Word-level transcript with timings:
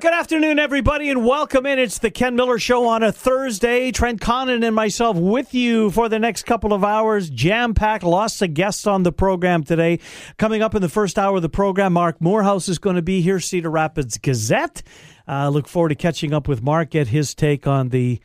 Good 0.00 0.12
afternoon, 0.12 0.60
everybody, 0.60 1.10
and 1.10 1.26
welcome 1.26 1.66
in. 1.66 1.80
It's 1.80 1.98
the 1.98 2.12
Ken 2.12 2.36
Miller 2.36 2.60
Show 2.60 2.86
on 2.86 3.02
a 3.02 3.10
Thursday. 3.10 3.90
Trent 3.90 4.20
Condon 4.20 4.62
and 4.62 4.72
myself 4.72 5.16
with 5.16 5.54
you 5.54 5.90
for 5.90 6.08
the 6.08 6.20
next 6.20 6.44
couple 6.44 6.72
of 6.72 6.84
hours. 6.84 7.28
Jam 7.28 7.74
packed, 7.74 8.04
lots 8.04 8.40
of 8.40 8.54
guests 8.54 8.86
on 8.86 9.02
the 9.02 9.10
program 9.10 9.64
today. 9.64 9.98
Coming 10.36 10.62
up 10.62 10.76
in 10.76 10.82
the 10.82 10.88
first 10.88 11.18
hour 11.18 11.34
of 11.34 11.42
the 11.42 11.48
program, 11.48 11.94
Mark 11.94 12.20
Morehouse 12.20 12.68
is 12.68 12.78
going 12.78 12.94
to 12.94 13.02
be 13.02 13.22
here, 13.22 13.40
Cedar 13.40 13.72
Rapids 13.72 14.18
Gazette. 14.18 14.84
Uh, 15.26 15.48
look 15.48 15.66
forward 15.66 15.88
to 15.88 15.96
catching 15.96 16.32
up 16.32 16.46
with 16.46 16.62
Mark, 16.62 16.90
get 16.90 17.08
his 17.08 17.34
take 17.34 17.66
on 17.66 17.88
the 17.88 18.20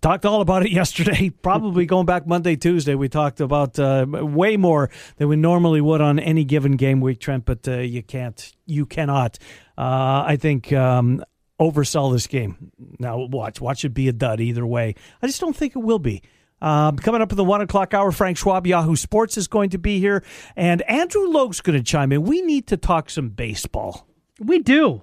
talked 0.00 0.24
all 0.24 0.40
about 0.40 0.64
it 0.64 0.72
yesterday. 0.72 1.30
Probably 1.30 1.86
going 1.86 2.06
back 2.06 2.26
Monday, 2.26 2.56
Tuesday, 2.56 2.94
we 2.94 3.08
talked 3.08 3.40
about 3.40 3.78
uh, 3.78 4.06
way 4.08 4.56
more 4.56 4.90
than 5.16 5.28
we 5.28 5.36
normally 5.36 5.80
would 5.80 6.00
on 6.00 6.18
any 6.18 6.44
given 6.44 6.76
game 6.76 7.00
week, 7.00 7.20
Trent. 7.20 7.44
But 7.44 7.66
uh, 7.68 7.78
you 7.78 8.02
can't, 8.02 8.52
you 8.66 8.86
cannot. 8.86 9.38
Uh, 9.76 10.24
I 10.26 10.36
think 10.40 10.72
um, 10.72 11.24
oversell 11.60 12.12
this 12.12 12.26
game. 12.26 12.72
Now 12.98 13.26
watch, 13.26 13.60
watch 13.60 13.84
it 13.84 13.90
be 13.90 14.08
a 14.08 14.12
dud 14.12 14.40
either 14.40 14.66
way. 14.66 14.94
I 15.22 15.26
just 15.26 15.40
don't 15.40 15.56
think 15.56 15.76
it 15.76 15.80
will 15.80 15.98
be. 15.98 16.22
Um, 16.60 16.96
coming 16.96 17.20
up 17.20 17.30
in 17.30 17.36
the 17.36 17.44
one 17.44 17.60
o'clock 17.60 17.92
hour, 17.92 18.10
Frank 18.10 18.38
Schwab, 18.38 18.66
Yahoo 18.66 18.96
Sports 18.96 19.36
is 19.36 19.48
going 19.48 19.70
to 19.70 19.78
be 19.78 19.98
here, 19.98 20.24
and 20.56 20.80
Andrew 20.82 21.26
Logue's 21.26 21.60
going 21.60 21.76
to 21.78 21.84
chime 21.84 22.10
in. 22.10 22.22
We 22.22 22.40
need 22.40 22.68
to 22.68 22.78
talk 22.78 23.10
some 23.10 23.28
baseball. 23.28 24.06
We 24.40 24.60
do. 24.60 25.02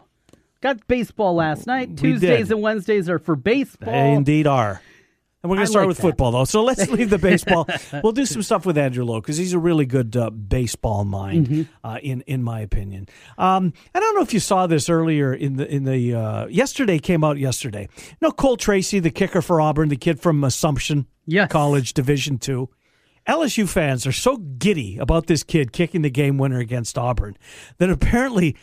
Got 0.62 0.88
baseball 0.88 1.36
last 1.36 1.66
night. 1.68 1.98
Tuesdays 1.98 2.52
and 2.52 2.62
Wednesdays 2.62 3.10
are 3.10 3.20
for 3.20 3.36
baseball. 3.36 3.92
They 3.92 4.14
indeed 4.14 4.48
are. 4.48 4.82
And 5.44 5.50
we're 5.50 5.56
going 5.58 5.66
to 5.66 5.72
start 5.72 5.84
like 5.86 5.88
with 5.88 5.98
that. 5.98 6.02
football, 6.04 6.32
though. 6.34 6.44
So 6.46 6.64
let's 6.64 6.88
leave 6.92 7.10
the 7.10 7.18
baseball. 7.18 7.68
we'll 8.04 8.12
do 8.12 8.28
some 8.28 8.44
stuff 8.44 8.64
with 8.64 8.78
Andrew 8.78 9.04
Logue 9.04 9.24
because 9.24 9.38
he's 9.38 9.54
a 9.54 9.58
really 9.60 9.88
good 9.88 10.16
uh, 10.16 10.30
baseball 10.30 11.04
mind, 11.04 11.48
Mm-hmm. 11.48 11.64
uh, 11.88 11.98
in 12.04 12.22
in 12.28 12.44
my 12.44 12.60
opinion. 12.60 13.08
Um, 13.40 13.74
I 13.96 14.00
don't 14.00 14.14
know 14.16 14.22
if 14.22 14.36
you 14.36 14.40
saw 14.40 14.68
this 14.68 14.88
earlier 14.88 15.34
in 15.34 15.56
the 15.56 15.68
in 15.68 15.84
the 15.86 16.14
uh, 16.14 16.46
yesterday 16.46 17.00
came 17.00 17.24
out 17.24 17.40
yesterday. 17.40 17.90
No, 18.22 18.30
Cole 18.30 18.56
Tracy, 18.56 19.00
the 19.00 19.10
kicker 19.10 19.42
for 19.42 19.60
Auburn, 19.60 19.90
the 19.90 19.96
kid 19.98 20.20
from 20.20 20.44
Assumption 20.44 21.08
Yes. 21.26 21.52
College, 21.52 21.94
Division 21.96 22.38
Two. 22.38 22.70
LSU 23.28 23.68
fans 23.68 24.06
are 24.06 24.12
so 24.12 24.38
giddy 24.38 25.00
about 25.00 25.26
this 25.26 25.42
kid 25.42 25.72
kicking 25.72 26.04
the 26.04 26.10
game 26.12 26.38
winner 26.38 26.60
against 26.60 27.00
Auburn 27.00 27.36
that 27.80 27.90
apparently 27.90 28.56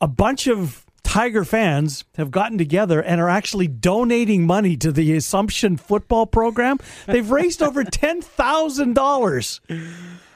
a 0.00 0.06
bunch 0.06 0.46
of 0.46 0.86
Tiger 1.04 1.44
fans 1.44 2.04
have 2.16 2.30
gotten 2.30 2.56
together 2.56 3.00
and 3.02 3.20
are 3.20 3.28
actually 3.28 3.68
donating 3.68 4.46
money 4.46 4.76
to 4.78 4.90
the 4.92 5.14
Assumption 5.14 5.76
football 5.76 6.26
program. 6.26 6.78
They've 7.06 7.30
raised 7.30 7.62
over 7.62 7.84
$10,000 8.82 9.60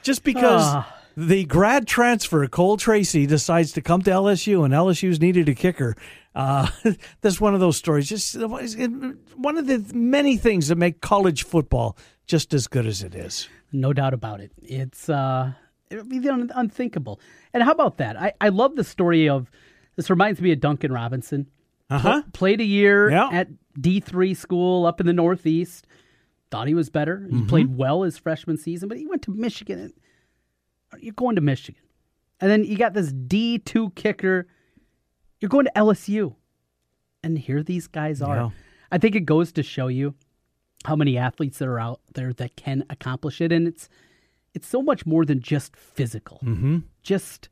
just 0.03 0.23
because 0.23 0.61
Ah. 0.63 0.93
the 1.15 1.45
grad 1.45 1.87
transfer, 1.87 2.45
Cole 2.47 2.77
Tracy, 2.77 3.25
decides 3.25 3.71
to 3.73 3.81
come 3.81 4.01
to 4.03 4.11
LSU 4.11 4.63
and 4.63 4.73
LSU's 4.73 5.19
needed 5.19 5.49
a 5.49 5.55
kicker. 5.55 5.95
Uh, 6.35 6.67
that's 7.21 7.41
one 7.41 7.53
of 7.55 7.59
those 7.59 7.77
stories. 7.77 8.07
Just 8.07 8.35
one 8.37 9.57
of 9.57 9.65
the 9.67 9.83
many 9.93 10.37
things 10.37 10.67
that 10.67 10.75
make 10.77 11.01
college 11.01 11.43
football 11.43 11.97
just 12.27 12.53
as 12.53 12.67
good 12.67 12.85
as 12.85 13.01
it 13.01 13.15
is. 13.15 13.47
No 13.71 13.93
doubt 13.93 14.13
about 14.13 14.39
it. 14.41 14.51
It's 14.61 15.09
uh 15.09 15.53
it 15.89 15.95
would 15.95 16.09
be 16.09 16.27
unthinkable. 16.27 17.19
And 17.53 17.63
how 17.63 17.71
about 17.71 17.97
that? 17.97 18.17
I, 18.21 18.33
I 18.41 18.49
love 18.49 18.75
the 18.75 18.83
story 18.83 19.29
of 19.29 19.49
this 19.97 20.09
reminds 20.09 20.39
me 20.39 20.53
of 20.53 20.61
Duncan 20.61 20.91
Robinson. 20.93 21.47
Uh 21.89 21.97
huh. 21.99 22.23
Played 22.33 22.61
a 22.61 22.65
year 22.65 23.09
Yeah. 23.11 23.29
at 23.31 23.49
D 23.79 23.99
three 23.99 24.33
school 24.33 24.85
up 24.85 24.99
in 25.01 25.05
the 25.07 25.13
Northeast. 25.13 25.85
Thought 26.51 26.67
he 26.69 26.73
was 26.73 26.89
better. 26.89 27.27
He 27.29 27.35
Mm-hmm. 27.35 27.47
played 27.47 27.75
well 27.77 28.03
his 28.03 28.17
freshman 28.17 28.57
season, 28.57 28.87
but 28.87 28.97
he 28.97 29.05
went 29.05 29.21
to 29.23 29.31
Michigan. 29.31 29.79
And, 29.79 29.93
you're 31.03 31.13
going 31.13 31.35
to 31.35 31.41
Michigan. 31.41 31.81
And 32.39 32.49
then 32.49 32.63
you 32.63 32.77
got 32.77 32.93
this 32.93 33.11
D 33.11 33.59
two 33.59 33.89
kicker. 33.91 34.47
You're 35.41 35.49
going 35.49 35.65
to 35.65 35.71
LSU. 35.75 36.35
And 37.23 37.37
here 37.37 37.61
these 37.63 37.87
guys 37.87 38.21
are. 38.21 38.35
Yeah. 38.35 38.49
I 38.91 38.97
think 38.97 39.15
it 39.15 39.25
goes 39.25 39.51
to 39.53 39.63
show 39.63 39.87
you 39.87 40.15
how 40.85 40.95
many 40.95 41.17
athletes 41.17 41.57
that 41.59 41.67
are 41.67 41.79
out 41.79 41.99
there 42.13 42.31
that 42.33 42.55
can 42.55 42.85
accomplish 42.89 43.41
it. 43.41 43.51
And 43.51 43.67
it's 43.67 43.89
it's 44.53 44.67
so 44.67 44.81
much 44.81 45.05
more 45.05 45.25
than 45.25 45.41
just 45.41 45.75
physical. 45.75 46.39
Mm-hmm. 46.43 46.77
Just 47.03 47.49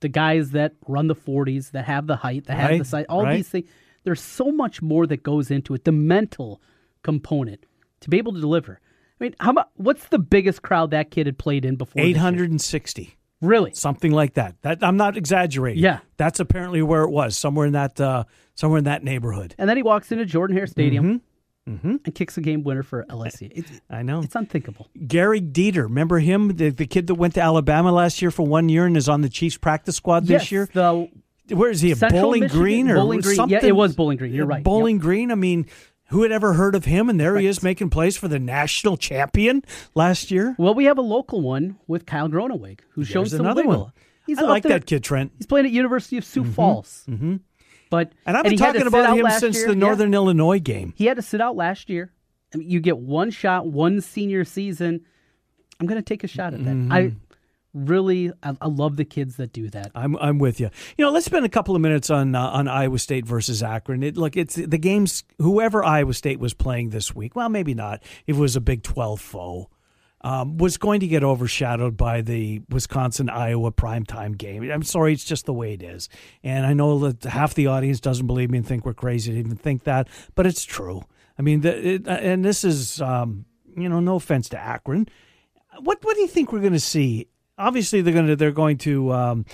the 0.00 0.08
guys 0.08 0.50
that 0.50 0.74
run 0.86 1.06
the 1.06 1.14
40s, 1.14 1.72
that 1.72 1.84
have 1.84 2.06
the 2.06 2.16
height, 2.16 2.46
that 2.46 2.56
have 2.56 2.78
the 2.78 2.84
size, 2.84 3.06
all 3.08 3.24
right. 3.24 3.36
these 3.36 3.48
things. 3.48 3.68
There's 4.04 4.20
so 4.20 4.50
much 4.50 4.80
more 4.80 5.06
that 5.06 5.22
goes 5.22 5.50
into 5.50 5.74
it. 5.74 5.84
The 5.84 5.92
mental 5.92 6.62
component 7.02 7.66
to 8.00 8.08
be 8.10 8.18
able 8.18 8.32
to 8.32 8.40
deliver. 8.40 8.80
I 9.20 9.24
mean, 9.24 9.34
how 9.40 9.50
about 9.50 9.70
what's 9.74 10.08
the 10.08 10.18
biggest 10.18 10.62
crowd 10.62 10.90
that 10.92 11.10
kid 11.10 11.26
had 11.26 11.38
played 11.38 11.64
in 11.64 11.76
before? 11.76 12.02
860. 12.02 13.16
Really? 13.42 13.72
something 13.72 14.12
like 14.12 14.34
that. 14.34 14.56
That 14.62 14.82
I'm 14.82 14.98
not 14.98 15.16
exaggerating. 15.16 15.82
Yeah. 15.82 16.00
that's 16.18 16.40
apparently 16.40 16.82
where 16.82 17.02
it 17.04 17.10
was, 17.10 17.38
somewhere 17.38 17.66
in 17.66 17.72
that 17.72 17.98
uh, 18.00 18.24
somewhere 18.54 18.78
in 18.78 18.84
that 18.84 19.02
neighborhood. 19.02 19.54
And 19.56 19.68
then 19.68 19.78
he 19.78 19.82
walks 19.82 20.12
into 20.12 20.26
Jordan 20.26 20.56
Hare 20.56 20.66
Stadium 20.66 21.04
Mm-hmm. 21.04 21.16
And 21.82 22.14
kicks 22.14 22.36
a 22.36 22.40
game 22.40 22.62
winner 22.64 22.82
for 22.82 23.04
LSU. 23.08 23.50
It's, 23.54 23.80
I 23.88 24.02
know. 24.02 24.22
it's 24.22 24.34
unthinkable. 24.34 24.88
Gary 25.06 25.40
Dieter, 25.40 25.84
remember 25.84 26.18
him, 26.18 26.56
the, 26.56 26.70
the 26.70 26.86
kid 26.86 27.06
that 27.06 27.14
went 27.14 27.34
to 27.34 27.40
Alabama 27.40 27.92
last 27.92 28.20
year 28.22 28.30
for 28.30 28.46
one 28.46 28.68
year 28.68 28.86
and 28.86 28.96
is 28.96 29.08
on 29.08 29.20
the 29.22 29.28
Chiefs 29.28 29.56
practice 29.56 29.96
squad 29.96 30.24
this 30.24 30.50
yes, 30.50 30.52
year. 30.52 30.68
the 30.72 31.08
Where 31.54 31.70
is 31.70 31.80
he? 31.80 31.94
Central 31.94 32.22
Bowling 32.22 32.40
Michigan- 32.42 32.60
Green 32.62 32.90
or 32.90 32.94
Bowling 32.96 33.20
Green. 33.20 33.32
Yeah, 33.34 33.36
something? 33.36 33.68
it 33.68 33.76
was 33.76 33.94
Bowling 33.94 34.18
Green. 34.18 34.32
You're 34.32 34.46
right. 34.46 34.62
Bowling 34.64 34.98
Green. 34.98 35.30
I 35.30 35.34
mean, 35.36 35.66
who 36.08 36.22
had 36.22 36.32
ever 36.32 36.54
heard 36.54 36.74
of 36.74 36.84
him? 36.86 37.08
And 37.08 37.20
there 37.20 37.36
he 37.36 37.46
is 37.46 37.62
making 37.62 37.90
plays 37.90 38.16
for 38.16 38.26
the 38.28 38.38
national 38.40 38.96
champion 38.96 39.62
last 39.94 40.30
year. 40.32 40.56
Well, 40.58 40.74
we 40.74 40.84
have 40.86 40.98
a 40.98 41.02
local 41.02 41.40
one 41.40 41.78
with 41.86 42.04
Kyle 42.06 42.28
Gronewig, 42.28 42.80
who's 42.90 43.06
shown 43.08 43.22
There's 43.24 43.32
some 43.32 43.40
another 43.40 43.62
wiggle. 43.66 43.82
one. 43.84 43.92
He's 44.26 44.38
I 44.38 44.42
like 44.42 44.62
there- 44.64 44.78
that 44.78 44.86
kid, 44.86 45.02
Trent. 45.04 45.32
He's 45.38 45.46
playing 45.46 45.66
at 45.66 45.72
University 45.72 46.16
of 46.18 46.24
Sioux 46.24 46.44
Falls. 46.44 47.04
Mm-hmm. 47.08 47.36
But 47.90 48.12
And 48.24 48.36
I've 48.36 48.44
been 48.44 48.52
to 48.52 48.58
talking 48.58 48.86
about 48.86 49.16
him 49.16 49.28
since 49.30 49.56
year. 49.56 49.66
the 49.66 49.72
Yeah. 49.74 49.78
Northern 49.80 50.14
Illinois 50.14 50.60
game. 50.60 50.94
He 50.96 51.06
had 51.06 51.16
to 51.16 51.22
sit 51.22 51.40
out 51.40 51.56
last 51.56 51.90
year. 51.90 52.12
I 52.54 52.58
mean, 52.58 52.70
you 52.70 52.80
get 52.80 52.98
one 52.98 53.30
shot, 53.30 53.66
one 53.66 54.00
senior 54.00 54.44
season. 54.44 55.02
I'm 55.78 55.86
going 55.86 55.98
to 56.00 56.02
take 56.04 56.24
a 56.24 56.28
shot 56.28 56.54
at 56.54 56.64
that. 56.64 56.70
Mm-hmm. 56.74 56.92
I 56.92 57.12
really, 57.72 58.32
I, 58.42 58.56
I 58.60 58.66
love 58.66 58.96
the 58.96 59.04
kids 59.04 59.36
that 59.36 59.52
do 59.52 59.68
that. 59.70 59.90
I'm 59.94 60.16
I'm 60.16 60.38
with 60.38 60.60
you. 60.60 60.70
You 60.98 61.04
know, 61.04 61.10
let's 61.10 61.26
spend 61.26 61.44
a 61.44 61.48
couple 61.48 61.74
of 61.76 61.80
minutes 61.80 62.10
on 62.10 62.34
uh, 62.34 62.40
on 62.48 62.68
Iowa 62.68 62.98
State 62.98 63.24
versus 63.26 63.62
Akron. 63.62 64.02
It 64.02 64.16
look, 64.16 64.36
it's 64.36 64.54
the 64.56 64.78
games. 64.78 65.24
Whoever 65.38 65.84
Iowa 65.84 66.14
State 66.14 66.40
was 66.40 66.54
playing 66.54 66.90
this 66.90 67.14
week, 67.14 67.34
well, 67.36 67.48
maybe 67.48 67.74
not. 67.74 68.02
If 68.26 68.36
it 68.36 68.40
was 68.40 68.56
a 68.56 68.60
Big 68.60 68.82
Twelve 68.82 69.20
foe, 69.20 69.70
um, 70.22 70.58
was 70.58 70.76
going 70.76 71.00
to 71.00 71.06
get 71.06 71.24
overshadowed 71.24 71.96
by 71.96 72.20
the 72.20 72.62
Wisconsin 72.68 73.30
Iowa 73.30 73.72
primetime 73.72 74.36
game. 74.36 74.70
I'm 74.70 74.82
sorry, 74.82 75.12
it's 75.12 75.24
just 75.24 75.46
the 75.46 75.54
way 75.54 75.72
it 75.74 75.82
is. 75.82 76.08
And 76.42 76.66
I 76.66 76.74
know 76.74 76.98
that 77.10 77.24
half 77.24 77.54
the 77.54 77.68
audience 77.68 78.00
doesn't 78.00 78.26
believe 78.26 78.50
me 78.50 78.58
and 78.58 78.66
think 78.66 78.84
we're 78.84 78.94
crazy 78.94 79.32
to 79.32 79.38
even 79.38 79.56
think 79.56 79.84
that, 79.84 80.08
but 80.34 80.46
it's 80.46 80.64
true. 80.64 81.02
I 81.38 81.42
mean, 81.42 81.62
the, 81.62 81.94
it, 81.94 82.06
and 82.06 82.44
this 82.44 82.64
is 82.64 83.00
um, 83.00 83.46
you 83.76 83.88
know, 83.88 84.00
no 84.00 84.16
offense 84.16 84.48
to 84.50 84.58
Akron. 84.58 85.08
What 85.80 86.04
what 86.04 86.14
do 86.14 86.20
you 86.20 86.28
think 86.28 86.52
we're 86.52 86.60
going 86.60 86.72
to 86.72 86.80
see? 86.80 87.28
Obviously, 87.56 88.02
they're 88.02 88.14
going 88.14 88.26
to 88.26 88.36
they're 88.36 88.52
going 88.52 88.78
to 88.78 89.12
um, 89.12 89.44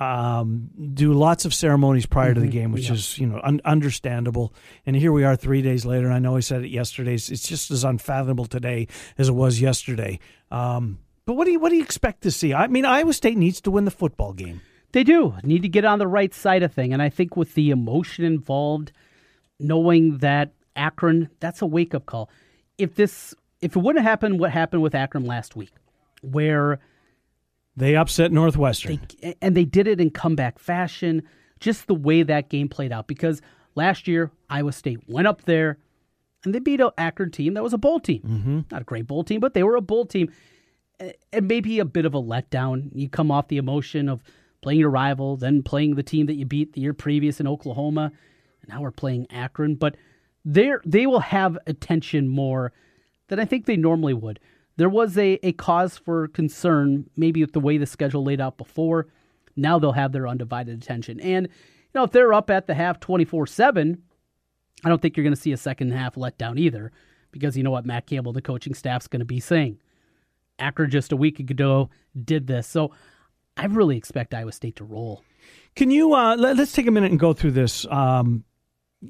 um, 0.00 0.70
do 0.94 1.12
lots 1.12 1.44
of 1.44 1.52
ceremonies 1.52 2.06
prior 2.06 2.32
to 2.32 2.40
the 2.40 2.48
game, 2.48 2.70
which 2.72 2.90
is 2.90 3.18
you 3.18 3.26
know 3.26 3.40
un- 3.42 3.60
understandable. 3.64 4.54
And 4.86 4.94
here 4.94 5.12
we 5.12 5.24
are, 5.24 5.34
three 5.36 5.62
days 5.62 5.84
later. 5.84 6.06
And 6.06 6.14
I 6.14 6.18
know 6.18 6.36
I 6.36 6.40
said 6.40 6.62
it 6.62 6.68
yesterday. 6.68 7.14
It's 7.14 7.30
it's 7.30 7.48
just 7.48 7.70
as 7.70 7.84
unfathomable 7.84 8.46
today 8.46 8.86
as 9.16 9.28
it 9.28 9.34
was 9.34 9.60
yesterday. 9.60 10.20
Um, 10.50 10.98
but 11.24 11.34
what 11.34 11.46
do 11.46 11.52
you 11.52 11.58
what 11.58 11.70
do 11.70 11.76
you 11.76 11.82
expect 11.82 12.22
to 12.22 12.30
see? 12.30 12.54
I 12.54 12.68
mean, 12.68 12.84
Iowa 12.84 13.12
State 13.12 13.36
needs 13.36 13.60
to 13.62 13.70
win 13.70 13.84
the 13.84 13.90
football 13.90 14.32
game. 14.32 14.62
They 14.92 15.04
do 15.04 15.34
need 15.42 15.62
to 15.62 15.68
get 15.68 15.84
on 15.84 15.98
the 15.98 16.06
right 16.06 16.32
side 16.32 16.62
of 16.62 16.72
thing, 16.72 16.92
and 16.92 17.02
I 17.02 17.10
think 17.10 17.36
with 17.36 17.54
the 17.54 17.70
emotion 17.70 18.24
involved, 18.24 18.92
knowing 19.58 20.18
that 20.18 20.52
Akron, 20.76 21.28
that's 21.40 21.60
a 21.60 21.66
wake 21.66 21.94
up 21.94 22.06
call. 22.06 22.30
If 22.78 22.94
this, 22.94 23.34
if 23.60 23.76
it 23.76 23.80
wouldn't 23.80 24.04
happen, 24.04 24.38
what 24.38 24.52
happened 24.52 24.82
with 24.82 24.94
Akron 24.94 25.24
last 25.24 25.56
week, 25.56 25.72
where 26.22 26.78
They 27.78 27.94
upset 27.94 28.32
Northwestern. 28.32 29.00
they, 29.20 29.36
and 29.40 29.56
they 29.56 29.64
did 29.64 29.86
it 29.86 30.00
in 30.00 30.10
comeback 30.10 30.58
fashion, 30.58 31.22
just 31.60 31.86
the 31.86 31.94
way 31.94 32.22
that 32.24 32.48
game 32.48 32.68
played 32.68 32.92
out. 32.92 33.06
Because 33.06 33.40
last 33.74 34.08
year 34.08 34.30
Iowa 34.50 34.72
State 34.72 35.00
went 35.06 35.28
up 35.28 35.42
there 35.42 35.78
and 36.44 36.54
they 36.54 36.58
beat 36.58 36.80
an 36.80 36.90
Akron 36.98 37.30
team 37.30 37.54
that 37.54 37.62
was 37.62 37.72
a 37.72 37.78
bowl 37.78 38.00
team, 38.00 38.22
mm-hmm. 38.22 38.60
not 38.70 38.82
a 38.82 38.84
great 38.84 39.06
bowl 39.06 39.22
team, 39.22 39.40
but 39.40 39.54
they 39.54 39.62
were 39.62 39.76
a 39.76 39.80
bowl 39.80 40.06
team, 40.06 40.32
and 41.32 41.48
maybe 41.48 41.78
a 41.78 41.84
bit 41.84 42.04
of 42.04 42.14
a 42.14 42.22
letdown. 42.22 42.90
You 42.94 43.08
come 43.08 43.30
off 43.30 43.48
the 43.48 43.58
emotion 43.58 44.08
of 44.08 44.22
playing 44.60 44.80
your 44.80 44.90
rival, 44.90 45.36
then 45.36 45.62
playing 45.62 45.94
the 45.94 46.02
team 46.02 46.26
that 46.26 46.34
you 46.34 46.46
beat 46.46 46.72
the 46.72 46.80
year 46.80 46.94
previous 46.94 47.38
in 47.38 47.46
Oklahoma. 47.46 48.12
And 48.62 48.68
now 48.68 48.82
we're 48.82 48.90
playing 48.90 49.26
Akron. 49.30 49.76
But 49.76 49.96
they 50.44 50.72
they 50.84 51.06
will 51.06 51.20
have 51.20 51.56
attention 51.66 52.28
more 52.28 52.72
than 53.28 53.38
I 53.38 53.44
think 53.44 53.66
they 53.66 53.76
normally 53.76 54.14
would. 54.14 54.40
There 54.78 54.88
was 54.88 55.18
a, 55.18 55.40
a 55.42 55.52
cause 55.52 55.98
for 55.98 56.28
concern, 56.28 57.10
maybe 57.16 57.42
with 57.42 57.52
the 57.52 57.60
way 57.60 57.78
the 57.78 57.86
schedule 57.86 58.22
laid 58.22 58.40
out 58.40 58.56
before. 58.56 59.08
Now 59.56 59.80
they'll 59.80 59.90
have 59.90 60.12
their 60.12 60.28
undivided 60.28 60.80
attention. 60.80 61.18
And, 61.18 61.48
you 61.48 61.90
know, 61.96 62.04
if 62.04 62.12
they're 62.12 62.32
up 62.32 62.48
at 62.48 62.68
the 62.68 62.74
half 62.74 63.00
24 63.00 63.48
7, 63.48 64.00
I 64.84 64.88
don't 64.88 65.02
think 65.02 65.16
you're 65.16 65.24
going 65.24 65.34
to 65.34 65.40
see 65.40 65.50
a 65.50 65.56
second 65.56 65.90
half 65.90 66.14
letdown 66.14 66.60
either, 66.60 66.92
because 67.32 67.56
you 67.56 67.64
know 67.64 67.72
what 67.72 67.86
Matt 67.86 68.06
Campbell, 68.06 68.32
the 68.32 68.40
coaching 68.40 68.72
staff's 68.72 69.08
going 69.08 69.18
to 69.18 69.26
be 69.26 69.40
saying. 69.40 69.78
Akron 70.60 70.90
just 70.90 71.10
a 71.10 71.16
week 71.16 71.40
ago 71.40 71.90
did 72.24 72.46
this. 72.46 72.68
So 72.68 72.92
I 73.56 73.66
really 73.66 73.96
expect 73.96 74.32
Iowa 74.32 74.52
State 74.52 74.76
to 74.76 74.84
roll. 74.84 75.24
Can 75.74 75.90
you 75.90 76.14
uh, 76.14 76.36
let, 76.36 76.56
us 76.60 76.70
take 76.70 76.86
a 76.86 76.92
minute 76.92 77.10
and 77.10 77.18
go 77.18 77.32
through 77.32 77.52
this? 77.52 77.84
Um, 77.90 78.44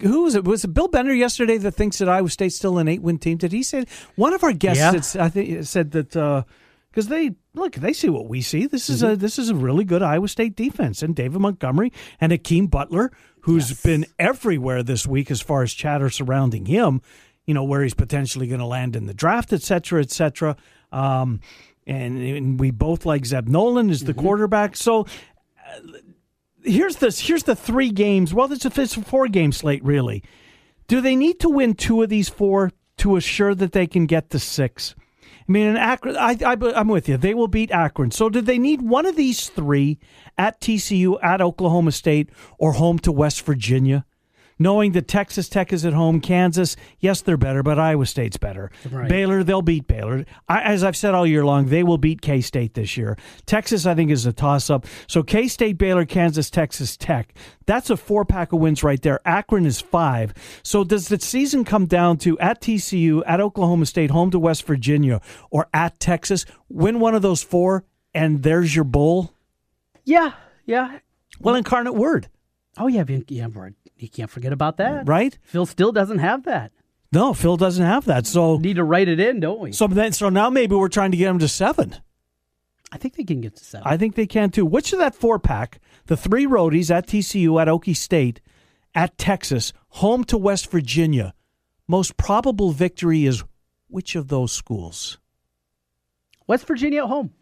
who 0.02 0.24
was 0.24 0.34
it? 0.34 0.44
Was 0.44 0.64
it 0.64 0.74
Bill 0.74 0.88
Bender 0.88 1.14
yesterday 1.14 1.56
that 1.58 1.72
thinks 1.72 1.98
that 1.98 2.08
Iowa 2.08 2.28
State's 2.28 2.56
still 2.56 2.78
an 2.78 2.88
eight-win 2.88 3.18
team? 3.18 3.38
Did 3.38 3.52
he 3.52 3.62
say 3.62 3.86
one 4.16 4.34
of 4.34 4.44
our 4.44 4.52
guests? 4.52 5.14
Yeah. 5.14 5.24
I 5.24 5.28
think 5.28 5.64
said 5.64 5.92
that 5.92 6.10
because 6.10 7.06
uh, 7.06 7.10
they 7.10 7.34
look, 7.54 7.74
they 7.74 7.94
see 7.94 8.10
what 8.10 8.28
we 8.28 8.42
see. 8.42 8.66
This 8.66 8.90
is 8.90 9.02
mm-hmm. 9.02 9.12
a 9.12 9.16
this 9.16 9.38
is 9.38 9.48
a 9.48 9.54
really 9.54 9.84
good 9.84 10.02
Iowa 10.02 10.28
State 10.28 10.56
defense, 10.56 11.02
and 11.02 11.16
David 11.16 11.40
Montgomery 11.40 11.92
and 12.20 12.32
Hakeem 12.32 12.66
Butler, 12.66 13.10
who's 13.40 13.70
yes. 13.70 13.82
been 13.82 14.06
everywhere 14.18 14.82
this 14.82 15.06
week 15.06 15.30
as 15.30 15.40
far 15.40 15.62
as 15.62 15.72
chatter 15.72 16.10
surrounding 16.10 16.66
him. 16.66 17.00
You 17.46 17.54
know 17.54 17.64
where 17.64 17.82
he's 17.82 17.94
potentially 17.94 18.46
going 18.46 18.60
to 18.60 18.66
land 18.66 18.94
in 18.94 19.06
the 19.06 19.14
draft, 19.14 19.54
et 19.54 19.62
cetera, 19.62 20.02
et 20.02 20.10
cetera. 20.10 20.54
Um, 20.92 21.40
and, 21.86 22.18
and, 22.18 22.60
we 22.60 22.70
both 22.70 23.06
like 23.06 23.24
Zeb 23.24 23.48
Noland 23.48 23.90
as 23.90 24.04
the 24.04 24.12
mm-hmm. 24.12 24.20
quarterback. 24.20 24.76
So. 24.76 25.06
Uh, 25.66 25.80
here's 26.62 26.96
this. 26.96 27.20
Here's 27.20 27.44
the 27.44 27.56
three 27.56 27.90
games. 27.90 28.34
Well, 28.34 28.52
it's 28.52 28.64
a, 28.64 28.80
it's 28.80 28.96
a 28.96 29.02
four 29.02 29.28
game 29.28 29.52
slate, 29.52 29.84
really. 29.84 30.22
Do 30.86 31.00
they 31.00 31.16
need 31.16 31.40
to 31.40 31.48
win 31.48 31.74
two 31.74 32.02
of 32.02 32.08
these 32.08 32.28
four 32.28 32.72
to 32.98 33.16
assure 33.16 33.54
that 33.54 33.72
they 33.72 33.86
can 33.86 34.06
get 34.06 34.30
to 34.30 34.38
six? 34.38 34.94
I 35.48 35.52
mean, 35.52 35.76
Akron, 35.76 36.16
I, 36.16 36.36
I'm 36.44 36.88
with 36.88 37.08
you. 37.08 37.16
They 37.16 37.32
will 37.32 37.48
beat 37.48 37.70
Akron. 37.70 38.10
So, 38.10 38.28
do 38.28 38.40
they 38.40 38.58
need 38.58 38.82
one 38.82 39.06
of 39.06 39.16
these 39.16 39.48
three 39.48 39.98
at 40.36 40.60
TCU, 40.60 41.18
at 41.22 41.40
Oklahoma 41.40 41.92
State, 41.92 42.30
or 42.58 42.72
home 42.72 42.98
to 43.00 43.12
West 43.12 43.42
Virginia? 43.42 44.04
Knowing 44.58 44.92
that 44.92 45.08
Texas 45.08 45.48
Tech 45.48 45.72
is 45.72 45.84
at 45.84 45.92
home, 45.92 46.20
Kansas, 46.20 46.76
yes, 46.98 47.20
they're 47.20 47.36
better, 47.36 47.62
but 47.62 47.78
Iowa 47.78 48.06
State's 48.06 48.36
better. 48.36 48.70
Right. 48.90 49.08
Baylor, 49.08 49.42
they'll 49.42 49.62
beat 49.62 49.86
Baylor. 49.86 50.24
I, 50.48 50.62
as 50.62 50.84
I've 50.84 50.96
said 50.96 51.14
all 51.14 51.26
year 51.26 51.44
long, 51.44 51.66
they 51.66 51.82
will 51.82 51.98
beat 51.98 52.20
K 52.20 52.40
State 52.40 52.74
this 52.74 52.96
year. 52.96 53.16
Texas, 53.46 53.86
I 53.86 53.94
think, 53.94 54.10
is 54.10 54.26
a 54.26 54.32
toss 54.32 54.70
up. 54.70 54.86
So 55.06 55.22
K 55.22 55.48
State, 55.48 55.78
Baylor, 55.78 56.04
Kansas, 56.04 56.50
Texas 56.50 56.96
Tech. 56.96 57.34
That's 57.66 57.90
a 57.90 57.96
four 57.96 58.24
pack 58.24 58.52
of 58.52 58.60
wins 58.60 58.82
right 58.82 59.00
there. 59.02 59.20
Akron 59.26 59.66
is 59.66 59.80
five. 59.80 60.32
So 60.62 60.84
does 60.84 61.08
the 61.08 61.20
season 61.20 61.64
come 61.64 61.86
down 61.86 62.16
to 62.18 62.38
at 62.38 62.60
TCU, 62.60 63.22
at 63.26 63.40
Oklahoma 63.40 63.86
State, 63.86 64.10
home 64.10 64.30
to 64.30 64.38
West 64.38 64.64
Virginia, 64.64 65.20
or 65.50 65.68
at 65.74 66.00
Texas? 66.00 66.44
Win 66.68 67.00
one 67.00 67.14
of 67.14 67.22
those 67.22 67.42
four, 67.42 67.84
and 68.14 68.42
there's 68.42 68.74
your 68.74 68.84
bowl? 68.84 69.32
Yeah, 70.04 70.32
yeah. 70.64 70.98
Well, 71.40 71.54
incarnate 71.54 71.94
word. 71.94 72.28
Oh 72.78 72.86
yeah, 72.86 73.04
yeah, 73.28 73.48
you 73.96 74.08
can't 74.08 74.30
forget 74.30 74.52
about 74.52 74.76
that, 74.78 75.08
right? 75.08 75.36
Phil 75.42 75.66
still 75.66 75.92
doesn't 75.92 76.18
have 76.18 76.44
that. 76.44 76.72
No, 77.12 77.32
Phil 77.32 77.56
doesn't 77.56 77.84
have 77.84 78.04
that. 78.04 78.26
So 78.26 78.58
need 78.58 78.76
to 78.76 78.84
write 78.84 79.08
it 79.08 79.18
in, 79.18 79.40
don't 79.40 79.60
we? 79.60 79.72
So 79.72 79.86
then, 79.86 80.12
so 80.12 80.28
now 80.28 80.50
maybe 80.50 80.74
we're 80.74 80.88
trying 80.88 81.10
to 81.10 81.16
get 81.16 81.28
him 81.28 81.38
to 81.38 81.48
seven. 81.48 81.96
I 82.92 82.98
think 82.98 83.16
they 83.16 83.24
can 83.24 83.40
get 83.40 83.56
to 83.56 83.64
seven. 83.64 83.86
I 83.86 83.96
think 83.96 84.14
they 84.14 84.26
can 84.26 84.50
too. 84.50 84.66
Which 84.66 84.92
of 84.92 84.98
that 84.98 85.14
four 85.14 85.38
pack? 85.38 85.80
The 86.06 86.16
three 86.16 86.46
roadies 86.46 86.90
at 86.90 87.06
TCU, 87.06 87.60
at 87.60 87.68
Okie 87.68 87.96
State, 87.96 88.40
at 88.94 89.18
Texas, 89.18 89.72
home 89.88 90.24
to 90.24 90.38
West 90.38 90.70
Virginia. 90.70 91.34
Most 91.86 92.16
probable 92.16 92.72
victory 92.72 93.24
is 93.24 93.42
which 93.88 94.14
of 94.14 94.28
those 94.28 94.52
schools? 94.52 95.18
West 96.46 96.66
Virginia 96.66 97.02
at 97.02 97.08
home 97.08 97.32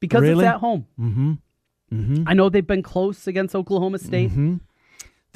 because 0.00 0.22
really? 0.22 0.44
it's 0.44 0.54
at 0.54 0.60
home. 0.60 0.86
Mm-hmm. 0.98 1.32
Mm-hmm. 1.92 2.24
I 2.26 2.34
know 2.34 2.48
they've 2.48 2.66
been 2.66 2.82
close 2.82 3.26
against 3.26 3.54
Oklahoma 3.54 3.98
State. 3.98 4.30
Mm-hmm. 4.30 4.56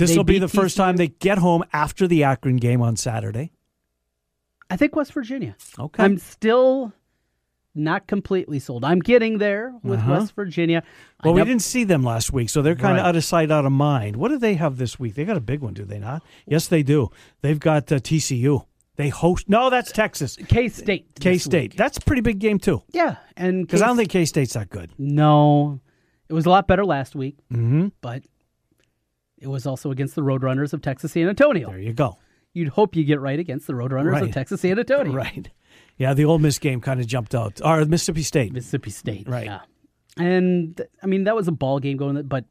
This 0.07 0.17
will 0.17 0.25
be 0.25 0.39
the 0.39 0.49
first 0.49 0.77
time 0.77 0.97
they 0.97 1.09
get 1.09 1.39
home 1.39 1.65
after 1.73 2.07
the 2.07 2.25
Akron 2.25 2.57
game 2.57 2.83
on 2.83 2.97
Saturday. 2.97 3.53
I 4.71 4.77
think 4.77 4.97
West 4.97 5.13
Virginia. 5.13 5.57
Okay. 5.79 6.03
I'm 6.03 6.19
still 6.19 6.93
not 7.75 8.07
completely 8.07 8.59
sold. 8.59 8.85
I'm 8.85 9.01
getting 9.01 9.39
there 9.39 9.75
with 9.83 10.01
uh-huh. 10.01 10.13
West 10.13 10.35
Virginia. 10.35 10.83
Well, 11.25 11.35
we 11.35 11.45
didn't 11.45 11.63
see 11.63 11.85
them 11.85 12.03
last 12.03 12.33
week, 12.33 12.51
so 12.51 12.63
they're 12.63 12.75
kind 12.75 12.99
of 12.99 13.03
right. 13.03 13.09
out 13.09 13.17
of 13.17 13.25
sight, 13.25 13.51
out 13.51 13.65
of 13.65 13.73
mind. 13.73 14.17
What 14.17 14.29
do 14.29 14.39
they 14.39 14.55
have 14.55 14.77
this 14.77 14.99
week? 14.99 15.15
They 15.15 15.25
got 15.25 15.37
a 15.37 15.41
big 15.41 15.61
one, 15.61 15.75
do 15.75 15.85
they 15.85 15.99
not? 15.99 16.23
Yes, 16.47 16.69
they 16.69 16.83
do. 16.83 17.11
They've 17.41 17.61
got 17.61 17.91
uh, 17.91 17.97
TCU. 17.97 18.67
They 18.97 19.09
host. 19.09 19.49
No, 19.49 19.71
that's 19.71 19.91
Texas. 19.91 20.37
K 20.49 20.69
State. 20.69 21.07
K 21.19 21.39
State. 21.39 21.77
That's 21.77 21.97
a 21.97 22.01
pretty 22.03 22.21
big 22.21 22.39
game 22.39 22.59
too. 22.59 22.83
Yeah, 22.91 23.17
and 23.37 23.67
because 23.67 23.81
I 23.81 23.87
don't 23.87 23.97
think 23.97 24.11
K 24.11 24.27
State's 24.27 24.53
that 24.53 24.69
good. 24.69 24.91
No, 24.99 25.81
it 26.29 26.35
was 26.35 26.45
a 26.45 26.51
lot 26.51 26.67
better 26.67 26.85
last 26.85 27.15
week. 27.15 27.39
Mm-hmm. 27.51 27.89
But 28.03 28.23
it 29.43 29.49
was 29.49 29.67
also 29.67 29.91
against 29.91 30.15
the 30.15 30.23
Roadrunners 30.23 30.73
of 30.73 30.83
Texas 30.83 31.13
San 31.13 31.29
Antonio. 31.29 31.69
There 31.69 31.79
you 31.81 31.93
go. 31.93 32.19
You'd 32.55 32.69
hope 32.69 32.95
you 32.95 33.05
get 33.05 33.21
right 33.21 33.39
against 33.39 33.67
the 33.67 33.73
Roadrunners 33.73 34.13
right. 34.13 34.23
of 34.23 34.33
Texas 34.33 34.61
San 34.61 34.79
Antonio. 34.79 35.13
Right. 35.23 35.51
Yeah, 35.99 36.15
the 36.15 36.25
Ole 36.25 36.39
Miss 36.39 36.59
game 36.59 36.81
kind 36.81 37.01
of 37.01 37.07
jumped 37.07 37.35
out. 37.35 37.61
Or 37.63 37.85
Mississippi 37.85 38.23
State. 38.23 38.53
Mississippi 38.53 38.91
State. 38.91 39.29
Right. 39.29 39.47
Yeah. 39.47 39.61
And 40.17 40.81
I 41.03 41.07
mean 41.07 41.25
that 41.25 41.35
was 41.35 41.49
a 41.49 41.53
ball 41.53 41.81
game 41.81 41.97
going, 41.97 42.23
but 42.23 42.45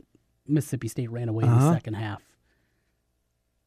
Mississippi 0.47 0.87
State 0.87 1.11
ran 1.11 1.29
away 1.29 1.43
uh-huh. 1.43 1.53
in 1.53 1.59
the 1.59 1.65
uh-huh. 1.65 1.75
second 1.75 1.93
half. 1.95 2.21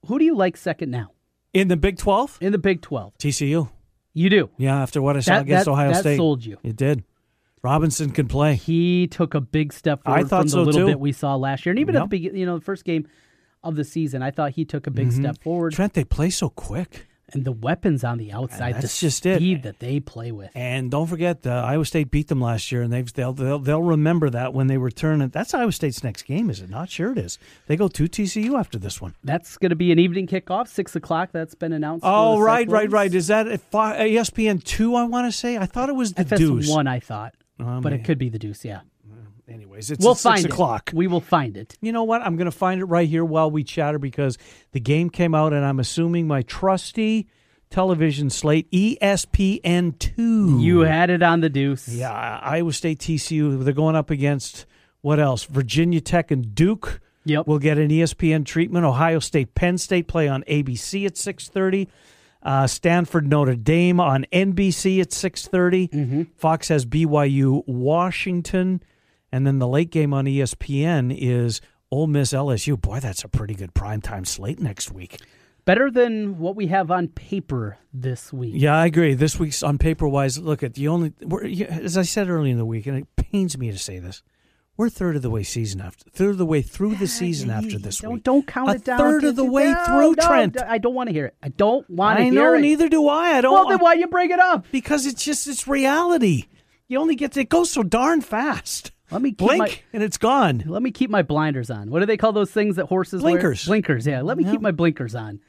Who 0.06 0.18
do 0.18 0.24
you 0.24 0.36
like 0.36 0.56
second 0.56 0.90
now? 0.90 1.10
In 1.52 1.68
the 1.68 1.76
Big 1.76 1.98
Twelve? 1.98 2.38
In 2.40 2.52
the 2.52 2.58
Big 2.58 2.82
Twelve. 2.82 3.16
TCU. 3.18 3.70
You 4.12 4.30
do. 4.30 4.50
Yeah, 4.56 4.80
after 4.80 5.02
what 5.02 5.16
I 5.16 5.20
saw 5.20 5.34
that, 5.34 5.42
against 5.42 5.64
that, 5.64 5.70
Ohio 5.70 5.92
that 5.92 6.00
State. 6.00 6.10
That 6.12 6.16
sold 6.16 6.44
you. 6.44 6.58
It 6.62 6.76
did. 6.76 7.04
Robinson 7.64 8.10
can 8.10 8.28
play. 8.28 8.56
He 8.56 9.06
took 9.06 9.32
a 9.34 9.40
big 9.40 9.72
step 9.72 10.04
forward 10.04 10.20
I 10.20 10.28
thought 10.28 10.42
from 10.42 10.48
the 10.48 10.52
so 10.52 10.62
little 10.62 10.80
too. 10.82 10.86
bit 10.86 11.00
we 11.00 11.12
saw 11.12 11.34
last 11.34 11.64
year. 11.64 11.70
And 11.70 11.80
even 11.80 11.94
yep. 11.94 12.02
at 12.02 12.10
the 12.10 12.16
beginning, 12.16 12.40
you 12.40 12.46
know, 12.46 12.58
the 12.58 12.64
first 12.64 12.84
game 12.84 13.08
of 13.64 13.74
the 13.74 13.84
season, 13.84 14.22
I 14.22 14.30
thought 14.30 14.52
he 14.52 14.66
took 14.66 14.86
a 14.86 14.90
big 14.90 15.08
mm-hmm. 15.08 15.22
step 15.22 15.42
forward. 15.42 15.72
Trent, 15.72 15.94
they 15.94 16.04
play 16.04 16.28
so 16.28 16.50
quick. 16.50 17.06
And 17.32 17.46
the 17.46 17.52
weapons 17.52 18.04
on 18.04 18.18
the 18.18 18.32
outside, 18.32 18.74
that's 18.74 19.00
the 19.00 19.06
just 19.06 19.16
speed 19.16 19.58
it. 19.58 19.62
that 19.62 19.78
they 19.78 19.98
play 19.98 20.30
with. 20.30 20.50
And 20.54 20.90
don't 20.90 21.06
forget, 21.06 21.46
uh, 21.46 21.50
Iowa 21.66 21.86
State 21.86 22.10
beat 22.10 22.28
them 22.28 22.40
last 22.40 22.70
year, 22.70 22.82
and 22.82 22.92
they've, 22.92 23.10
they'll, 23.14 23.32
they'll 23.32 23.58
they'll 23.58 23.82
remember 23.82 24.28
that 24.28 24.52
when 24.52 24.66
they 24.66 24.76
return. 24.76 25.26
That's 25.30 25.54
Iowa 25.54 25.72
State's 25.72 26.04
next 26.04 26.24
game, 26.24 26.50
is 26.50 26.60
it 26.60 26.68
not? 26.68 26.90
Sure, 26.90 27.12
it 27.12 27.18
is. 27.18 27.38
They 27.66 27.76
go 27.76 27.88
to 27.88 28.04
TCU 28.04 28.58
after 28.58 28.78
this 28.78 29.00
one. 29.00 29.14
That's 29.24 29.56
going 29.56 29.70
to 29.70 29.76
be 29.76 29.90
an 29.90 29.98
evening 29.98 30.26
kickoff, 30.26 30.68
six 30.68 30.94
o'clock. 30.94 31.30
That's 31.32 31.54
been 31.54 31.72
announced. 31.72 32.04
Oh, 32.06 32.38
right, 32.38 32.68
right, 32.68 32.92
right. 32.92 33.12
Is 33.12 33.28
that 33.28 33.48
at 33.48 33.70
ESPN 33.70 34.62
two? 34.62 34.94
I 34.94 35.04
want 35.04 35.26
to 35.26 35.32
say. 35.36 35.56
I 35.56 35.64
thought 35.64 35.88
it 35.88 35.96
was 35.96 36.12
the 36.12 36.20
FS 36.20 36.38
Deuce 36.38 36.68
one. 36.68 36.86
I 36.86 37.00
thought, 37.00 37.34
um, 37.58 37.80
but 37.80 37.92
it 37.92 38.04
could 38.04 38.18
be 38.18 38.28
the 38.28 38.38
Deuce. 38.38 38.64
Yeah 38.64 38.80
anyways, 39.48 39.90
it's 39.90 40.04
we'll 40.04 40.14
find 40.14 40.40
six 40.40 40.50
it. 40.50 40.52
o'clock. 40.52 40.90
We 40.92 41.06
will 41.06 41.20
find 41.20 41.56
it. 41.56 41.76
You 41.80 41.92
know 41.92 42.04
what? 42.04 42.22
I'm 42.22 42.36
going 42.36 42.46
to 42.46 42.56
find 42.56 42.80
it 42.80 42.86
right 42.86 43.08
here 43.08 43.24
while 43.24 43.50
we 43.50 43.64
chatter 43.64 43.98
because 43.98 44.38
the 44.72 44.80
game 44.80 45.10
came 45.10 45.34
out, 45.34 45.52
and 45.52 45.64
I'm 45.64 45.80
assuming 45.80 46.26
my 46.26 46.42
trusty 46.42 47.28
television 47.70 48.30
slate, 48.30 48.70
ESPN 48.70 49.98
two. 49.98 50.60
You 50.60 50.80
had 50.80 51.10
it 51.10 51.22
on 51.22 51.40
the 51.40 51.48
deuce. 51.48 51.88
Yeah, 51.88 52.12
Iowa 52.12 52.72
State, 52.72 53.00
TCU. 53.00 53.62
They're 53.64 53.74
going 53.74 53.96
up 53.96 54.10
against 54.10 54.66
what 55.00 55.18
else? 55.18 55.44
Virginia 55.44 56.00
Tech 56.00 56.30
and 56.30 56.54
Duke. 56.54 57.00
Yep. 57.26 57.46
We'll 57.46 57.58
get 57.58 57.78
an 57.78 57.88
ESPN 57.88 58.44
treatment. 58.44 58.84
Ohio 58.84 59.18
State, 59.18 59.54
Penn 59.54 59.78
State 59.78 60.08
play 60.08 60.28
on 60.28 60.42
ABC 60.44 61.06
at 61.06 61.14
6:30. 61.14 61.88
Uh, 62.44 62.66
Stanford 62.66 63.26
Notre 63.26 63.54
Dame 63.54 64.00
on 64.00 64.26
NBC 64.32 65.00
at 65.00 65.10
6:30. 65.10 65.90
Mm-hmm. 65.90 66.22
Fox 66.36 66.68
has 66.68 66.84
BYU 66.84 67.66
Washington, 67.66 68.82
and 69.32 69.46
then 69.46 69.58
the 69.58 69.68
late 69.68 69.90
game 69.90 70.12
on 70.12 70.26
ESPN 70.26 71.16
is 71.16 71.60
Ole 71.90 72.06
Miss 72.06 72.32
LSU. 72.32 72.78
Boy, 72.80 73.00
that's 73.00 73.24
a 73.24 73.28
pretty 73.28 73.54
good 73.54 73.72
primetime 73.72 74.26
slate 74.26 74.60
next 74.60 74.92
week. 74.92 75.18
Better 75.64 75.90
than 75.90 76.38
what 76.38 76.56
we 76.56 76.66
have 76.66 76.90
on 76.90 77.08
paper 77.08 77.78
this 77.90 78.30
week. 78.30 78.52
Yeah, 78.54 78.76
I 78.76 78.84
agree. 78.84 79.14
This 79.14 79.38
week's 79.38 79.62
on 79.62 79.78
paper 79.78 80.06
wise, 80.06 80.38
look 80.38 80.62
at 80.62 80.74
the 80.74 80.88
only 80.88 81.14
as 81.70 81.96
I 81.96 82.02
said 82.02 82.28
earlier 82.28 82.52
in 82.52 82.58
the 82.58 82.66
week, 82.66 82.86
and 82.86 82.98
it 82.98 83.16
pains 83.16 83.56
me 83.56 83.70
to 83.70 83.78
say 83.78 83.98
this. 83.98 84.22
We're 84.76 84.88
third 84.88 85.14
of 85.14 85.22
the 85.22 85.30
way 85.30 85.44
season 85.44 85.80
after 85.80 86.10
third 86.10 86.30
of 86.30 86.38
the 86.38 86.46
way 86.46 86.60
through 86.60 86.96
the 86.96 87.06
season 87.06 87.50
after 87.50 87.78
this 87.78 87.98
don't, 87.98 88.14
week. 88.14 88.24
Don't 88.24 88.46
count 88.46 88.70
a 88.70 88.74
it 88.74 88.84
down. 88.84 88.98
third 88.98 89.24
of 89.24 89.36
the 89.36 89.44
way 89.44 89.70
no, 89.70 89.84
through, 89.84 90.14
no, 90.16 90.26
Trent. 90.26 90.60
I 90.60 90.78
don't 90.78 90.94
want 90.94 91.08
to 91.08 91.12
hear 91.12 91.26
it. 91.26 91.36
I 91.40 91.48
don't 91.48 91.88
want 91.88 92.18
to 92.18 92.24
hear 92.24 92.32
know, 92.32 92.54
it. 92.54 92.60
neither 92.60 92.88
do 92.88 93.06
I. 93.06 93.38
I 93.38 93.40
don't. 93.40 93.52
Well, 93.52 93.68
then 93.68 93.78
why 93.78 93.94
you 93.94 94.08
bring 94.08 94.30
it 94.30 94.40
up? 94.40 94.66
Because 94.72 95.06
it's 95.06 95.24
just 95.24 95.46
it's 95.46 95.68
reality. 95.68 96.46
You 96.88 96.98
only 96.98 97.14
get 97.14 97.32
to, 97.32 97.40
it 97.40 97.48
goes 97.48 97.70
so 97.70 97.82
darn 97.82 98.20
fast. 98.20 98.90
Let 99.10 99.22
me 99.22 99.30
blink 99.30 99.58
my, 99.58 99.78
and 99.92 100.02
it's 100.02 100.18
gone. 100.18 100.64
Let 100.66 100.82
me 100.82 100.90
keep 100.90 101.08
my 101.08 101.22
blinders 101.22 101.70
on. 101.70 101.90
What 101.90 102.00
do 102.00 102.06
they 102.06 102.16
call 102.16 102.32
those 102.32 102.50
things 102.50 102.76
that 102.76 102.86
horses 102.86 103.22
blinkers. 103.22 103.66
wear? 103.66 103.74
Blinkers. 103.74 104.06
Yeah. 104.06 104.22
Let 104.22 104.36
me 104.36 104.44
keep 104.44 104.60
my 104.60 104.72
blinkers 104.72 105.14
on. 105.14 105.40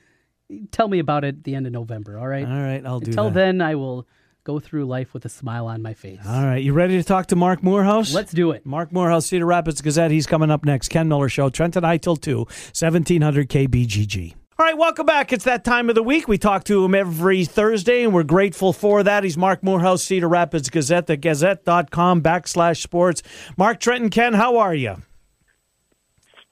Tell 0.71 0.87
me 0.87 0.99
about 0.99 1.23
it 1.23 1.37
at 1.37 1.43
the 1.43 1.55
end 1.55 1.65
of 1.65 1.73
November. 1.73 2.19
All 2.19 2.27
right. 2.27 2.45
All 2.45 2.61
right. 2.61 2.85
I'll 2.85 2.99
do 2.99 3.05
it. 3.05 3.07
Until 3.09 3.25
that. 3.25 3.33
then, 3.33 3.61
I 3.61 3.75
will 3.75 4.07
go 4.45 4.59
through 4.59 4.85
life 4.85 5.13
with 5.13 5.25
a 5.25 5.29
smile 5.29 5.65
on 5.65 5.81
my 5.81 5.93
face. 5.93 6.19
All 6.25 6.45
right, 6.45 6.63
you 6.63 6.71
ready 6.71 6.97
to 6.97 7.03
talk 7.03 7.25
to 7.27 7.35
Mark 7.35 7.63
Morehouse? 7.63 8.13
Let's 8.13 8.31
do 8.31 8.51
it. 8.51 8.65
Mark 8.65 8.93
Morehouse, 8.93 9.25
Cedar 9.25 9.45
Rapids 9.45 9.81
Gazette. 9.81 10.11
He's 10.11 10.27
coming 10.27 10.51
up 10.51 10.63
next. 10.63 10.89
Ken 10.89 11.07
Miller 11.07 11.27
Show, 11.27 11.49
Trent 11.49 11.75
and 11.75 11.85
I 11.85 11.97
till 11.97 12.15
2, 12.15 12.37
1700 12.37 13.49
KBGG. 13.49 14.35
All 14.57 14.65
right, 14.65 14.77
welcome 14.77 15.05
back. 15.05 15.33
It's 15.33 15.43
that 15.43 15.65
time 15.65 15.89
of 15.89 15.95
the 15.95 16.03
week. 16.03 16.27
We 16.27 16.37
talk 16.37 16.63
to 16.65 16.85
him 16.85 16.95
every 16.95 17.43
Thursday, 17.43 18.03
and 18.03 18.13
we're 18.13 18.23
grateful 18.23 18.71
for 18.71 19.03
that. 19.03 19.23
He's 19.23 19.35
Mark 19.35 19.63
Morehouse, 19.63 20.03
Cedar 20.03 20.29
Rapids 20.29 20.69
Gazette, 20.69 21.07
the 21.07 21.17
gazette.com 21.17 22.21
backslash 22.21 22.81
sports. 22.81 23.21
Mark 23.57 23.79
Trenton, 23.79 24.11
Ken, 24.11 24.33
how 24.33 24.57
are 24.57 24.75
you? 24.75 24.97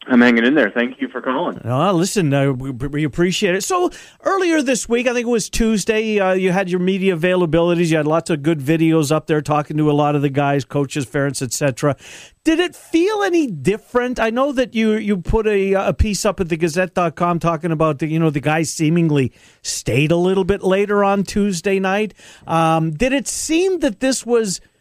I'm 0.07 0.21
hanging 0.21 0.45
in 0.45 0.55
there. 0.55 0.69
Thank 0.69 0.99
you 0.99 1.07
for 1.07 1.21
calling. 1.21 1.59
Uh, 1.63 1.93
listen, 1.93 2.33
uh, 2.33 2.51
we, 2.51 2.71
we, 2.71 3.03
appreciate 3.03 3.55
it. 3.55 3.63
So 3.63 3.89
earlier 4.21 4.61
this 4.61 4.89
week, 4.89 5.07
I 5.07 5.13
think 5.13 5.27
it 5.27 5.31
was 5.31 5.49
Tuesday, 5.49 6.19
uh, 6.19 6.33
you 6.33 6.51
had 6.51 6.69
your 6.69 6.79
media 6.79 7.15
availabilities. 7.15 7.87
You 7.87 7.97
had 7.97 8.07
lots 8.07 8.29
of 8.29 8.43
good 8.43 8.59
videos 8.59 9.11
up 9.11 9.27
there 9.27 9.41
talking 9.41 9.77
to 9.77 9.89
a 9.89 9.93
lot 9.93 10.15
of 10.15 10.21
the 10.21 10.29
guys, 10.29 10.65
coaches, 10.65 11.05
parents, 11.05 11.41
etc. 11.41 11.95
Did 12.43 12.59
it 12.59 12.75
feel 12.75 13.23
any 13.23 13.47
different? 13.47 14.19
I 14.19 14.29
know 14.29 14.51
that 14.51 14.75
you 14.75 14.93
you 14.93 15.17
put 15.17 15.47
a, 15.47 15.73
a 15.73 15.93
piece 15.93 16.25
up 16.25 16.41
at 16.41 16.49
the 16.49 16.57
Gazette.com 16.57 17.39
talking 17.39 17.71
about 17.71 17.99
the 17.99 18.07
you 18.07 18.19
know 18.19 18.29
the 18.29 18.41
guys 18.41 18.69
seemingly 18.73 19.31
stayed 19.61 20.11
a 20.11 20.17
little 20.17 20.43
bit 20.43 20.63
later 20.63 21.03
on 21.03 21.23
Tuesday 21.23 21.79
night. 21.79 22.13
Um, 22.45 22.91
did 22.91 23.13
it 23.13 23.27
seem 23.27 23.79
that 23.79 24.01
this 24.01 24.25
was– 24.25 24.59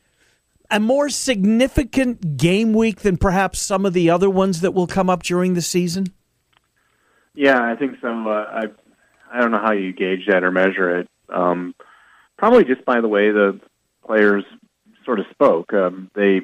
a 0.73 0.81
more 0.81 1.11
significant 1.11 2.39
game 2.39 2.73
week 2.73 3.01
than 3.01 3.19
perhaps 3.19 3.61
some 3.61 3.85
of 3.85 3.93
the 3.93 4.11
other 4.11 4.31
ones 4.31 4.63
that 4.63 4.73
will 4.73 4.87
come 4.87 5.11
up 5.11 5.23
during 5.23 5.55
the 5.55 5.63
season? 5.63 6.07
Yeah, 7.35 7.63
I 7.63 7.77
think 7.77 7.99
so. 8.01 8.09
Uh, 8.09 8.45
I 8.51 8.63
I 9.33 9.41
don't 9.41 9.51
know 9.51 9.61
how 9.61 9.73
you 9.73 9.93
gauge 9.93 10.27
that 10.29 10.43
or 10.43 10.51
measure 10.51 11.01
it. 11.01 11.09
Um, 11.29 11.75
probably 12.37 12.65
just 12.65 12.85
by 12.85 13.01
the 13.01 13.09
way 13.09 13.31
the 13.31 13.61
players 14.05 14.45
sort 15.05 15.21
of 15.21 15.27
spoke. 15.31 15.73
Um, 15.73 16.11
they 16.15 16.41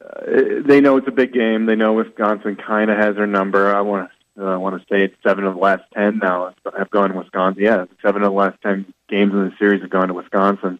uh, 0.00 0.62
they 0.64 0.80
know 0.80 0.96
it's 0.96 1.08
a 1.08 1.12
big 1.12 1.32
game. 1.32 1.66
They 1.66 1.76
know 1.76 1.92
Wisconsin 1.94 2.56
kind 2.56 2.90
of 2.90 2.98
has 2.98 3.16
their 3.16 3.26
number. 3.26 3.74
I 3.74 3.80
want 3.80 4.10
to 4.36 4.48
uh, 4.48 4.58
want 4.58 4.80
to 4.80 4.86
say 4.88 5.02
it's 5.04 5.16
seven 5.24 5.44
of 5.44 5.54
the 5.54 5.60
last 5.60 5.82
ten 5.92 6.18
now 6.18 6.54
have 6.76 6.90
gone 6.90 7.10
to 7.10 7.18
Wisconsin. 7.18 7.62
Yeah, 7.62 7.84
seven 8.02 8.22
of 8.22 8.30
the 8.30 8.36
last 8.36 8.60
ten 8.62 8.92
games 9.08 9.32
in 9.32 9.44
the 9.44 9.52
series 9.58 9.82
have 9.82 9.90
gone 9.90 10.08
to 10.08 10.14
Wisconsin 10.14 10.78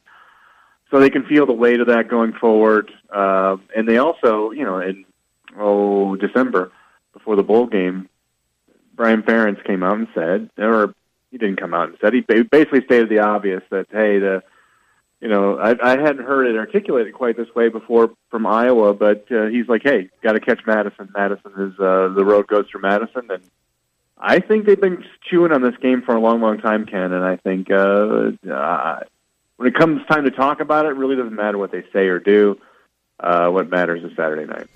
so 0.91 1.01
they 1.01 1.11
can 1.11 1.25
feel 1.25 1.47
the 1.47 1.53
weight 1.53 1.81
of 1.81 1.89
that 1.89 2.09
going 2.09 2.33
forward. 2.33 2.91
Uh, 3.11 3.57
and 3.77 3.89
they 3.89 3.99
also, 3.99 4.51
you 4.51 4.65
know, 4.65 4.81
in 4.81 5.05
oh 5.59 6.17
December 6.17 6.73
before 7.13 7.37
the 7.37 7.43
bowl 7.43 7.67
game, 7.67 8.09
Brian 8.95 9.23
Ferentz 9.23 9.65
came 9.65 9.83
out 9.83 9.99
and 9.99 10.09
said, 10.15 10.51
or 10.59 10.95
he 11.31 11.39
didn't 11.39 11.61
come 11.61 11.75
out 11.75 11.89
and 11.89 11.99
said, 12.01 12.15
he 12.15 12.21
basically 12.21 12.85
stated 12.85 13.09
the 13.09 13.21
obvious 13.21 13.63
that 13.71 13.87
hey, 13.91 14.19
the 14.19 14.43
you 15.21 15.29
know, 15.29 15.59
I, 15.59 15.75
I 15.83 16.01
hadn't 16.01 16.25
heard 16.25 16.47
it 16.47 16.57
articulated 16.57 17.13
quite 17.13 17.37
this 17.37 17.53
way 17.55 17.69
before 17.69 18.11
from 18.31 18.47
Iowa, 18.47 18.95
but 18.95 19.27
uh, 19.33 19.47
he's 19.47 19.69
like, 19.69 19.83
hey, 19.83 20.11
got 20.23 20.33
to 20.33 20.41
catch 20.41 20.61
Madison. 20.65 21.11
Madison 21.13 21.53
is 21.59 21.81
uh, 21.81 22.09
the 22.15 22.25
road 22.25 22.47
goes 22.47 22.67
through 22.71 22.83
Madison, 22.83 23.29
and 23.29 23.43
I 24.17 24.39
think 24.39 24.67
they've 24.67 24.81
been 24.81 25.05
chewing 25.29 25.53
on 25.53 25.63
this 25.63 25.77
game 25.83 26.03
for 26.03 26.15
a 26.15 26.21
long, 26.21 26.41
long 26.41 26.59
time, 26.59 26.87
Ken. 26.87 27.13
And 27.13 27.25
I 27.25 27.37
think 27.37 27.69
uh, 27.69 28.31
uh, 28.49 29.01
when 29.59 29.69
it 29.69 29.75
comes 29.75 30.01
time 30.07 30.25
to 30.25 30.31
talk 30.31 30.61
about 30.61 30.87
it, 30.87 30.91
it 30.91 30.97
really 30.97 31.17
doesn't 31.17 31.35
matter 31.35 31.59
what 31.59 31.73
they 31.73 31.83
say 31.93 32.07
or 32.07 32.19
do. 32.19 32.57
Uh, 33.21 33.49
what 33.49 33.69
matters 33.69 34.03
is 34.05 34.17
Saturday 34.17 34.47
night. 34.47 34.69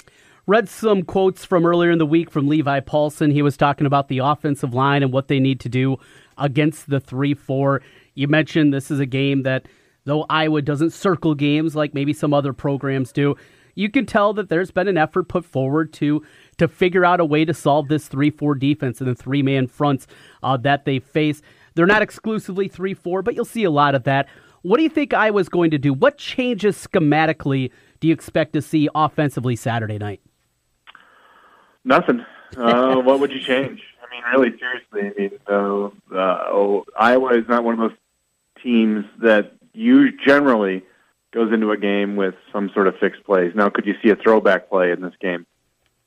Read 0.49 0.69
some 0.69 1.05
quotes 1.05 1.45
from 1.45 1.65
earlier 1.65 1.93
in 1.93 1.99
the 1.99 2.07
week 2.07 2.29
from 2.29 2.49
Levi 2.49 2.81
Paulsen. 2.81 3.33
He 3.33 3.43
was 3.43 3.57
talking 3.57 3.87
about 3.87 4.09
the 4.09 4.19
offensive 4.19 4.75
line 4.75 5.05
and 5.05 5.13
what 5.13 5.29
they 5.29 5.39
need 5.39 5.61
to 5.61 5.69
do 5.69 5.99
against 6.37 6.91
the 6.91 6.99
3 6.99 7.33
4. 7.33 7.81
You 8.15 8.27
mentioned 8.27 8.75
this 8.75 8.91
is 8.91 8.99
a 8.99 9.07
game 9.07 9.45
that, 9.45 9.67
though 10.05 10.27
Iowa 10.29 10.61
doesn't 10.63 10.91
circle 10.91 11.37
games 11.37 11.77
like 11.77 11.95
maybe 11.95 12.13
some 12.13 12.35
other 12.35 12.53
programs 12.53 13.13
do, 13.13 13.37
you 13.77 13.89
can 13.89 14.05
tell 14.05 14.33
that 14.35 14.49
there's 14.49 14.73
been 14.73 14.89
an 14.89 14.99
effort 14.99 15.29
put 15.29 15.45
forward 15.45 15.93
to 15.95 16.25
to 16.59 16.67
figure 16.67 17.05
out 17.05 17.21
a 17.21 17.25
way 17.25 17.45
to 17.45 17.55
solve 17.55 17.87
this 17.87 18.09
3 18.09 18.31
4 18.31 18.57
defense 18.57 19.01
and 19.01 19.09
the 19.09 19.15
three 19.15 19.45
man 19.45 19.69
fronts 19.69 20.09
uh, 20.43 20.57
that 20.57 20.85
they 20.87 20.99
face. 20.99 21.41
They're 21.77 21.87
not 21.87 22.03
exclusively 22.03 22.67
3 22.67 22.95
4, 22.95 23.23
but 23.23 23.37
you'll 23.37 23.45
see 23.45 23.63
a 23.63 23.71
lot 23.71 23.95
of 23.95 24.03
that. 24.05 24.29
What 24.63 24.77
do 24.77 24.85
you 24.85 24.89
think 24.89 25.13
Iowa's 25.13 25.49
going 25.49 25.73
to 25.73 25.79
do? 25.79 25.93
What 25.93 26.19
changes 26.19 26.77
schematically 26.77 27.71
do 28.01 28.09
you 28.09 28.15
expect 28.15 28.53
to 28.55 28.63
see 28.63 28.89
offensively 28.95 29.57
Saturday 29.57 29.99
night? 29.99 30.21
Nothing. 31.85 32.25
Uh, 32.55 32.97
what 32.97 33.19
would 33.19 33.33
you 33.33 33.41
change? 33.41 33.81
I 34.03 34.15
mean, 34.15 34.23
really, 34.31 34.59
seriously. 34.59 35.01
I 35.01 35.19
mean, 35.19 35.39
uh, 35.49 35.87
uh, 36.15 36.45
oh, 36.51 36.85
Iowa 36.95 37.39
is 37.39 37.49
not 37.49 37.65
one 37.65 37.81
of 37.81 37.81
those 37.81 37.99
teams 38.63 39.07
that 39.23 39.55
you 39.73 40.15
generally 40.19 40.83
goes 41.33 41.51
into 41.51 41.71
a 41.71 41.79
game 41.79 42.15
with 42.15 42.35
some 42.53 42.71
sort 42.75 42.89
of 42.89 42.99
fixed 42.99 43.25
plays. 43.25 43.53
Now, 43.55 43.71
could 43.71 43.87
you 43.87 43.95
see 44.03 44.11
a 44.11 44.17
throwback 44.17 44.69
play 44.69 44.93
in 44.93 45.01
this 45.01 45.15
game? 45.19 45.47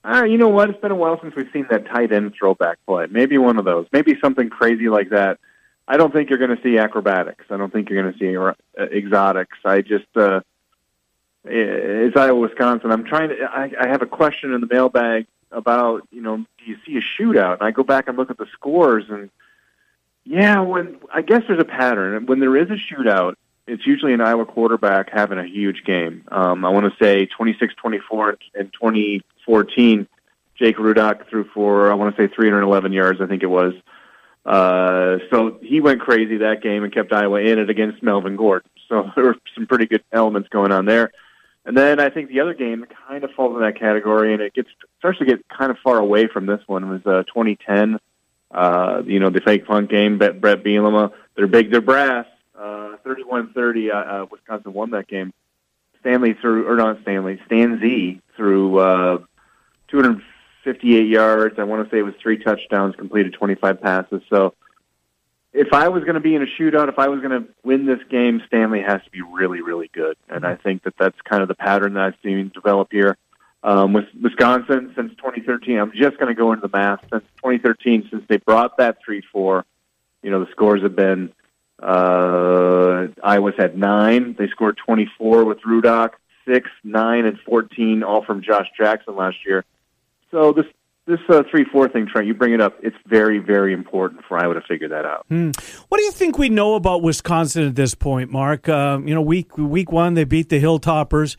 Ah, 0.04 0.24
you 0.24 0.38
know 0.38 0.50
what? 0.50 0.70
It's 0.70 0.80
been 0.80 0.92
a 0.92 0.96
while 0.96 1.20
since 1.20 1.36
we've 1.36 1.50
seen 1.52 1.66
that 1.72 1.88
tight 1.88 2.12
end 2.12 2.36
throwback 2.38 2.78
play. 2.86 3.08
Maybe 3.10 3.40
one 3.40 3.58
of 3.58 3.66
those. 3.66 3.88
Maybe 3.92 4.16
something 4.22 4.50
crazy 4.52 4.88
like 4.88 5.10
that 5.10 5.40
I 5.88 5.98
don't 5.98 6.12
think 6.12 6.30
you're 6.30 6.40
going 6.40 6.56
to 6.56 6.62
see 6.64 6.78
acrobatics. 6.78 7.46
I 7.50 7.58
don't 7.58 7.72
think 7.72 7.90
you're 7.90 8.02
going 8.02 8.14
to 8.14 8.20
see 8.20 8.36
uh, 8.38 8.54
exotics. 8.92 9.58
I 9.64 9.82
just 9.82 10.06
uh, 10.16 10.42
it's 11.44 12.18
Iowa, 12.18 12.40
Wisconsin. 12.40 12.92
I'm 12.92 13.06
trying 13.06 13.30
to. 13.30 13.44
I, 13.44 13.72
I 13.80 13.88
have 13.88 14.02
a 14.02 14.08
question 14.08 14.54
in 14.54 14.62
the 14.62 14.68
mailbag 14.68 15.28
about 15.52 16.08
you 16.12 16.22
know, 16.22 16.38
do 16.38 16.66
you 16.66 16.78
see 16.86 16.98
a 16.98 17.22
shootout? 17.22 17.60
And 17.60 17.64
I 17.64 17.72
go 17.72 17.84
back 17.84 18.08
and 18.08 18.18
look 18.18 18.32
at 18.32 18.38
the 18.38 18.48
scores, 18.54 19.06
and 19.10 19.30
yeah, 20.24 20.60
when 20.62 20.98
I 21.14 21.22
guess 21.22 21.44
there's 21.48 21.62
a 21.62 21.66
pattern. 21.66 22.26
When 22.26 22.40
there 22.40 22.58
is 22.58 22.70
a 22.72 22.78
shootout, 22.78 23.36
it's 23.68 23.86
usually 23.86 24.14
an 24.14 24.22
Iowa 24.22 24.46
quarterback 24.46 25.12
having 25.12 25.38
a 25.38 25.46
huge 25.46 25.84
game. 25.84 26.24
Um, 26.32 26.66
I 26.66 26.70
want 26.70 26.92
to 26.92 27.04
say 27.04 27.28
26-24 27.28 28.38
in 28.56 28.72
2014. 28.72 30.08
Jake 30.58 30.78
Rudock 30.78 31.28
threw 31.30 31.44
for 31.54 31.92
I 31.92 31.96
want 31.96 32.16
to 32.16 32.22
say 32.22 32.34
311 32.34 32.92
yards. 32.94 33.22
I 33.22 33.28
think 33.28 33.44
it 33.44 33.48
was. 33.48 33.74
Uh, 34.46 35.18
so 35.32 35.58
he 35.62 35.82
went 35.82 36.02
crazy 36.02 36.38
that 36.38 36.62
game 36.62 36.84
and 36.84 36.94
kept 36.94 37.12
Iowa 37.12 37.40
in 37.40 37.58
it 37.58 37.70
against 37.70 38.04
Melvin 38.04 38.36
Gordon. 38.36 38.70
So 38.88 39.10
there 39.16 39.26
were 39.26 39.38
some 39.56 39.66
pretty 39.68 39.88
good 39.88 40.04
elements 40.12 40.50
going 40.50 40.72
on 40.72 40.86
there. 40.86 41.12
And 41.66 41.76
then 41.76 42.00
I 42.00 42.10
think 42.10 42.30
the 42.30 42.42
other 42.42 42.54
game 42.54 42.86
kind 43.08 43.24
of 43.24 43.32
falls 43.32 43.56
in 43.56 43.62
that 43.62 43.80
category, 43.80 44.34
and 44.34 44.42
it 44.42 44.54
gets 44.54 44.70
starts 45.00 45.18
to 45.18 45.26
get 45.26 45.48
kind 45.50 45.72
of 45.72 45.78
far 45.84 45.98
away 45.98 46.28
from 46.28 46.46
this 46.46 46.62
one. 46.68 46.84
It 46.84 46.88
was 46.88 47.06
uh, 47.08 47.24
2010, 47.24 48.00
uh, 48.52 49.02
you 49.04 49.20
know, 49.20 49.32
the 49.32 49.42
fake 49.42 49.66
punt 49.66 49.90
game. 49.90 50.20
Bret 50.20 50.40
Bielema, 50.42 51.12
they're 51.36 51.48
big, 51.48 51.72
they're 51.72 51.82
brass. 51.82 52.28
Uh, 52.56 52.98
31-30, 53.04 53.90
uh, 53.90 53.94
uh, 53.94 54.26
Wisconsin 54.32 54.74
won 54.74 54.92
that 54.92 55.08
game. 55.08 55.34
Stanley 56.00 56.36
threw, 56.40 56.68
or 56.68 56.76
not 56.76 57.02
Stanley, 57.02 57.40
Stanzi 57.50 58.22
threw 58.36 58.78
uh, 58.78 59.18
200 59.88 60.22
58 60.66 61.08
yards. 61.08 61.56
I 61.58 61.64
want 61.64 61.88
to 61.88 61.96
say 61.96 62.00
it 62.00 62.04
was 62.04 62.16
three 62.22 62.38
touchdowns, 62.38 62.96
completed 62.96 63.34
25 63.34 63.82
passes. 63.82 64.22
So 64.30 64.54
if 65.54 65.72
I 65.72 65.88
was 65.88 66.04
going 66.04 66.16
to 66.16 66.20
be 66.20 66.36
in 66.36 66.42
a 66.42 66.48
shootout, 66.60 66.90
if 66.90 67.00
I 67.00 67.08
was 67.08 67.22
going 67.22 67.44
to 67.44 67.48
win 67.64 67.86
this 67.86 68.02
game, 68.10 68.42
Stanley 68.48 68.82
has 68.82 69.02
to 69.04 69.10
be 69.10 69.22
really, 69.22 69.62
really 69.62 69.90
good. 69.94 70.18
And 70.28 70.46
I 70.46 70.56
think 70.56 70.84
that 70.84 70.96
that's 71.00 71.16
kind 71.22 71.42
of 71.42 71.48
the 71.48 71.56
pattern 71.56 71.94
that 71.94 72.04
I've 72.04 72.16
seen 72.22 72.52
develop 72.54 72.90
here. 72.92 73.16
Um, 73.64 73.94
with 73.94 74.06
Wisconsin 74.22 74.92
since 74.96 75.12
2013, 75.16 75.80
I'm 75.80 75.92
just 75.96 76.18
going 76.20 76.28
to 76.28 76.36
go 76.36 76.52
into 76.52 76.68
the 76.68 76.78
math. 76.78 77.00
Since 77.10 77.24
2013, 77.38 78.10
since 78.12 78.24
they 78.28 78.38
brought 78.38 78.78
that 78.78 78.98
3-4, 79.08 79.64
you 80.22 80.30
know, 80.30 80.44
the 80.44 80.52
scores 80.52 80.84
have 80.84 80.96
been 80.96 81.32
uh, 81.82 83.08
Iowa's 83.24 83.56
had 83.58 83.78
nine. 83.78 84.36
They 84.38 84.48
scored 84.50 84.78
24 84.78 85.46
with 85.46 85.60
Rudock, 85.62 86.12
six, 86.48 86.70
nine, 86.84 87.26
and 87.26 87.40
14, 87.40 88.04
all 88.04 88.24
from 88.24 88.42
Josh 88.42 88.68
Jackson 88.78 89.16
last 89.16 89.38
year. 89.46 89.66
So 90.32 90.54
this 90.54 90.66
this 91.08 91.20
uh, 91.30 91.44
three 91.52 91.66
four 91.72 91.88
thing, 91.88 92.08
Trent, 92.12 92.28
you 92.28 92.34
bring 92.34 92.54
it 92.54 92.62
up. 92.62 92.78
It's 92.82 92.96
very 93.06 93.40
very 93.40 93.74
important 93.74 94.24
for 94.28 94.38
Iowa 94.38 94.56
to 94.56 94.62
figure 94.62 94.90
that 94.90 95.06
out. 95.06 95.26
Hmm. 95.30 95.52
What 95.90 95.98
do 95.98 96.04
you 96.04 96.12
think 96.12 96.38
we 96.38 96.50
know 96.50 96.76
about 96.76 97.02
Wisconsin 97.02 97.68
at 97.68 97.76
this 97.76 97.94
point, 97.94 98.32
Mark? 98.32 98.68
Uh, 98.68 99.00
you 99.04 99.14
know, 99.14 99.22
week 99.22 99.58
week 99.58 99.92
one 99.92 100.16
they 100.16 100.24
beat 100.24 100.50
the 100.50 100.62
Hilltoppers, 100.62 101.36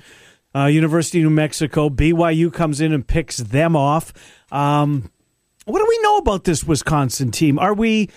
uh, 0.54 0.66
University 0.66 1.18
of 1.18 1.24
New 1.24 1.30
Mexico. 1.30 1.90
BYU 1.90 2.52
comes 2.52 2.80
in 2.80 2.92
and 2.92 3.06
picks 3.06 3.38
them 3.38 3.74
off. 3.74 4.12
Um, 4.52 5.10
what 5.64 5.80
do 5.80 5.86
we 5.88 5.98
know 6.02 6.18
about 6.18 6.44
this 6.44 6.62
Wisconsin 6.64 7.32
team? 7.32 7.58
Are 7.58 7.74
we? 7.74 8.08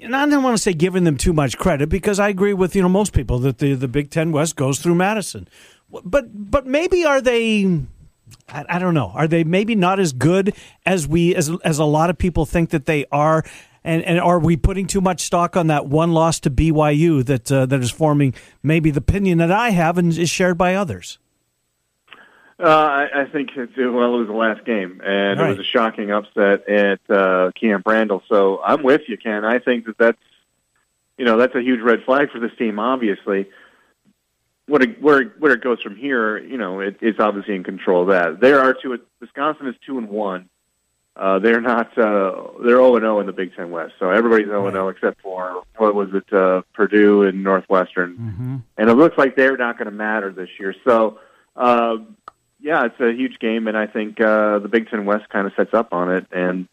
And 0.00 0.16
I 0.16 0.26
don't 0.26 0.42
want 0.42 0.56
to 0.56 0.62
say 0.62 0.72
giving 0.72 1.04
them 1.04 1.16
too 1.16 1.32
much 1.32 1.58
credit 1.58 1.88
because 1.88 2.18
I 2.18 2.28
agree 2.28 2.54
with 2.54 2.74
you 2.74 2.82
know 2.82 2.88
most 2.88 3.12
people 3.12 3.38
that 3.40 3.58
the 3.58 3.74
the 3.74 3.88
Big 3.88 4.10
Ten 4.10 4.32
West 4.32 4.56
goes 4.56 4.78
through 4.78 4.94
Madison, 4.94 5.46
but 5.90 6.50
but 6.50 6.66
maybe 6.66 7.04
are 7.04 7.20
they? 7.20 7.82
I, 8.48 8.64
I, 8.68 8.78
don't 8.78 8.94
know. 8.94 9.12
Are 9.14 9.26
they 9.26 9.44
maybe 9.44 9.74
not 9.74 9.98
as 9.98 10.12
good 10.12 10.54
as 10.84 11.06
we 11.06 11.34
as 11.34 11.50
as 11.64 11.78
a 11.78 11.84
lot 11.84 12.10
of 12.10 12.18
people 12.18 12.46
think 12.46 12.70
that 12.70 12.86
they 12.86 13.06
are? 13.10 13.44
And 13.84 14.02
and 14.02 14.20
are 14.20 14.38
we 14.38 14.56
putting 14.56 14.86
too 14.86 15.00
much 15.00 15.22
stock 15.22 15.56
on 15.56 15.68
that 15.68 15.86
one 15.86 16.12
loss 16.12 16.40
to 16.40 16.50
BYU 16.50 17.24
that 17.24 17.50
uh, 17.50 17.66
that 17.66 17.80
is 17.80 17.90
forming 17.90 18.34
maybe 18.62 18.90
the 18.90 18.98
opinion 18.98 19.38
that 19.38 19.52
I 19.52 19.70
have 19.70 19.98
and 19.98 20.16
is 20.16 20.30
shared 20.30 20.58
by 20.58 20.74
others? 20.74 21.18
Uh, 22.58 22.68
I, 22.68 23.22
I 23.22 23.24
think 23.26 23.50
it's, 23.54 23.76
well, 23.76 24.14
it 24.14 24.18
was 24.18 24.28
the 24.28 24.32
last 24.32 24.64
game, 24.64 25.02
and 25.04 25.38
right. 25.38 25.50
it 25.50 25.58
was 25.58 25.66
a 25.66 25.68
shocking 25.68 26.10
upset 26.10 26.66
at 26.66 27.00
uh, 27.10 27.50
Camp 27.54 27.86
Randall. 27.86 28.22
So 28.30 28.62
I'm 28.64 28.82
with 28.82 29.02
you, 29.08 29.18
Ken. 29.18 29.44
I 29.44 29.58
think 29.58 29.84
that 29.84 29.98
that's 29.98 30.18
you 31.18 31.26
know 31.26 31.36
that's 31.36 31.54
a 31.54 31.60
huge 31.60 31.80
red 31.80 32.02
flag 32.04 32.30
for 32.30 32.40
this 32.40 32.52
team, 32.58 32.78
obviously. 32.78 33.50
What 34.68 34.82
it, 34.82 35.00
where 35.02 35.24
where 35.38 35.52
it 35.52 35.62
goes 35.62 35.80
from 35.82 35.96
here, 35.96 36.38
you 36.38 36.56
know, 36.58 36.80
it, 36.80 36.96
it's 37.00 37.20
obviously 37.20 37.54
in 37.54 37.64
control 37.64 38.02
of 38.02 38.08
that. 38.08 38.40
There 38.40 38.60
are 38.60 38.74
two. 38.74 38.98
Wisconsin 39.20 39.68
is 39.68 39.74
two 39.86 39.98
and 39.98 40.08
one. 40.08 40.48
Uh, 41.14 41.38
they're 41.38 41.60
not. 41.62 41.96
Uh, 41.96 42.48
they're 42.60 42.76
zero 42.76 42.94
and 42.96 43.02
zero 43.02 43.20
in 43.20 43.26
the 43.26 43.32
Big 43.32 43.54
Ten 43.56 43.70
West. 43.70 43.94
So 43.98 44.10
everybody's 44.10 44.46
zero 44.48 44.66
and 44.66 44.74
zero 44.74 44.88
except 44.88 45.22
for 45.22 45.62
what 45.78 45.94
was 45.94 46.08
it? 46.12 46.30
Uh, 46.32 46.62
Purdue 46.74 47.22
and 47.22 47.42
Northwestern, 47.42 48.16
Mm-hmm. 48.18 48.56
and 48.76 48.90
it 48.90 48.94
looks 48.94 49.16
like 49.16 49.34
they're 49.36 49.56
not 49.56 49.78
going 49.78 49.86
to 49.86 49.96
matter 49.96 50.30
this 50.32 50.50
year. 50.58 50.74
So, 50.86 51.18
uh, 51.56 51.96
yeah, 52.60 52.84
it's 52.86 53.00
a 53.00 53.12
huge 53.12 53.38
game, 53.38 53.66
and 53.68 53.78
I 53.78 53.86
think 53.86 54.20
uh, 54.20 54.58
the 54.58 54.68
Big 54.68 54.88
Ten 54.90 55.06
West 55.06 55.28
kind 55.30 55.46
of 55.46 55.52
sets 55.56 55.72
up 55.72 55.92
on 55.92 56.12
it. 56.12 56.26
And 56.32 56.68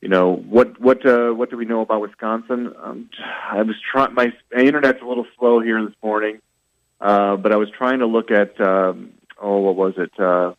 you 0.00 0.08
know 0.08 0.32
what 0.34 0.80
what 0.80 1.06
uh, 1.06 1.30
what 1.30 1.50
do 1.50 1.56
we 1.56 1.64
know 1.64 1.82
about 1.82 2.00
Wisconsin? 2.00 2.72
Um, 2.82 3.10
I 3.48 3.62
was 3.62 3.76
trying. 3.92 4.14
My, 4.14 4.32
my 4.52 4.62
internet's 4.62 5.02
a 5.02 5.06
little 5.06 5.26
slow 5.38 5.60
here 5.60 5.80
this 5.84 5.94
morning, 6.02 6.40
uh, 7.00 7.36
but 7.36 7.52
I 7.52 7.56
was 7.56 7.70
trying 7.70 8.00
to 8.00 8.06
look 8.06 8.30
at 8.30 8.60
um, 8.60 9.12
oh, 9.40 9.58
what 9.58 9.76
was 9.76 9.94
it? 9.96 10.12
Uh, 10.18 10.54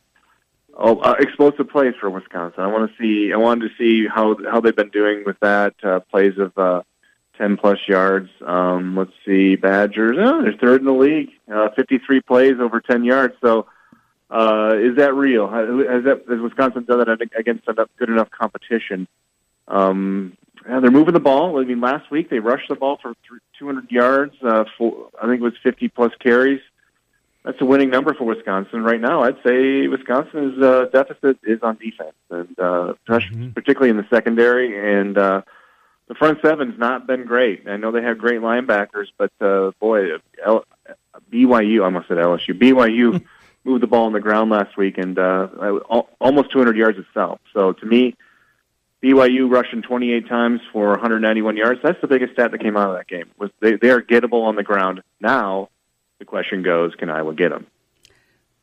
oh, 0.76 1.00
uh, 1.00 1.16
explosive 1.20 1.70
plays 1.70 1.94
for 2.00 2.10
Wisconsin. 2.10 2.62
I 2.64 2.68
want 2.68 2.90
to 2.90 2.98
see. 2.98 3.34
I 3.34 3.38
wanted 3.38 3.70
to 3.70 3.76
see 3.78 4.08
how 4.08 4.38
how 4.50 4.62
they've 4.62 4.76
been 4.76 4.90
doing 4.90 5.24
with 5.26 5.40
that 5.42 5.74
uh, 5.84 6.00
plays 6.02 6.38
of 6.38 6.58
uh, 6.58 6.82
ten 7.38 7.58
plus 7.58 7.80
yards. 7.88 8.30
Um, 8.46 8.96
let's 8.96 9.14
see, 9.26 9.56
Badgers. 9.56 10.18
Oh, 10.20 10.42
they're 10.42 10.54
third 10.54 10.82
in 10.82 10.86
the 10.86 10.94
league. 10.94 11.30
Uh, 11.52 11.70
Fifty 11.76 11.98
three 12.00 12.22
plays 12.22 12.60
over 12.60 12.82
ten 12.82 13.04
yards. 13.04 13.36
So. 13.42 13.68
Uh, 14.28 14.74
is 14.80 14.96
that 14.96 15.14
real? 15.14 15.48
Has, 15.48 16.04
that, 16.04 16.24
has 16.28 16.40
Wisconsin 16.40 16.84
done 16.86 16.98
that 16.98 17.22
against 17.38 17.68
enough, 17.70 17.90
good 17.96 18.10
enough 18.10 18.30
competition? 18.32 19.08
Um, 19.68 20.36
yeah, 20.68 20.80
they're 20.80 20.92
moving 20.92 21.14
the 21.14 21.20
ball. 21.20 21.60
I 21.60 21.64
mean, 21.66 21.80
last 21.82 22.10
week 22.12 22.30
they 22.30 22.40
rushed 22.40 22.70
the 22.70 22.76
ball 22.76 22.98
for 23.02 23.14
200 23.60 23.92
yards. 23.92 24.36
Uh, 24.42 24.66
for, 24.78 25.10
I 25.22 25.28
think 25.28 25.40
it 25.42 25.44
was 25.44 25.54
50 25.64 25.88
plus 25.90 26.12
carries. 26.20 26.62
That's 27.44 27.62
a 27.62 27.66
winning 27.66 27.92
number 27.92 28.14
for 28.16 28.24
Wisconsin 28.24 28.84
right 28.84 29.00
now. 29.00 29.22
I'd 29.24 29.38
say 29.46 29.88
Wisconsin's 29.88 30.60
uh, 30.64 30.86
deficit 30.92 31.38
is 31.44 31.62
on 31.62 31.78
defense, 31.78 32.16
and 32.32 32.60
uh, 32.60 32.94
Mhm. 33.08 33.54
particularly 33.54 33.92
in 33.92 33.98
the 33.98 34.08
secondary. 34.10 34.76
And 35.00 35.16
uh, 35.16 35.44
the 36.08 36.16
front 36.16 36.40
seven's 36.42 36.80
not 36.80 37.06
been 37.06 37.26
great. 37.26 37.68
I 37.68 37.78
know 37.78 37.92
they 37.92 38.02
have 38.02 38.18
great 38.18 38.42
linebackers, 38.42 39.08
but 39.18 39.32
uh, 39.40 39.72
boy, 39.80 40.14
L- 40.44 40.66
BYU, 41.32 41.82
I 41.82 41.86
almost 41.86 42.08
said 42.08 42.18
LSU. 42.18 42.58
BYU 42.58 43.24
moved 43.64 43.84
the 43.84 43.88
ball 43.88 44.06
on 44.08 44.14
the 44.14 44.20
ground 44.20 44.50
last 44.50 44.76
week 44.76 44.98
and 44.98 45.18
uh, 45.20 45.48
almost 46.20 46.52
200 46.52 46.76
yards 46.76 46.98
itself. 46.98 47.40
So 47.54 47.74
to 47.74 47.86
me, 47.86 48.16
BYU 49.06 49.52
rushing 49.52 49.84
28 49.84 50.28
times 50.28 50.62
for 50.74 50.90
191 50.90 51.58
yards. 51.58 51.80
That's 51.84 52.02
the 52.02 52.08
biggest 52.08 52.34
stat 52.34 52.50
that 52.50 52.60
came 52.60 52.76
out 52.76 52.90
of 52.90 52.96
that 52.96 53.08
game. 53.08 53.30
Was 53.38 53.52
they, 53.62 53.76
they 53.76 53.92
are 53.92 54.02
gettable 54.02 54.44
on 54.44 54.56
the 54.56 54.64
ground. 54.64 55.04
Now 55.22 55.70
the 56.18 56.26
question 56.26 56.64
goes, 56.64 56.96
can 56.96 57.12
Iowa 57.12 57.36
get 57.36 57.50
them? 57.50 57.68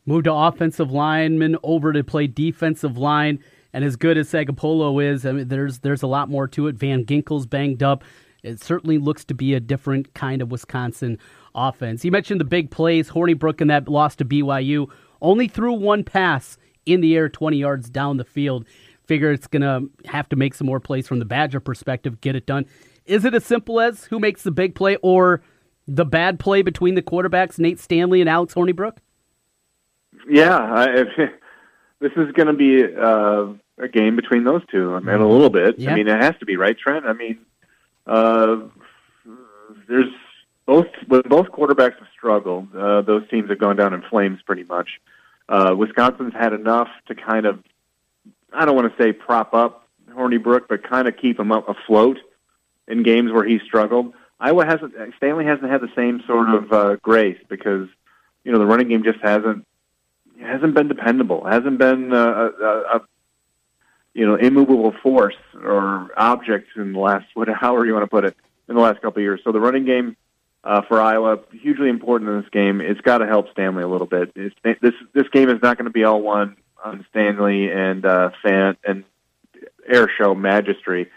Move 0.04 0.24
to 0.24 0.32
offensive 0.32 0.90
lineman 0.90 1.56
over 1.62 1.92
to 1.92 2.02
play 2.02 2.26
defensive 2.26 2.98
line. 2.98 3.38
And 3.72 3.84
as 3.84 3.94
good 3.94 4.18
as 4.18 4.32
Sagapolu 4.32 5.02
is, 5.02 5.24
I 5.24 5.30
mean, 5.30 5.46
there's 5.46 5.78
there's 5.78 6.02
a 6.02 6.08
lot 6.08 6.28
more 6.28 6.48
to 6.48 6.66
it. 6.66 6.74
Van 6.74 7.04
Ginkel's 7.04 7.46
banged 7.46 7.82
up. 7.84 8.02
It 8.42 8.60
certainly 8.60 8.98
looks 8.98 9.24
to 9.26 9.34
be 9.34 9.54
a 9.54 9.60
different 9.60 10.12
kind 10.14 10.42
of 10.42 10.50
Wisconsin 10.50 11.20
offense. 11.54 12.04
You 12.04 12.10
mentioned 12.10 12.40
the 12.40 12.44
big 12.44 12.72
plays. 12.72 13.10
Hornibrook 13.10 13.60
in 13.60 13.68
that 13.68 13.88
loss 13.88 14.16
to 14.16 14.24
BYU 14.24 14.90
only 15.20 15.46
threw 15.46 15.72
one 15.72 16.02
pass 16.02 16.58
in 16.84 17.00
the 17.00 17.16
air, 17.16 17.28
20 17.28 17.56
yards 17.56 17.88
down 17.88 18.16
the 18.16 18.24
field. 18.24 18.66
Figure 19.12 19.30
it's 19.30 19.46
going 19.46 19.60
to 19.60 19.90
have 20.08 20.26
to 20.30 20.36
make 20.36 20.54
some 20.54 20.66
more 20.66 20.80
plays 20.80 21.06
from 21.06 21.18
the 21.18 21.26
Badger 21.26 21.60
perspective, 21.60 22.22
get 22.22 22.34
it 22.34 22.46
done. 22.46 22.64
Is 23.04 23.26
it 23.26 23.34
as 23.34 23.44
simple 23.44 23.78
as 23.78 24.04
who 24.04 24.18
makes 24.18 24.42
the 24.42 24.50
big 24.50 24.74
play 24.74 24.96
or 25.02 25.42
the 25.86 26.06
bad 26.06 26.40
play 26.40 26.62
between 26.62 26.94
the 26.94 27.02
quarterbacks, 27.02 27.58
Nate 27.58 27.78
Stanley 27.78 28.22
and 28.22 28.30
Alex 28.30 28.54
Hornibrook? 28.54 28.96
Yeah, 30.26 30.56
I, 30.56 30.86
this 32.00 32.12
is 32.16 32.32
going 32.32 32.46
to 32.46 32.54
be 32.54 32.82
uh, 32.82 33.48
a 33.84 33.88
game 33.92 34.16
between 34.16 34.44
those 34.44 34.62
two. 34.70 34.94
I 34.94 35.00
mean, 35.00 35.14
a 35.14 35.28
little 35.28 35.50
bit. 35.50 35.78
Yeah. 35.78 35.90
I 35.90 35.94
mean, 35.94 36.08
it 36.08 36.18
has 36.18 36.34
to 36.40 36.46
be 36.46 36.56
right, 36.56 36.78
Trent. 36.78 37.04
I 37.04 37.12
mean, 37.12 37.38
uh, 38.06 38.56
there's 39.90 40.08
both 40.64 40.86
when 41.06 41.20
both 41.28 41.48
quarterbacks 41.48 41.98
have 41.98 42.08
struggled. 42.16 42.74
Uh, 42.74 43.02
those 43.02 43.28
teams 43.28 43.50
have 43.50 43.58
gone 43.58 43.76
down 43.76 43.92
in 43.92 44.02
flames 44.08 44.40
pretty 44.46 44.64
much. 44.64 44.88
Uh, 45.50 45.74
Wisconsin's 45.76 46.32
had 46.32 46.54
enough 46.54 46.88
to 47.08 47.14
kind 47.14 47.44
of, 47.44 47.62
I 48.54 48.64
don't 48.64 48.76
want 48.76 48.96
to 48.96 49.02
say 49.02 49.12
prop 49.12 49.54
up 49.54 49.88
Hornibrook, 50.10 50.62
but 50.68 50.88
kind 50.88 51.08
of 51.08 51.16
keep 51.16 51.38
him 51.38 51.52
up 51.52 51.68
afloat 51.68 52.18
in 52.88 53.02
games 53.02 53.32
where 53.32 53.44
he 53.44 53.58
struggled. 53.64 54.12
Iowa 54.40 54.66
hasn't. 54.66 54.94
Stanley 55.16 55.44
hasn't 55.44 55.70
had 55.70 55.80
the 55.80 55.92
same 55.94 56.22
sort 56.26 56.48
of 56.48 56.72
uh, 56.72 56.96
grace 56.96 57.38
because 57.48 57.88
you 58.44 58.52
know 58.52 58.58
the 58.58 58.66
running 58.66 58.88
game 58.88 59.04
just 59.04 59.20
hasn't 59.22 59.66
hasn't 60.40 60.74
been 60.74 60.88
dependable. 60.88 61.44
Hasn't 61.44 61.78
been 61.78 62.12
uh, 62.12 62.50
a, 62.60 62.66
a, 62.96 63.00
you 64.14 64.26
know 64.26 64.34
immovable 64.34 64.92
force 65.02 65.36
or 65.62 66.10
object 66.16 66.68
in 66.76 66.92
the 66.92 66.98
last 66.98 67.26
what 67.34 67.48
however 67.48 67.86
you 67.86 67.92
want 67.92 68.04
to 68.04 68.10
put 68.10 68.24
it 68.24 68.36
in 68.68 68.74
the 68.74 68.80
last 68.80 69.00
couple 69.00 69.20
of 69.20 69.22
years. 69.22 69.40
So 69.44 69.52
the 69.52 69.60
running 69.60 69.84
game 69.84 70.16
uh, 70.64 70.82
for 70.82 71.00
Iowa 71.00 71.38
hugely 71.52 71.88
important 71.88 72.30
in 72.30 72.40
this 72.40 72.50
game. 72.50 72.80
It's 72.80 73.00
got 73.00 73.18
to 73.18 73.26
help 73.26 73.50
Stanley 73.52 73.84
a 73.84 73.88
little 73.88 74.06
bit. 74.06 74.32
It's, 74.34 74.56
this 74.80 74.94
this 75.14 75.28
game 75.28 75.48
is 75.48 75.62
not 75.62 75.78
going 75.78 75.86
to 75.86 75.92
be 75.92 76.04
all 76.04 76.20
one 76.20 76.56
on 76.84 77.06
Stanley 77.10 77.70
and 77.70 78.04
uh, 78.04 78.30
Fant 78.44 78.76
and 78.84 79.04
air 79.88 80.08
show 80.18 80.34
magistry. 80.34 81.08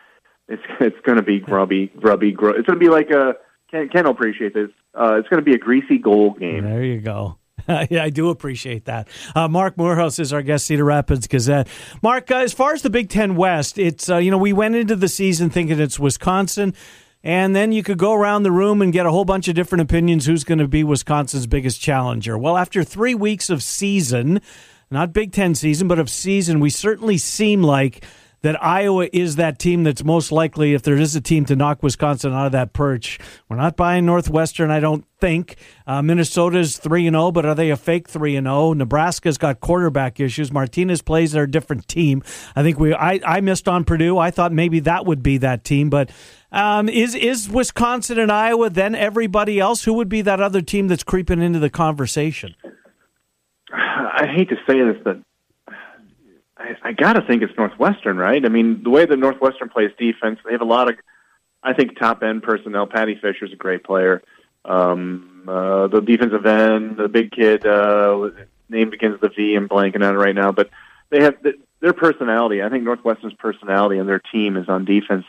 It's 0.47 0.63
it's 0.79 0.99
going 1.05 1.17
to 1.17 1.23
be 1.23 1.39
grubby, 1.39 1.87
grubby, 1.87 2.31
gr- 2.31 2.51
It's 2.51 2.67
going 2.67 2.79
to 2.79 2.85
be 2.85 2.89
like 2.89 3.09
a 3.09 3.35
Ken, 3.71 3.89
Ken 3.89 4.05
will 4.05 4.11
appreciate 4.11 4.53
this. 4.53 4.69
Uh, 4.93 5.15
it's 5.15 5.27
going 5.27 5.39
to 5.39 5.45
be 5.45 5.53
a 5.53 5.57
greasy 5.57 5.97
goal 5.97 6.31
game. 6.31 6.63
There 6.63 6.83
you 6.83 7.01
go. 7.01 7.37
yeah, 7.67 8.03
I 8.03 8.09
do 8.09 8.29
appreciate 8.29 8.85
that. 8.85 9.07
Uh, 9.33 9.47
Mark 9.47 9.77
Morehouse 9.77 10.19
is 10.19 10.31
our 10.31 10.41
guest, 10.41 10.67
Cedar 10.67 10.85
Rapids 10.85 11.27
Gazette. 11.27 11.67
Mark, 12.01 12.29
uh, 12.29 12.35
as 12.35 12.53
far 12.53 12.73
as 12.73 12.83
the 12.83 12.89
Big 12.89 13.09
Ten 13.09 13.35
West, 13.35 13.77
it's 13.77 14.09
uh, 14.09 14.17
you 14.17 14.29
know 14.29 14.37
we 14.37 14.53
went 14.53 14.75
into 14.75 14.95
the 14.95 15.07
season 15.07 15.49
thinking 15.49 15.79
it's 15.79 15.99
Wisconsin, 15.99 16.75
and 17.23 17.55
then 17.55 17.71
you 17.71 17.81
could 17.81 17.97
go 17.97 18.13
around 18.13 18.43
the 18.43 18.51
room 18.51 18.81
and 18.81 18.93
get 18.93 19.05
a 19.05 19.11
whole 19.11 19.25
bunch 19.25 19.47
of 19.47 19.55
different 19.55 19.81
opinions 19.81 20.25
who's 20.25 20.43
going 20.43 20.59
to 20.59 20.67
be 20.67 20.83
Wisconsin's 20.83 21.47
biggest 21.47 21.81
challenger. 21.81 22.37
Well, 22.37 22.55
after 22.55 22.83
three 22.83 23.15
weeks 23.15 23.49
of 23.49 23.63
season, 23.63 24.41
not 24.91 25.13
Big 25.13 25.31
Ten 25.31 25.55
season, 25.55 25.87
but 25.87 25.99
of 25.99 26.09
season, 26.09 26.59
we 26.59 26.69
certainly 26.69 27.17
seem 27.17 27.61
like 27.63 28.05
that 28.45 28.63
Iowa 28.63 29.09
is 29.11 29.37
that 29.37 29.57
team 29.57 29.83
that's 29.83 30.03
most 30.03 30.31
likely, 30.31 30.75
if 30.75 30.83
there 30.83 30.97
is 30.97 31.15
a 31.15 31.21
team 31.21 31.45
to 31.45 31.55
knock 31.55 31.81
Wisconsin 31.81 32.31
out 32.31 32.45
of 32.45 32.51
that 32.51 32.73
perch. 32.73 33.17
We're 33.49 33.55
not 33.57 33.75
buying 33.75 34.05
Northwestern, 34.05 34.69
I 34.69 34.79
don't 34.79 35.03
think. 35.19 35.55
Uh, 35.87 36.03
Minnesota's 36.03 36.77
3 36.77 37.09
0, 37.09 37.31
but 37.31 37.43
are 37.47 37.55
they 37.55 37.71
a 37.71 37.75
fake 37.75 38.07
3 38.07 38.33
0? 38.33 38.73
Nebraska's 38.73 39.39
got 39.39 39.61
quarterback 39.61 40.19
issues. 40.19 40.51
Martinez 40.51 41.01
plays 41.01 41.31
their 41.31 41.47
different 41.47 41.87
team. 41.87 42.21
I 42.55 42.61
think 42.61 42.79
we, 42.79 42.93
I, 42.93 43.19
I 43.25 43.41
missed 43.41 43.67
on 43.67 43.83
Purdue. 43.83 44.19
I 44.19 44.29
thought 44.29 44.51
maybe 44.51 44.79
that 44.81 45.07
would 45.07 45.23
be 45.23 45.39
that 45.39 45.63
team, 45.63 45.89
but 45.89 46.11
um, 46.51 46.87
is, 46.87 47.15
is 47.15 47.49
Wisconsin 47.49 48.19
and 48.19 48.31
Iowa 48.31 48.69
then 48.69 48.93
everybody 48.93 49.59
else? 49.59 49.85
Who 49.85 49.93
would 49.93 50.07
be 50.07 50.21
that 50.21 50.39
other 50.39 50.61
team 50.61 50.87
that's 50.87 51.03
creeping 51.03 51.41
into 51.41 51.57
the 51.57 51.71
conversation? 51.71 52.53
I 53.77 54.27
hate 54.27 54.49
to 54.49 54.57
say 54.67 54.81
this, 54.81 54.97
but 55.03 55.19
I, 56.57 56.75
I 56.83 56.91
got 56.93 57.13
to 57.13 57.21
think 57.21 57.43
it's 57.43 57.57
Northwestern, 57.57 58.17
right? 58.17 58.43
I 58.43 58.49
mean, 58.49 58.83
the 58.83 58.89
way 58.89 59.05
that 59.05 59.17
Northwestern 59.17 59.69
plays 59.69 59.91
defense, 59.97 60.39
they 60.45 60.53
have 60.53 60.61
a 60.61 60.65
lot 60.65 60.89
of, 60.89 60.95
I 61.61 61.73
think, 61.73 61.99
top 61.99 62.23
end 62.23 62.43
personnel. 62.43 62.87
Paddy 62.87 63.15
Fisher's 63.15 63.51
a 63.51 63.57
great 63.57 63.83
player. 63.83 64.23
Um, 64.63 65.43
uh, 65.47 65.87
the 65.87 66.01
defensive 66.01 66.45
end, 66.45 66.97
the 66.97 67.09
big 67.09 67.31
kid, 67.31 67.65
uh, 67.65 68.29
name 68.69 68.89
begins 68.89 69.19
with 69.21 69.31
a 69.31 69.35
V. 69.35 69.55
I'm 69.55 69.69
blanking 69.69 70.03
on 70.07 70.15
it 70.15 70.17
right 70.17 70.33
now, 70.33 70.51
but 70.51 70.69
they 71.09 71.21
have 71.21 71.41
th- 71.43 71.59
their 71.81 71.93
personality. 71.93 72.63
I 72.63 72.69
think 72.69 72.83
Northwestern's 72.83 73.35
personality 73.35 73.99
and 73.99 74.09
their 74.09 74.19
team 74.31 74.57
is 74.57 74.69
on 74.69 74.85
defense 74.85 75.25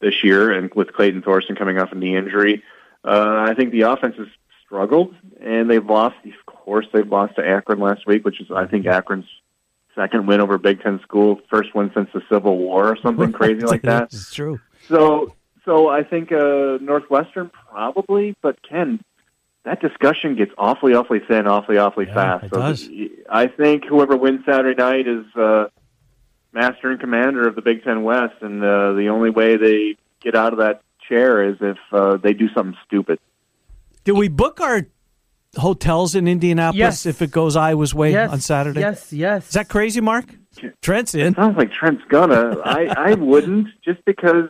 this 0.00 0.24
year, 0.24 0.50
and 0.50 0.72
with 0.74 0.92
Clayton 0.92 1.22
Thorson 1.22 1.54
coming 1.54 1.78
off 1.78 1.92
a 1.92 1.94
knee 1.94 2.16
injury, 2.16 2.64
uh, 3.04 3.46
I 3.48 3.54
think 3.54 3.70
the 3.70 3.82
offense 3.82 4.16
has 4.16 4.26
struggled, 4.72 5.14
and 5.40 5.70
they've 5.70 5.84
lost. 5.84 6.16
Of 6.24 6.46
course, 6.46 6.86
they've 6.92 7.06
lost 7.08 7.36
to 7.36 7.46
Akron 7.46 7.78
last 7.80 8.06
week, 8.06 8.24
which 8.24 8.40
is 8.40 8.46
I 8.50 8.66
think 8.66 8.86
Akron's 8.86 9.26
second 9.94 10.26
win 10.26 10.40
over 10.40 10.56
Big 10.56 10.80
Ten 10.82 10.98
school, 11.02 11.40
first 11.50 11.74
one 11.74 11.90
since 11.94 12.08
the 12.14 12.22
Civil 12.32 12.56
War, 12.56 12.88
or 12.88 12.96
something 13.02 13.32
crazy 13.32 13.66
like 13.66 13.82
that. 13.82 14.04
It's 14.12 14.34
true. 14.34 14.58
So, 14.88 15.34
so 15.64 15.88
I 15.88 16.02
think 16.02 16.32
uh, 16.32 16.78
Northwestern 16.80 17.50
probably, 17.70 18.34
but 18.42 18.56
Ken, 18.66 19.00
that 19.64 19.80
discussion 19.82 20.36
gets 20.36 20.52
awfully, 20.56 20.94
awfully 20.94 21.20
thin, 21.28 21.46
awfully, 21.46 21.76
awfully 21.76 22.06
Yeah, 22.08 22.14
fast. 22.14 22.44
it 22.44 22.50
so 22.54 22.60
does. 22.60 22.88
I 23.30 23.46
think 23.48 23.84
whoever 23.84 24.16
wins 24.16 24.40
Saturday 24.46 24.80
night 24.80 25.06
is 25.06 25.24
uh, 25.36 25.66
master 26.52 26.90
and 26.90 26.98
commander 26.98 27.46
of 27.46 27.54
the 27.56 27.62
Big 27.62 27.84
Ten 27.84 28.02
West, 28.04 28.36
and 28.40 28.64
uh, 28.64 28.94
the 28.94 29.08
only 29.08 29.30
way 29.30 29.56
they 29.58 29.96
get 30.20 30.34
out 30.34 30.52
of 30.54 30.58
that 30.60 30.82
chair 31.08 31.44
is 31.46 31.56
if 31.60 31.76
uh, 31.92 32.16
they 32.16 32.32
do 32.32 32.48
something 32.54 32.76
stupid. 32.86 33.18
Do 34.04 34.14
we 34.14 34.28
book 34.28 34.60
our 34.60 34.86
hotels 35.56 36.14
in 36.14 36.26
Indianapolis 36.26 36.78
Yes. 36.78 37.06
if 37.06 37.22
it 37.22 37.30
goes 37.30 37.56
Iowa's 37.56 37.94
way 37.94 38.12
yes, 38.12 38.30
on 38.32 38.40
Saturday? 38.40 38.80
Yes, 38.80 39.12
yes. 39.12 39.48
Is 39.48 39.52
that 39.54 39.68
crazy, 39.68 40.00
Mark? 40.00 40.24
Trent's 40.80 41.14
in. 41.14 41.28
It 41.28 41.36
Sounds 41.36 41.56
like 41.56 41.72
Trent's 41.72 42.02
gonna. 42.08 42.58
I 42.64 42.86
I 42.96 43.14
wouldn't 43.14 43.68
just 43.84 44.04
because 44.04 44.48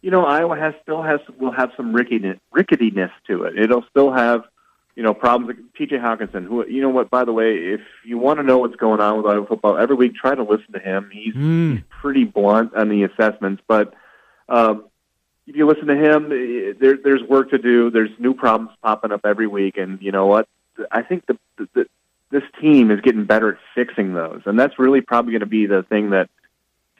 you 0.00 0.10
know 0.10 0.24
Iowa 0.24 0.56
has 0.56 0.74
still 0.82 1.02
has 1.02 1.20
will 1.38 1.52
have 1.52 1.70
some 1.76 1.92
ricketiness, 1.94 2.38
ricketiness 2.54 3.10
to 3.26 3.44
it. 3.44 3.58
It'll 3.58 3.84
still 3.90 4.12
have 4.12 4.42
you 4.96 5.04
know, 5.04 5.14
problems 5.14 5.56
like 5.56 5.74
T.J. 5.76 5.98
Hockenson, 5.98 6.44
who, 6.44 6.66
you 6.66 6.82
know 6.82 6.88
what, 6.88 7.08
by 7.08 7.24
the 7.24 7.32
way, 7.32 7.54
if 7.54 7.80
you 8.04 8.18
want 8.18 8.40
to 8.40 8.42
know 8.42 8.58
what's 8.58 8.74
going 8.74 8.98
on 9.00 9.16
with 9.16 9.26
Iowa 9.26 9.46
football, 9.46 9.78
every 9.78 9.94
week 9.94 10.16
try 10.16 10.34
to 10.34 10.42
listen 10.42 10.72
to 10.72 10.80
him. 10.80 11.08
He's, 11.12 11.34
Mm. 11.36 11.74
he's 11.74 11.82
pretty 11.88 12.24
blunt 12.24 12.74
on 12.74 12.88
the 12.88 13.04
assessments, 13.04 13.62
but 13.68 13.94
um, 14.48 14.86
if 15.48 15.56
you 15.56 15.66
listen 15.66 15.86
to 15.86 15.96
him, 15.96 16.30
eh, 16.30 16.74
there, 16.78 16.98
there's 17.02 17.22
work 17.22 17.50
to 17.50 17.58
do. 17.58 17.90
There's 17.90 18.10
new 18.18 18.34
problems 18.34 18.70
popping 18.82 19.12
up 19.12 19.22
every 19.24 19.46
week, 19.46 19.78
and 19.78 20.00
you 20.02 20.12
know 20.12 20.26
what? 20.26 20.46
I 20.90 21.02
think 21.02 21.26
the, 21.26 21.38
the, 21.56 21.68
the 21.74 21.86
this 22.30 22.42
team 22.60 22.90
is 22.90 23.00
getting 23.00 23.24
better 23.24 23.54
at 23.54 23.58
fixing 23.74 24.12
those, 24.12 24.42
and 24.44 24.60
that's 24.60 24.78
really 24.78 25.00
probably 25.00 25.32
going 25.32 25.40
to 25.40 25.46
be 25.46 25.66
the 25.66 25.82
thing 25.84 26.10
that 26.10 26.28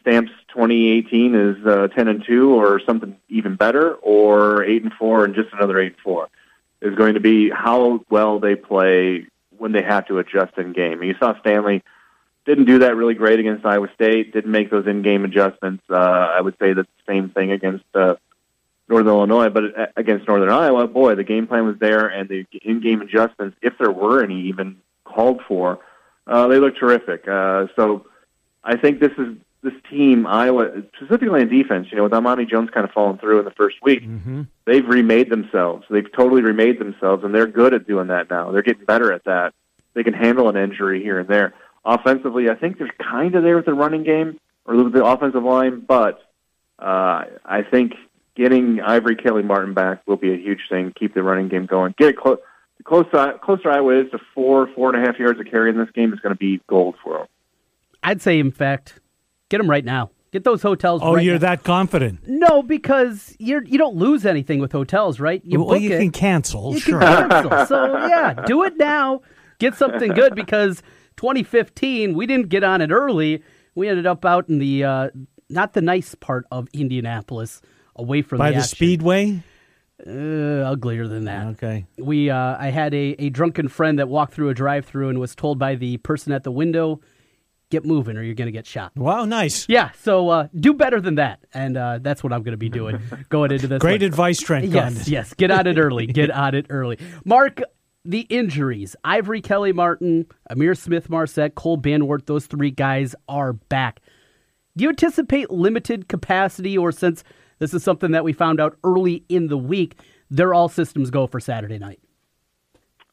stamps 0.01 0.33
2018 0.49 1.35
is 1.35 1.67
uh, 1.67 1.89
10 1.89 2.09
and 2.09 2.25
two, 2.25 2.55
or 2.55 2.81
something 2.81 3.17
even 3.29 3.57
better, 3.57 3.95
or 3.97 4.65
eight 4.65 4.83
and 4.83 4.93
four, 4.95 5.25
and 5.25 5.35
just 5.35 5.53
another 5.53 5.79
eight 5.79 5.93
and 5.93 6.01
four. 6.03 6.29
Is 6.81 6.95
going 6.95 7.15
to 7.15 7.21
be 7.21 7.51
how 7.51 8.05
well 8.09 8.39
they 8.39 8.55
play 8.55 9.27
when 9.59 9.73
they 9.73 9.83
have 9.83 10.07
to 10.07 10.19
adjust 10.19 10.57
in 10.57 10.73
game. 10.73 11.03
You 11.03 11.15
saw 11.19 11.39
Stanley 11.41 11.83
didn't 12.47 12.65
do 12.65 12.79
that 12.79 12.97
really 12.97 13.15
great 13.15 13.41
against 13.41 13.67
Iowa 13.67 13.89
State. 13.95 14.33
Didn't 14.33 14.51
make 14.51 14.71
those 14.71 14.87
in-game 14.87 15.25
adjustments. 15.27 15.83
Uh, 15.91 15.97
I 15.97 16.41
would 16.41 16.55
say 16.59 16.73
the 16.73 16.87
same 17.07 17.29
thing 17.29 17.51
against 17.51 17.85
uh, 17.95 18.15
Northern 18.89 19.09
Illinois, 19.09 19.49
but 19.51 19.65
uh, 19.79 19.87
against 19.97 20.27
Northern 20.27 20.51
Iowa, 20.51 20.87
boy, 20.87 21.15
the 21.15 21.25
game 21.25 21.47
plan 21.47 21.67
was 21.67 21.77
there, 21.79 22.07
and 22.07 22.29
the 22.29 22.47
in-game 22.63 23.01
adjustments, 23.03 23.57
if 23.63 23.75
there 23.79 23.91
were 23.91 24.23
any, 24.23 24.43
even 24.49 24.77
called 25.05 25.41
for, 25.47 25.79
uh, 26.27 26.47
they 26.49 26.59
look 26.59 26.77
terrific. 26.77 27.27
Uh, 27.29 27.67
so 27.77 28.07
I 28.65 28.77
think 28.77 29.01
this 29.01 29.13
is 29.19 29.37
this 29.63 29.73
team, 29.91 30.25
Iowa, 30.27 30.71
specifically 30.97 31.43
in 31.43 31.49
defense. 31.49 31.89
You 31.91 31.97
know, 31.97 32.05
with 32.05 32.13
Amani 32.13 32.47
Jones 32.47 32.71
kind 32.73 32.85
of 32.85 32.93
falling 32.93 33.19
through 33.19 33.41
in 33.41 33.45
the 33.45 33.51
first 33.51 33.77
week, 33.83 34.05
Mm-hmm. 34.05 34.43
they've 34.67 34.87
remade 34.87 35.31
themselves. 35.31 35.85
They've 35.91 36.11
totally 36.13 36.43
remade 36.43 36.79
themselves, 36.79 37.25
and 37.25 37.35
they're 37.35 37.47
good 37.49 37.75
at 37.75 37.87
doing 37.87 38.07
that 38.09 38.31
now. 38.31 38.53
They're 38.53 38.63
getting 38.63 38.85
better 38.85 39.13
at 39.13 39.25
that. 39.25 39.53
They 39.95 40.05
can 40.05 40.15
handle 40.15 40.49
an 40.49 40.57
injury 40.57 41.03
here 41.03 41.19
and 41.19 41.29
there. 41.29 41.55
Offensively, 41.85 42.49
I 42.51 42.55
think 42.55 42.79
they're 42.79 42.93
kind 43.01 43.35
of 43.35 43.43
there 43.43 43.57
with 43.57 43.65
the 43.67 43.75
running 43.75 44.05
game 44.05 44.39
or 44.65 44.77
the 44.91 45.05
offensive 45.05 45.43
line, 45.43 45.81
but 45.81 46.23
uh, 46.79 47.25
I 47.45 47.63
think 47.69 47.95
getting 48.39 48.81
Ivory 48.81 49.17
Kelly 49.17 49.43
Martin 49.43 49.75
back 49.75 50.07
will 50.07 50.17
be 50.17 50.33
a 50.33 50.37
huge 50.37 50.61
thing. 50.71 50.93
Keep 50.99 51.15
the 51.15 51.23
running 51.23 51.49
game 51.49 51.67
going. 51.67 51.95
Get 51.99 52.11
it 52.11 52.17
close. 52.17 52.39
Close, 52.85 53.07
closer 53.43 53.71
Iowa 53.71 54.01
is 54.01 54.11
to 54.13 54.19
four, 54.35 54.69
four 54.75 54.95
and 54.95 55.03
a 55.03 55.07
half 55.07 55.19
yards 55.19 55.41
of 55.41 55.47
carry 55.51 55.69
in 55.69 55.77
this 55.77 55.91
game 55.95 56.13
is 56.13 56.21
going 56.21 56.33
to 56.33 56.39
be 56.39 56.61
gold 56.69 56.95
for 57.03 57.19
them. 57.19 57.27
I'd 58.05 58.23
say, 58.23 58.39
in 58.39 58.53
fact, 58.53 59.01
get 59.51 59.59
them 59.59 59.69
right 59.69 59.85
now. 59.85 60.11
Get 60.31 60.45
those 60.45 60.63
hotels. 60.63 61.01
Oh, 61.03 61.15
right 61.15 61.25
you're 61.25 61.35
now. 61.35 61.41
that 61.41 61.65
confident? 61.65 62.21
No, 62.27 62.63
because 62.63 63.35
you're 63.39 63.65
you 63.65 63.79
don't 63.79 63.97
lose 63.97 64.25
anything 64.25 64.61
with 64.61 64.73
hotels, 64.73 65.19
right? 65.19 65.43
You 65.45 65.59
well, 65.59 65.71
book 65.71 65.81
you 65.83 65.91
it, 65.91 65.99
can 65.99 66.11
cancel. 66.13 66.75
you 66.75 66.81
sure. 66.81 67.01
can 67.01 67.29
cancel. 67.31 67.67
so 67.67 67.99
yeah, 68.07 68.35
do 68.47 68.63
it 68.63 68.77
now. 68.77 69.23
Get 69.59 69.75
something 69.75 70.13
good 70.13 70.35
because 70.35 70.83
2015 71.17 72.15
we 72.15 72.27
didn't 72.27 72.49
get 72.49 72.63
on 72.63 72.81
it 72.81 72.91
early. 72.91 73.43
We 73.75 73.89
ended 73.89 74.07
up 74.07 74.25
out 74.25 74.49
in 74.49 74.59
the 74.59 74.85
uh, 74.85 75.09
not 75.49 75.73
the 75.73 75.83
nice 75.83 76.15
part 76.15 76.45
of 76.53 76.69
Indianapolis, 76.75 77.63
away 77.99 78.23
from 78.23 78.39
By 78.39 78.51
the, 78.51 78.59
the 78.59 78.63
speedway. 78.63 79.43
Uh, 80.07 80.11
uglier 80.65 81.09
than 81.09 81.25
that. 81.25 81.47
Okay. 81.49 81.85
We 81.99 82.31
uh, 82.31 82.57
I 82.59 82.71
had 82.71 82.95
a, 82.95 83.17
a 83.19 83.31
drunken 83.31 83.67
friend 83.67 83.99
that 83.99 84.09
walked 84.09 84.33
through 84.33 84.49
a 84.49 84.55
drive-through 84.55 85.09
and 85.09 85.19
was 85.19 85.35
told 85.35 85.59
by 85.59 85.75
the 85.75 85.97
person 85.97 86.33
at 86.33 86.45
the 86.45 86.53
window, 86.53 87.01
"Get 87.71 87.85
moving, 87.85 88.17
or 88.17 88.23
you're 88.23 88.37
going 88.37 88.47
to 88.47 88.53
get 88.53 88.65
shot." 88.65 88.93
Wow, 88.95 89.25
nice. 89.25 89.69
Yeah, 89.69 89.91
so 90.01 90.29
uh, 90.29 90.49
do 90.55 90.73
better 90.73 91.01
than 91.01 91.17
that, 91.17 91.41
and 91.53 91.77
uh, 91.77 91.99
that's 92.01 92.23
what 92.23 92.33
I'm 92.33 92.45
going 92.45 92.53
to 92.53 92.57
be 92.57 92.69
doing 92.69 93.01
going 93.29 93.51
into 93.51 93.67
this. 93.67 93.81
Great 93.81 94.03
one. 94.03 94.07
advice, 94.07 94.39
Trent. 94.39 94.67
Yes, 94.67 94.95
Condon. 94.95 95.13
yes. 95.13 95.35
Get 95.35 95.51
on 95.51 95.67
it 95.67 95.79
early. 95.79 96.07
Get 96.21 96.31
on 96.31 96.55
it 96.55 96.67
early. 96.71 96.97
Mark, 97.25 97.61
the 98.05 98.21
injuries: 98.21 98.95
Ivory 99.03 99.41
Kelly 99.41 99.73
Martin, 99.73 100.27
Ihmir 100.49 100.79
Smith 100.79 101.11
Marsette, 101.11 101.57
Cole 101.57 101.77
Banwart. 101.77 102.27
Those 102.27 102.47
three 102.47 102.71
guys 102.71 103.17
are 103.29 103.53
back. 103.53 103.99
Do 104.77 104.85
you 104.85 104.91
anticipate 104.91 105.51
limited 105.51 106.07
capacity, 106.09 106.79
or 106.79 106.93
since 106.93 107.25
this 107.59 107.75
is 107.75 107.83
something 107.83 108.13
that 108.13 108.25
we 108.25 108.33
found 108.33 108.61
out 108.61 108.79
early 108.85 109.25
in 109.29 109.49
the 109.49 109.59
week, 109.59 109.97
they're 110.31 110.55
all 110.55 110.69
systems 110.69 111.11
go 111.11 111.27
for 111.27 111.41
Saturday 111.41 111.79
night? 111.79 112.01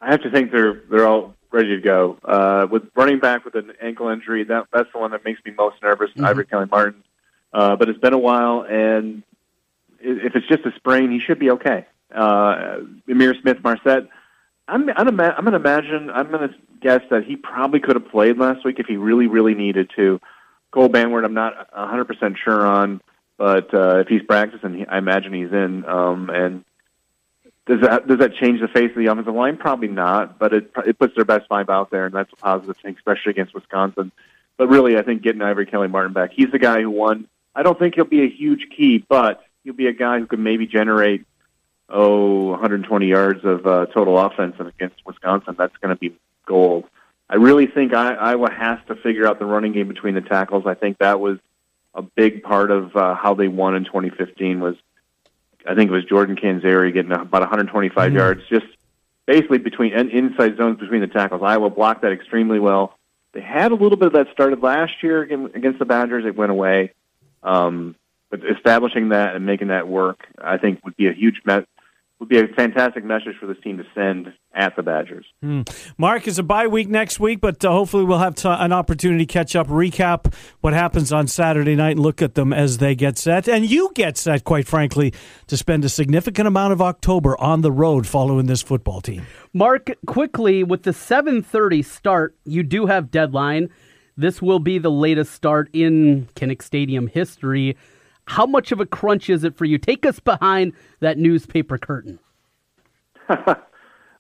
I 0.01 0.11
have 0.11 0.21
to 0.23 0.29
think 0.29 0.51
they're 0.51 0.81
they're 0.89 1.07
all 1.07 1.35
ready 1.51 1.75
to 1.75 1.81
go. 1.81 2.17
Uh, 2.23 2.67
with 2.69 2.83
running 2.95 3.19
back 3.19 3.45
with 3.45 3.55
an 3.55 3.73
ankle 3.81 4.09
injury, 4.09 4.43
that 4.43 4.67
that's 4.71 4.91
the 4.93 4.99
one 4.99 5.11
that 5.11 5.23
makes 5.23 5.39
me 5.45 5.53
most 5.57 5.81
nervous. 5.81 6.09
Ivory 6.21 6.45
Kelly 6.45 6.67
Martin, 6.69 7.03
uh, 7.53 7.75
but 7.75 7.89
it's 7.89 7.99
been 7.99 8.13
a 8.13 8.19
while, 8.19 8.65
and 8.69 9.23
if 9.99 10.35
it's 10.35 10.47
just 10.47 10.65
a 10.65 10.71
sprain, 10.75 11.11
he 11.11 11.19
should 11.19 11.39
be 11.39 11.51
okay. 11.51 11.85
Uh, 12.13 12.79
Ihmir 13.07 13.39
Smith 13.41 13.57
Marsette, 13.63 14.07
I'm 14.67 14.89
I'm, 14.89 15.19
I'm 15.19 15.43
going 15.45 15.51
to 15.51 15.55
imagine 15.55 16.09
I'm 16.09 16.29
going 16.29 16.49
to 16.49 16.55
guess 16.81 17.01
that 17.09 17.23
he 17.23 17.35
probably 17.35 17.79
could 17.79 17.95
have 17.95 18.09
played 18.09 18.37
last 18.37 18.63
week 18.65 18.79
if 18.79 18.85
he 18.85 18.97
really 18.97 19.27
really 19.27 19.55
needed 19.55 19.89
to. 19.95 20.19
Cole 20.71 20.89
Banwart, 20.89 21.23
I'm 21.23 21.33
not 21.33 21.73
100 21.73 22.05
percent 22.05 22.37
sure 22.43 22.65
on, 22.65 23.01
but 23.37 23.73
uh, 23.73 23.99
if 23.99 24.07
he's 24.07 24.23
practicing, 24.23 24.75
he, 24.75 24.85
I 24.85 24.97
imagine 24.97 25.33
he's 25.33 25.51
in. 25.51 25.85
Um, 25.85 26.29
and 26.29 26.63
does 27.65 27.81
that 27.81 28.07
does 28.07 28.19
that 28.19 28.35
change 28.35 28.61
the 28.61 28.67
face 28.67 28.91
of 28.91 28.97
the 28.97 29.07
offensive 29.07 29.33
line? 29.33 29.57
Probably 29.57 29.87
not, 29.87 30.37
but 30.37 30.53
it 30.53 30.71
it 30.85 30.99
puts 30.99 31.15
their 31.15 31.25
best 31.25 31.47
five 31.47 31.69
out 31.69 31.89
there, 31.89 32.05
and 32.05 32.13
that's 32.13 32.31
a 32.31 32.37
positive 32.37 32.77
thing, 32.77 32.95
especially 32.95 33.31
against 33.31 33.53
Wisconsin. 33.53 34.11
But 34.57 34.69
really, 34.69 34.97
I 34.97 35.01
think 35.01 35.21
getting 35.21 35.41
Ivory 35.41 35.65
Kelly 35.65 35.87
Martin 35.87 36.13
back, 36.13 36.31
he's 36.33 36.51
the 36.51 36.59
guy 36.59 36.81
who 36.81 36.89
won. 36.89 37.27
I 37.55 37.63
don't 37.63 37.77
think 37.77 37.95
he'll 37.95 38.05
be 38.05 38.23
a 38.23 38.29
huge 38.29 38.67
key, 38.75 39.03
but 39.07 39.43
he'll 39.63 39.73
be 39.73 39.87
a 39.87 39.93
guy 39.93 40.19
who 40.19 40.27
could 40.27 40.39
maybe 40.39 40.67
generate 40.67 41.25
oh 41.89 42.51
120 42.51 43.07
yards 43.07 43.43
of 43.43 43.65
uh, 43.65 43.85
total 43.87 44.17
offense 44.17 44.55
against 44.59 45.05
Wisconsin. 45.05 45.55
That's 45.57 45.75
going 45.77 45.93
to 45.93 45.99
be 45.99 46.15
gold. 46.45 46.85
I 47.29 47.37
really 47.37 47.65
think 47.65 47.93
Iowa 47.93 48.51
has 48.51 48.77
to 48.87 48.95
figure 48.95 49.27
out 49.27 49.39
the 49.39 49.45
running 49.45 49.71
game 49.71 49.87
between 49.87 50.13
the 50.13 50.21
tackles. 50.21 50.65
I 50.67 50.75
think 50.75 50.99
that 50.99 51.19
was 51.19 51.39
a 51.95 52.01
big 52.01 52.43
part 52.43 52.69
of 52.69 52.95
uh, 52.95 53.15
how 53.15 53.33
they 53.33 53.47
won 53.47 53.75
in 53.75 53.85
2015 53.85 54.59
was 54.59 54.75
I 55.67 55.73
think 55.73 55.89
it 55.89 55.93
was 55.93 56.05
Jordan 56.05 56.35
Canzeri 56.35 56.93
getting 56.93 57.11
about 57.11 57.41
125 57.41 58.13
yards, 58.13 58.41
just 58.49 58.65
basically 59.25 59.57
between 59.57 59.93
and 59.93 60.09
inside 60.11 60.57
zones 60.57 60.79
between 60.79 61.01
the 61.01 61.07
tackles. 61.07 61.41
Iowa 61.43 61.69
blocked 61.69 62.03
that 62.03 62.11
extremely 62.11 62.59
well. 62.59 62.97
They 63.33 63.41
had 63.41 63.71
a 63.71 63.75
little 63.75 63.97
bit 63.97 64.07
of 64.07 64.13
that 64.13 64.27
started 64.31 64.61
last 64.61 65.01
year 65.01 65.23
against 65.23 65.79
the 65.79 65.85
Badgers. 65.85 66.25
It 66.25 66.35
went 66.35 66.51
away, 66.51 66.93
um, 67.43 67.95
but 68.29 68.41
establishing 68.45 69.09
that 69.09 69.35
and 69.35 69.45
making 69.45 69.69
that 69.69 69.87
work, 69.87 70.25
I 70.37 70.57
think, 70.57 70.85
would 70.85 70.95
be 70.95 71.07
a 71.07 71.13
huge 71.13 71.41
me- 71.45 71.65
would 72.19 72.29
be 72.29 72.39
a 72.39 72.47
fantastic 72.55 73.03
message 73.03 73.35
for 73.39 73.45
this 73.45 73.57
team 73.61 73.77
to 73.77 73.83
send 73.93 74.33
at 74.53 74.73
the 74.77 74.83
Badgers. 74.83 75.25
Mark 75.97 76.27
is 76.27 76.39
a 76.39 76.43
bye 76.43 76.67
week 76.67 76.87
next 76.87 77.19
week, 77.19 77.41
but 77.41 77.63
uh, 77.65 77.71
hopefully 77.71 78.05
we'll 78.05 78.19
have 78.19 78.35
t- 78.35 78.47
an 78.47 78.71
opportunity 78.71 79.25
to 79.25 79.33
catch 79.33 79.53
up, 79.53 79.67
recap 79.67 80.33
what 80.61 80.73
happens 80.73 81.11
on 81.11 81.27
Saturday 81.27 81.75
night, 81.75 81.91
and 81.91 81.99
look 81.99 82.21
at 82.21 82.35
them 82.35 82.53
as 82.53 82.77
they 82.77 82.95
get 82.95 83.17
set. 83.17 83.49
And 83.49 83.69
you 83.69 83.91
get 83.93 84.17
set, 84.17 84.45
quite 84.45 84.65
frankly, 84.65 85.13
to 85.47 85.57
spend 85.57 85.83
a 85.83 85.89
significant 85.89 86.47
amount 86.47 86.71
of 86.71 86.81
October 86.81 87.39
on 87.41 87.61
the 87.61 87.71
road 87.71 88.07
following 88.07 88.45
this 88.45 88.61
football 88.61 89.01
team. 89.01 89.25
Mark, 89.53 89.91
quickly 90.05 90.63
with 90.63 90.83
the 90.83 90.91
7:30 90.91 91.83
start, 91.83 92.35
you 92.45 92.63
do 92.63 92.85
have 92.85 93.11
deadline. 93.11 93.69
This 94.15 94.41
will 94.41 94.59
be 94.59 94.77
the 94.77 94.91
latest 94.91 95.33
start 95.33 95.69
in 95.73 96.29
Kinnick 96.35 96.61
Stadium 96.61 97.07
history. 97.07 97.75
How 98.25 98.45
much 98.45 98.71
of 98.71 98.79
a 98.79 98.85
crunch 98.85 99.29
is 99.29 99.43
it 99.43 99.55
for 99.55 99.65
you? 99.65 99.77
Take 99.77 100.05
us 100.05 100.19
behind 100.19 100.73
that 100.99 101.17
newspaper 101.17 101.77
curtain. 101.77 102.19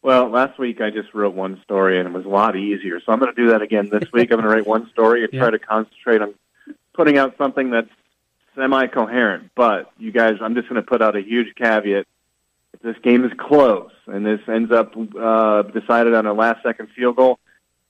Well, 0.05 0.29
last 0.29 0.59
week 0.59 0.81
I 0.81 0.91
just 0.91 1.15
wrote 1.15 1.33
one 1.33 1.59
story 1.63 1.97
and 1.97 2.07
it 2.07 2.13
was 2.13 2.25
a 2.25 2.29
lot 2.29 2.55
easier. 2.55 2.99
So 2.99 3.11
I'm 3.11 3.17
going 3.17 3.33
to 3.33 3.41
do 3.41 3.49
that 3.49 3.63
again 3.63 3.89
this 3.91 4.03
week. 4.13 4.31
I'm 4.31 4.39
going 4.39 4.43
to 4.43 4.55
write 4.55 4.67
one 4.67 4.87
story 4.91 5.23
and 5.23 5.33
try 5.33 5.49
to 5.49 5.57
concentrate 5.57 6.21
on 6.21 6.35
putting 6.93 7.17
out 7.17 7.35
something 7.39 7.71
that's 7.71 7.89
semi-coherent. 8.53 9.49
But 9.55 9.91
you 9.97 10.11
guys, 10.11 10.35
I'm 10.41 10.53
just 10.53 10.69
going 10.69 10.79
to 10.79 10.87
put 10.87 11.01
out 11.01 11.15
a 11.15 11.21
huge 11.21 11.55
caveat. 11.55 12.05
If 12.75 12.81
this 12.83 12.97
game 13.01 13.25
is 13.25 13.31
close 13.35 13.89
and 14.05 14.23
this 14.23 14.41
ends 14.47 14.71
up 14.71 14.93
uh, 15.19 15.63
decided 15.63 16.13
on 16.13 16.27
a 16.27 16.33
last-second 16.33 16.89
field 16.95 17.15
goal, 17.15 17.39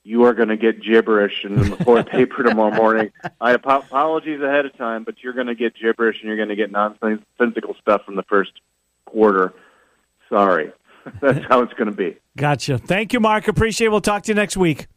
you 0.06 0.24
are 0.26 0.34
going 0.34 0.50
to 0.50 0.56
get 0.58 0.84
gibberish 0.84 1.44
in 1.44 1.56
the 1.56 1.76
Florida 1.78 2.08
paper 2.12 2.44
tomorrow 2.44 2.74
morning. 2.76 3.12
I 3.42 3.56
apo- 3.56 3.80
apologies 3.80 4.40
ahead 4.40 4.66
of 4.68 4.78
time, 4.78 5.04
but 5.04 5.16
you're 5.24 5.34
going 5.34 5.48
to 5.48 5.56
get 5.56 5.74
gibberish 5.76 6.18
and 6.22 6.28
you're 6.28 6.38
going 6.38 6.50
to 6.50 6.56
get 6.56 6.72
nonsensical 6.72 7.76
stuff 7.82 8.06
from 8.06 8.16
the 8.16 8.24
first 8.24 8.52
quarter. 9.06 9.54
Sorry. 10.30 10.72
That's 11.22 11.44
how 11.48 11.62
it's 11.62 11.74
going 11.74 11.90
to 11.90 11.96
be. 11.96 12.18
Gotcha. 12.38 12.78
Thank 12.78 13.14
you, 13.14 13.20
Mark. 13.20 13.48
Appreciate 13.48 13.88
it. 13.88 13.90
We'll 13.90 14.00
talk 14.00 14.24
to 14.24 14.32
you 14.32 14.36
next 14.36 14.56
week. 14.56 14.88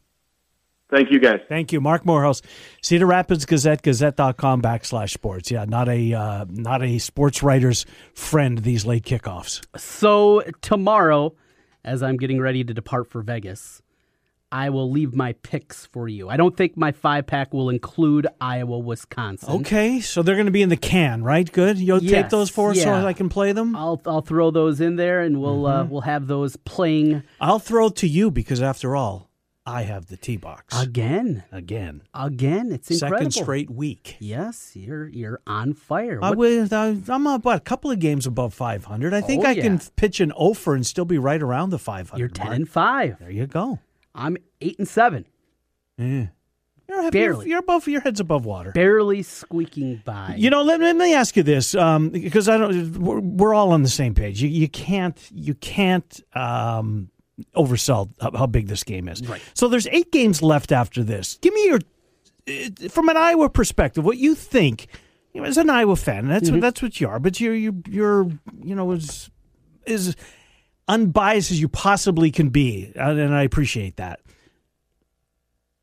Thank 0.91 1.11
you, 1.11 1.19
guys. 1.19 1.39
Thank 1.47 1.71
you, 1.71 1.81
Mark 1.81 2.03
Morehouse, 2.03 2.41
Cedar 2.81 3.05
Rapids 3.05 3.45
Gazette, 3.45 3.83
Gazette.com 3.83 4.61
backslash 4.61 5.11
sports. 5.11 5.51
Yeah, 5.51 5.65
not 5.65 5.87
a 5.87 6.13
uh, 6.13 6.45
not 6.49 6.81
a 6.81 6.97
sports 6.97 7.43
writer's 7.43 7.85
friend. 8.15 8.57
These 8.59 8.87
late 8.87 9.03
kickoffs. 9.05 9.63
So 9.77 10.41
tomorrow, 10.61 11.35
as 11.85 12.01
I'm 12.01 12.17
getting 12.17 12.41
ready 12.41 12.63
to 12.63 12.73
depart 12.73 13.07
for 13.07 13.21
Vegas, 13.21 13.83
I 14.51 14.69
will 14.71 14.89
leave 14.89 15.13
my 15.13 15.33
picks 15.33 15.85
for 15.85 16.07
you. 16.07 16.27
I 16.29 16.35
don't 16.37 16.57
think 16.57 16.75
my 16.75 16.91
five 16.91 17.27
pack 17.27 17.53
will 17.53 17.69
include 17.69 18.25
Iowa, 18.41 18.79
Wisconsin. 18.79 19.49
Okay, 19.61 19.99
so 19.99 20.23
they're 20.23 20.35
going 20.35 20.47
to 20.47 20.51
be 20.51 20.63
in 20.63 20.69
the 20.69 20.77
can, 20.77 21.23
right? 21.23 21.49
Good. 21.51 21.77
You'll 21.77 21.99
tape 21.99 22.09
Yes, 22.09 22.31
those 22.31 22.49
for 22.49 22.71
us 22.71 22.77
yeah. 22.77 23.01
so 23.01 23.07
I 23.07 23.13
can 23.13 23.29
play 23.29 23.51
them. 23.51 23.75
I'll 23.75 24.01
I'll 24.05 24.21
throw 24.21 24.49
those 24.51 24.81
in 24.81 24.95
there, 24.95 25.21
and 25.21 25.39
we'll 25.39 25.65
uh, 25.67 25.83
Mm-hmm. 25.83 25.91
we'll 25.91 26.01
have 26.01 26.25
those 26.27 26.55
playing 26.57 27.23
I'll 27.39 27.59
throw 27.59 27.87
it 27.87 27.95
to 27.97 28.07
you 28.07 28.31
because 28.31 28.61
after 28.61 28.95
all, 28.95 29.29
I 29.67 29.83
have 29.83 30.07
the 30.07 30.17
tee 30.17 30.37
box 30.37 30.81
again, 30.81 31.43
again. 31.51 32.01
again. 32.11 32.71
It's 32.71 32.89
incredible. 32.89 33.17
Second 33.19 33.31
straight 33.43 33.69
week. 33.69 34.17
Yes, 34.19 34.71
you're 34.73 35.07
you're 35.09 35.41
on 35.45 35.73
fire. 35.75 36.19
I 36.23 36.31
What- 36.31 36.73
I, 36.73 36.97
I'm 37.07 37.27
about 37.27 37.57
a 37.57 37.59
couple 37.59 37.91
of 37.91 37.99
games 37.99 38.25
above 38.25 38.55
500. 38.55 39.13
I 39.13 39.21
think 39.21 39.43
Oh, 39.45 39.47
I 39.49 39.53
can 39.53 39.77
pitch 39.95 40.19
an 40.21 40.31
offer 40.31 40.73
and 40.73 40.87
still 40.87 41.05
be 41.05 41.19
right 41.19 41.41
around 41.41 41.69
the 41.69 41.77
500. 41.77 42.17
you're 42.17 42.27
ten 42.29 42.45
mark. 42.47 42.55
and 42.55 42.67
five. 42.69 43.19
There 43.19 43.29
you 43.29 43.45
go. 43.45 43.77
I'm 44.15 44.37
eight 44.61 44.77
and 44.79 44.87
seven, 44.87 45.25
Yeah. 45.97 46.27
You're, 46.87 47.11
Barely. 47.11 47.47
You're, 47.49 47.59
above. 47.59 47.87
Your 47.87 48.01
head's 48.01 48.19
above 48.19 48.45
water. 48.45 48.71
barely 48.71 49.21
squeaking 49.21 50.01
by. 50.03 50.33
You 50.35 50.49
know, 50.49 50.63
let, 50.63 50.79
let 50.79 50.95
me 50.95 51.13
ask 51.13 51.37
you 51.37 51.43
this, 51.43 51.75
um, 51.75 52.09
because 52.09 52.49
I 52.49 52.57
don't. 52.57 52.97
We're, 52.97 53.19
we're 53.19 53.53
all 53.53 53.73
on 53.73 53.83
the 53.83 53.89
same 53.89 54.15
page. 54.15 54.41
You, 54.41 54.49
you 54.49 54.67
can't. 54.67 55.15
You 55.31 55.53
can't 55.53 56.19
um, 56.35 57.11
oversell 57.55 58.09
how, 58.19 58.31
how 58.35 58.47
big 58.47 58.69
this 58.69 58.83
game 58.83 59.07
is. 59.07 59.21
Right. 59.27 59.39
So 59.53 59.67
there's 59.67 59.85
eight 59.91 60.11
games 60.11 60.41
left 60.41 60.71
after 60.71 61.03
this. 61.03 61.37
Give 61.43 61.53
me 61.53 61.65
your, 61.65 61.79
uh, 62.47 62.89
from 62.89 63.07
an 63.09 63.17
Iowa 63.17 63.49
perspective, 63.51 64.03
what 64.03 64.17
you 64.17 64.33
think. 64.33 64.87
You 65.33 65.41
know, 65.41 65.47
as 65.47 65.57
an 65.59 65.69
Iowa 65.69 65.95
fan, 65.95 66.27
that's 66.27 66.45
Mm-hmm. 66.47 66.55
what 66.55 66.61
that's 66.61 66.81
what 66.81 66.99
you 66.99 67.07
are. 67.07 67.19
But 67.19 67.39
you're 67.39 67.53
you 67.53 67.83
you're 67.87 68.31
you 68.63 68.73
know 68.73 68.91
is 68.93 69.29
as 69.85 70.15
unbiased 70.89 71.51
as 71.51 71.61
you 71.61 71.69
possibly 71.69 72.31
can 72.31 72.49
be, 72.49 72.91
and 72.95 73.33
I 73.33 73.43
appreciate 73.43 73.95
that. 73.97 74.19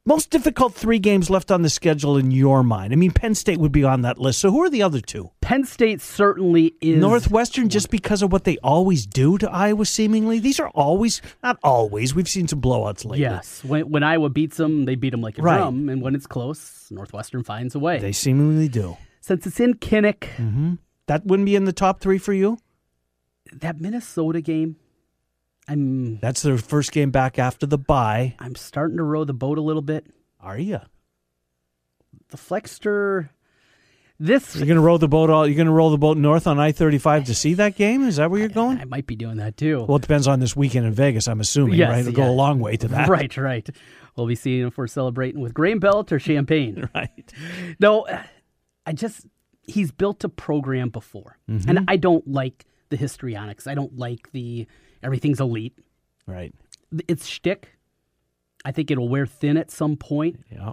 Most 0.09 0.31
difficult 0.31 0.73
three 0.75 1.01
games 1.01 1.31
left 1.31 1.51
on 1.51 1.63
the 1.63 1.69
schedule 1.69 2.17
in 2.17 2.31
your 2.31 2.63
mind. 2.63 2.93
I 2.93 2.97
mean, 2.97 3.11
Penn 3.11 3.35
State 3.35 3.59
would 3.59 3.73
be 3.73 3.83
on 3.83 4.03
that 4.03 4.19
list. 4.19 4.39
So 4.39 4.53
who 4.53 4.63
are 4.63 4.71
the 4.71 4.83
other 4.83 5.01
two? 5.01 5.33
Penn 5.41 5.65
State 5.65 6.01
certainly 6.01 6.75
is 6.81 7.01
Northwestern, 7.01 7.69
just 7.69 7.91
because 7.91 8.23
of 8.23 8.31
what 8.31 8.45
they 8.45 8.57
always 8.59 9.05
do 9.05 9.37
to 9.39 9.51
Iowa, 9.51 9.85
seemingly. 9.85 10.39
These 10.39 10.61
are 10.61 10.69
always, 10.69 11.23
not 11.43 11.59
always. 11.65 12.15
We've 12.15 12.29
seen 12.29 12.47
some 12.47 12.61
blowouts 12.61 13.05
lately. 13.05 13.21
Yes, 13.23 13.65
when 13.65 13.91
when 13.91 14.05
Iowa 14.05 14.29
beats 14.29 14.59
them, 14.59 14.85
they 14.85 14.95
beat 14.95 15.11
them 15.11 15.23
like 15.23 15.39
a 15.39 15.43
Right. 15.43 15.59
drum, 15.59 15.89
and 15.89 16.01
when 16.03 16.15
it's 16.15 16.27
close, 16.29 16.87
Northwestern 16.93 17.43
finds 17.43 17.75
a 17.75 17.81
way. 17.81 17.99
They 17.99 18.13
seemingly 18.13 18.69
do. 18.69 18.97
Since 19.23 19.45
it's 19.45 19.59
in 19.59 19.75
Kinnick, 19.75 20.21
mm-hmm. 20.37 20.75
That 21.07 21.25
wouldn't 21.25 21.47
be 21.47 21.55
in 21.57 21.65
the 21.65 21.73
top 21.73 22.01
three 22.01 22.19
for 22.19 22.33
you? 22.33 22.59
that 23.53 23.81
Minnesota 23.81 24.41
game, 24.41 24.77
I'm 25.69 26.19
That's 26.21 26.43
their 26.43 26.59
first 26.59 26.93
game 26.93 27.11
back 27.11 27.39
after 27.39 27.67
the 27.67 27.79
bye. 27.79 28.35
I'm 28.39 28.55
starting 28.55 28.97
to 28.99 29.03
row 29.03 29.25
the 29.25 29.35
boat 29.35 29.59
a 29.59 29.63
little 29.63 29.83
bit. 29.83 30.07
Are 30.41 30.59
you? 30.59 30.81
The 32.29 32.37
Flexter, 32.37 33.31
this 34.19 34.57
You're 34.57 34.67
going 34.67 34.77
to 34.77 34.83
row 34.83 34.97
the 34.99 35.09
boat 35.09 35.29
all. 35.31 35.47
You're 35.47 35.57
going 35.57 35.67
to 35.67 35.73
roll 35.73 35.91
the 35.91 35.99
boat 35.99 36.17
north 36.17 36.47
on 36.47 36.59
I 36.59 36.73
thirty 36.73 36.99
five 36.99 37.25
to 37.27 37.35
see 37.35 37.55
that 37.55 37.77
game. 37.77 38.03
Is 38.07 38.17
that 38.17 38.31
where 38.31 38.41
you're 38.41 38.49
going? 38.49 38.79
I 38.79 38.85
might 38.85 39.07
be 39.07 39.17
doing 39.17 39.37
that 39.37 39.57
too. 39.57 39.85
Well, 39.85 39.97
it 39.97 40.03
depends 40.03 40.27
on 40.27 40.41
this 40.41 40.57
weekend 40.57 40.87
in 40.87 40.93
Vegas. 40.93 41.29
I'm 41.29 41.41
assuming, 41.41 41.79
Yes, 41.79 41.91
right? 41.91 42.01
It'll 42.01 42.13
go 42.13 42.29
a 42.29 42.33
long 42.33 42.59
way 42.61 42.77
to 42.79 42.89
that, 42.89 43.09
Right, 43.09 43.37
right. 43.37 43.69
We'll 44.17 44.27
be 44.27 44.35
seeing 44.35 44.67
if 44.67 44.79
we're 44.79 44.87
celebrating 44.87 45.41
with 45.41 45.53
grain 45.53 45.79
belt 45.79 46.11
or 46.13 46.19
champagne. 46.19 46.89
Right. 46.95 47.33
No, 47.79 48.07
I 48.87 48.93
just 48.93 49.27
he's 49.63 49.91
built 49.91 50.25
a 50.25 50.29
program 50.29 50.89
before, 50.89 51.39
Mm-hmm. 51.51 51.69
and 51.69 51.81
I 51.89 51.97
don't 51.97 52.27
like 52.27 52.65
the 52.89 52.97
histrionics. 52.97 53.67
I 53.67 53.75
don't 53.75 53.97
like 53.99 54.31
the 54.33 54.67
everything's 55.07 55.41
elite. 55.41 55.79
Right. 56.27 56.53
It's 57.09 57.27
shtick. 57.27 57.79
I 58.65 58.73
think 58.73 58.91
it'll 58.91 59.09
wear 59.09 59.25
thin 59.25 59.57
at 59.57 59.71
some 59.71 59.97
point. 59.97 60.41
Yeah. 60.51 60.73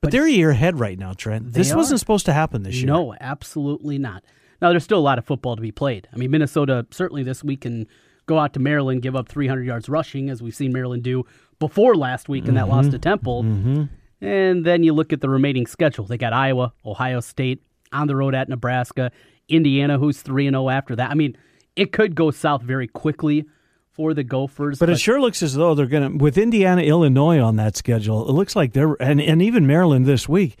But, 0.00 0.10
they're 0.10 0.26
a 0.26 0.30
year 0.30 0.50
ahead 0.50 0.80
right 0.80 0.98
now, 0.98 1.12
Trent. 1.12 1.52
This 1.52 1.74
wasn't 1.74 1.96
are. 1.96 1.98
supposed 1.98 2.26
to 2.26 2.32
happen 2.32 2.62
this 2.62 2.76
year. 2.76 2.86
No, 2.86 3.14
absolutely 3.20 3.98
not. 3.98 4.24
Now 4.60 4.70
there's 4.70 4.84
still 4.84 4.98
a 4.98 5.00
lot 5.00 5.18
of 5.18 5.24
football 5.24 5.56
to 5.56 5.62
be 5.62 5.72
played. 5.72 6.08
I 6.12 6.16
mean, 6.16 6.30
Minnesota 6.30 6.86
certainly 6.90 7.22
this 7.22 7.44
week 7.44 7.62
can 7.62 7.86
go 8.26 8.38
out 8.38 8.52
to 8.54 8.60
Maryland, 8.60 9.02
give 9.02 9.14
up 9.16 9.28
300 9.28 9.64
yards 9.64 9.88
rushing, 9.88 10.30
as 10.30 10.40
we've 10.42 10.54
seen 10.54 10.72
Maryland 10.72 11.02
do 11.02 11.24
before 11.58 11.94
last 11.94 12.28
week 12.28 12.46
in 12.46 12.54
that 12.54 12.68
loss 12.68 12.88
to 12.88 12.98
Temple. 12.98 13.42
Mm-hmm. 13.42 13.84
And 14.24 14.64
then 14.64 14.84
you 14.84 14.92
look 14.92 15.12
at 15.12 15.20
the 15.20 15.28
remaining 15.28 15.66
schedule. 15.66 16.04
They 16.04 16.18
got 16.18 16.32
Iowa, 16.32 16.72
Ohio 16.84 17.20
State, 17.20 17.62
on 17.92 18.06
the 18.06 18.14
road 18.14 18.34
at 18.34 18.48
Nebraska, 18.48 19.10
Indiana, 19.48 19.98
who's 19.98 20.22
three 20.22 20.46
and 20.46 20.54
zero 20.54 20.68
after 20.68 20.94
that. 20.96 21.10
I 21.10 21.14
mean, 21.14 21.36
it 21.74 21.92
could 21.92 22.14
go 22.14 22.30
south 22.30 22.62
very 22.62 22.86
quickly 22.86 23.46
for 23.92 24.14
the 24.14 24.24
Gophers. 24.24 24.78
But 24.78 24.90
it 24.90 24.98
sure 24.98 25.20
looks 25.20 25.42
as 25.42 25.54
though 25.54 25.74
they're 25.74 25.86
going 25.86 26.12
to, 26.12 26.16
with 26.24 26.38
Indiana, 26.38 26.82
Illinois 26.82 27.38
on 27.40 27.56
that 27.56 27.76
schedule, 27.76 28.28
it 28.28 28.32
looks 28.32 28.56
like 28.56 28.72
they're, 28.72 28.94
and, 29.00 29.20
and 29.20 29.42
even 29.42 29.66
Maryland 29.66 30.06
this 30.06 30.28
week, 30.28 30.56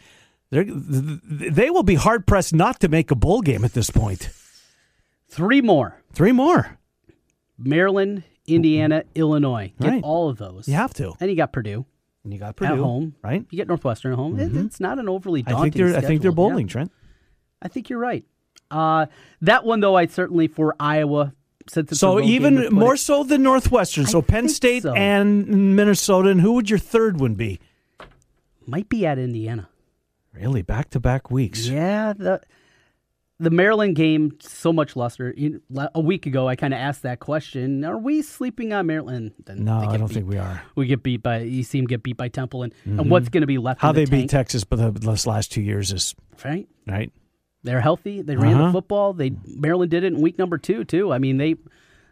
they're, 0.50 0.64
they 0.64 1.70
will 1.70 1.82
be 1.82 1.94
hard 1.94 2.26
pressed 2.26 2.54
not 2.54 2.78
to 2.80 2.88
make 2.88 3.10
a 3.10 3.14
bowl 3.14 3.40
game 3.40 3.64
at 3.64 3.72
this 3.72 3.90
point. 3.90 4.28
three 5.28 5.60
more: 5.62 6.00
Three 6.12 6.32
more. 6.32 6.78
Maryland, 7.58 8.24
Indiana, 8.46 9.04
Illinois. 9.14 9.72
Get 9.80 9.88
Right. 9.88 10.02
all 10.02 10.28
of 10.28 10.38
those. 10.38 10.68
You 10.68 10.74
have 10.74 10.92
to. 10.94 11.14
And 11.20 11.30
you 11.30 11.36
got 11.36 11.52
Purdue. 11.52 11.86
And 12.24 12.32
you 12.32 12.38
got 12.38 12.56
Purdue. 12.56 12.72
at 12.74 12.78
home, 12.78 13.14
Right? 13.22 13.44
You 13.50 13.56
get 13.56 13.66
Northwestern 13.68 14.12
at 14.12 14.16
home. 14.18 14.38
It- 14.38 14.54
it's 14.54 14.78
not 14.80 14.98
an 14.98 15.08
overly 15.08 15.42
I 15.46 15.50
daunting. 15.52 15.72
think 15.72 15.90
they're, 15.92 15.96
I 15.98 16.00
think 16.02 16.22
they're 16.22 16.32
bowling, 16.32 16.66
Yeah. 16.66 16.72
Trent. 16.72 16.92
I 17.60 17.68
think 17.68 17.88
you're 17.90 17.98
right. 17.98 18.24
Uh, 18.70 19.06
that 19.42 19.64
one 19.64 19.80
though, 19.80 19.94
I 19.96 20.06
certainly 20.06 20.48
for 20.48 20.74
Iowa 20.80 21.32
since 21.32 21.32
it's 21.32 21.32
a 21.32 21.41
So 21.68 22.20
even 22.20 22.68
more 22.72 22.96
so 22.96 23.24
than 23.24 23.42
Northwestern. 23.42 24.06
I 24.06 24.08
So 24.08 24.22
Penn 24.22 24.48
State 24.48 24.82
so. 24.82 24.94
and 24.94 25.76
Minnesota. 25.76 26.30
And 26.30 26.40
who 26.40 26.52
would 26.52 26.70
your 26.70 26.78
third 26.78 27.20
one 27.20 27.34
be? 27.34 27.60
might 28.66 28.88
be 28.88 29.06
at 29.06 29.18
Indiana. 29.18 29.68
Really, 30.32 30.62
back 30.62 30.90
to 30.90 31.00
back 31.00 31.30
weeks. 31.30 31.66
Yeah, 31.66 32.14
the 32.14 32.40
the 33.38 33.50
Maryland 33.50 33.96
game 33.96 34.38
so 34.40 34.72
much 34.72 34.96
luster. 34.96 35.34
A 35.94 36.00
week 36.00 36.26
ago, 36.26 36.48
I 36.48 36.56
kind 36.56 36.72
of 36.72 36.80
asked 36.80 37.02
that 37.02 37.20
question: 37.20 37.84
Are 37.84 37.98
we 37.98 38.22
sleeping 38.22 38.72
on 38.72 38.86
Maryland? 38.86 39.32
Then 39.44 39.64
No, 39.64 39.78
I 39.78 39.96
don't 39.96 40.06
beat. 40.06 40.14
think 40.14 40.28
we 40.28 40.38
are. 40.38 40.62
We 40.74 40.86
get 40.86 41.02
beat 41.02 41.22
by. 41.22 41.40
You 41.40 41.62
see 41.62 41.78
them 41.78 41.86
get 41.86 42.02
beat 42.02 42.16
by 42.16 42.28
Temple, 42.28 42.62
and, 42.62 42.72
and 42.84 43.00
mm-hmm. 43.00 43.10
what's 43.10 43.28
going 43.28 43.42
to 43.42 43.46
be 43.46 43.58
left? 43.58 43.80
How 43.80 43.92
the 43.92 44.04
they 44.04 44.10
beat 44.10 44.30
Texas, 44.30 44.64
but 44.64 44.76
the 44.76 45.22
last 45.26 45.52
two 45.52 45.62
years 45.62 45.92
is 45.92 46.14
right? 46.44 46.66
right. 46.86 47.12
They're 47.64 47.80
healthy. 47.80 48.22
They 48.22 48.36
ran 48.36 48.54
Uh-huh. 48.54 48.66
the 48.66 48.72
football. 48.72 49.12
They 49.12 49.32
Maryland 49.46 49.90
did 49.90 50.04
it 50.04 50.12
in 50.12 50.20
week 50.20 50.38
number 50.38 50.58
two 50.58 50.84
too. 50.84 51.12
I 51.12 51.18
mean, 51.18 51.36
they 51.36 51.56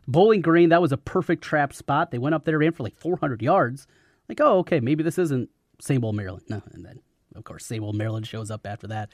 Bowling 0.07 0.41
Green 0.43 0.69
that 0.71 0.81
was 0.81 0.93
a 0.93 0.97
perfect 0.97 1.43
trap 1.43 1.73
spot. 1.73 2.11
They 2.11 2.19
went 2.19 2.35
up 2.35 2.45
there 2.45 2.59
ran 2.59 2.73
for 2.73 2.83
like 2.85 2.97
400 2.97 3.43
yards. 3.43 3.87
Like, 4.29 4.41
oh, 4.41 4.59
okay, 4.59 4.81
maybe 4.81 5.03
this 5.03 5.19
isn't 5.19 5.51
same 5.81 6.05
old 6.05 6.15
Maryland. 6.17 6.45
No, 6.49 6.63
and 6.73 6.85
then 6.85 7.01
of 7.35 7.45
course 7.45 7.67
same 7.67 7.83
old 7.83 7.97
Maryland 7.97 8.27
shows 8.27 8.51
up 8.51 8.67
after 8.67 8.87
that. 8.89 9.11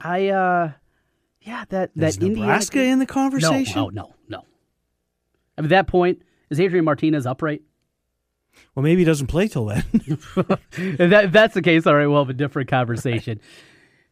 I 0.00 0.28
uh, 0.28 0.72
yeah, 1.42 1.64
that 1.68 1.90
that 1.96 2.08
Is 2.08 2.16
Indiana 2.18 2.40
Nebraska 2.40 2.78
game- 2.78 2.92
in 2.94 2.98
the 2.98 3.06
conversation? 3.06 3.76
No, 3.76 3.88
no, 3.88 4.02
no, 4.28 4.38
no. 4.38 4.44
I 5.56 5.60
mean, 5.62 5.66
at 5.66 5.70
that 5.70 5.86
point, 5.86 6.22
is 6.50 6.58
Adrian 6.60 6.84
Martinez 6.84 7.26
upright? 7.26 7.62
Well, 8.74 8.82
maybe 8.82 9.02
he 9.02 9.04
doesn't 9.04 9.28
play 9.28 9.46
till 9.46 9.66
then. 9.66 9.84
if, 9.92 10.34
that, 10.98 11.24
if 11.26 11.32
that's 11.32 11.54
the 11.54 11.62
case, 11.62 11.86
all 11.86 11.94
right, 11.94 12.06
we'll 12.06 12.18
have 12.24 12.30
a 12.30 12.34
different 12.34 12.68
conversation. 12.68 13.40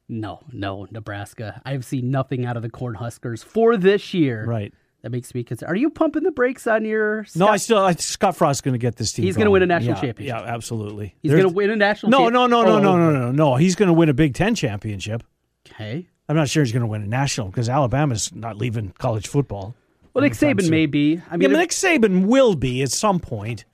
No, 0.08 0.40
no, 0.52 0.86
Nebraska. 0.90 1.60
I've 1.64 1.84
seen 1.84 2.10
nothing 2.10 2.46
out 2.46 2.56
of 2.56 2.62
the 2.62 2.70
Cornhuskers 2.70 3.44
for 3.44 3.76
this 3.76 4.14
year. 4.14 4.44
right. 4.46 4.72
That 5.02 5.10
makes 5.10 5.32
me 5.32 5.44
concerned. 5.44 5.70
Are 5.70 5.76
you 5.76 5.90
pumping 5.90 6.24
the 6.24 6.32
brakes 6.32 6.66
on 6.66 6.84
your? 6.84 7.24
No, 7.36 7.46
I 7.46 7.56
still 7.58 7.78
I, 7.78 7.92
Scott 7.92 8.34
Frost's 8.36 8.60
going 8.62 8.72
to 8.72 8.78
get 8.78 8.96
this 8.96 9.12
team. 9.12 9.26
He's 9.26 9.36
gonna 9.36 9.50
win 9.52 9.62
a 9.62 9.66
national 9.66 9.94
Yeah, 9.94 10.00
championship. 10.00 10.36
Yeah, 10.44 10.52
absolutely. 10.52 11.14
He's 11.22 11.30
going 11.30 11.44
to 11.44 11.48
win 11.50 11.70
a 11.70 11.76
national. 11.76 12.10
No, 12.10 12.18
champ- 12.22 12.32
no, 12.32 12.46
no, 12.48 12.62
no, 12.64 12.72
Oh, 12.74 12.78
no, 12.80 12.96
no, 12.96 13.10
no, 13.12 13.30
no. 13.30 13.54
He's 13.54 13.76
going 13.76 13.86
to 13.86 13.92
win 13.92 14.08
a 14.08 14.12
Big 14.14 14.34
Ten 14.34 14.56
championship. 14.56 15.22
Okay. 15.68 16.08
I'm 16.28 16.34
not 16.34 16.48
sure 16.48 16.64
he's 16.64 16.72
going 16.72 16.80
to 16.80 16.88
win 16.88 17.02
a 17.02 17.06
national 17.06 17.46
because 17.46 17.68
Alabama's 17.68 18.34
not 18.34 18.56
leaving 18.56 18.90
college 18.98 19.28
football. 19.28 19.76
Well, 20.14 20.22
Nick 20.22 20.32
Saban 20.32 20.62
soon. 20.62 20.70
may 20.70 20.86
be. 20.86 21.20
I 21.30 21.36
mean, 21.36 21.52
if- 21.52 21.56
Nick 21.56 21.70
Saban 21.70 22.26
will 22.26 22.56
be 22.56 22.82
at 22.82 22.90
some 22.90 23.20
point. 23.20 23.66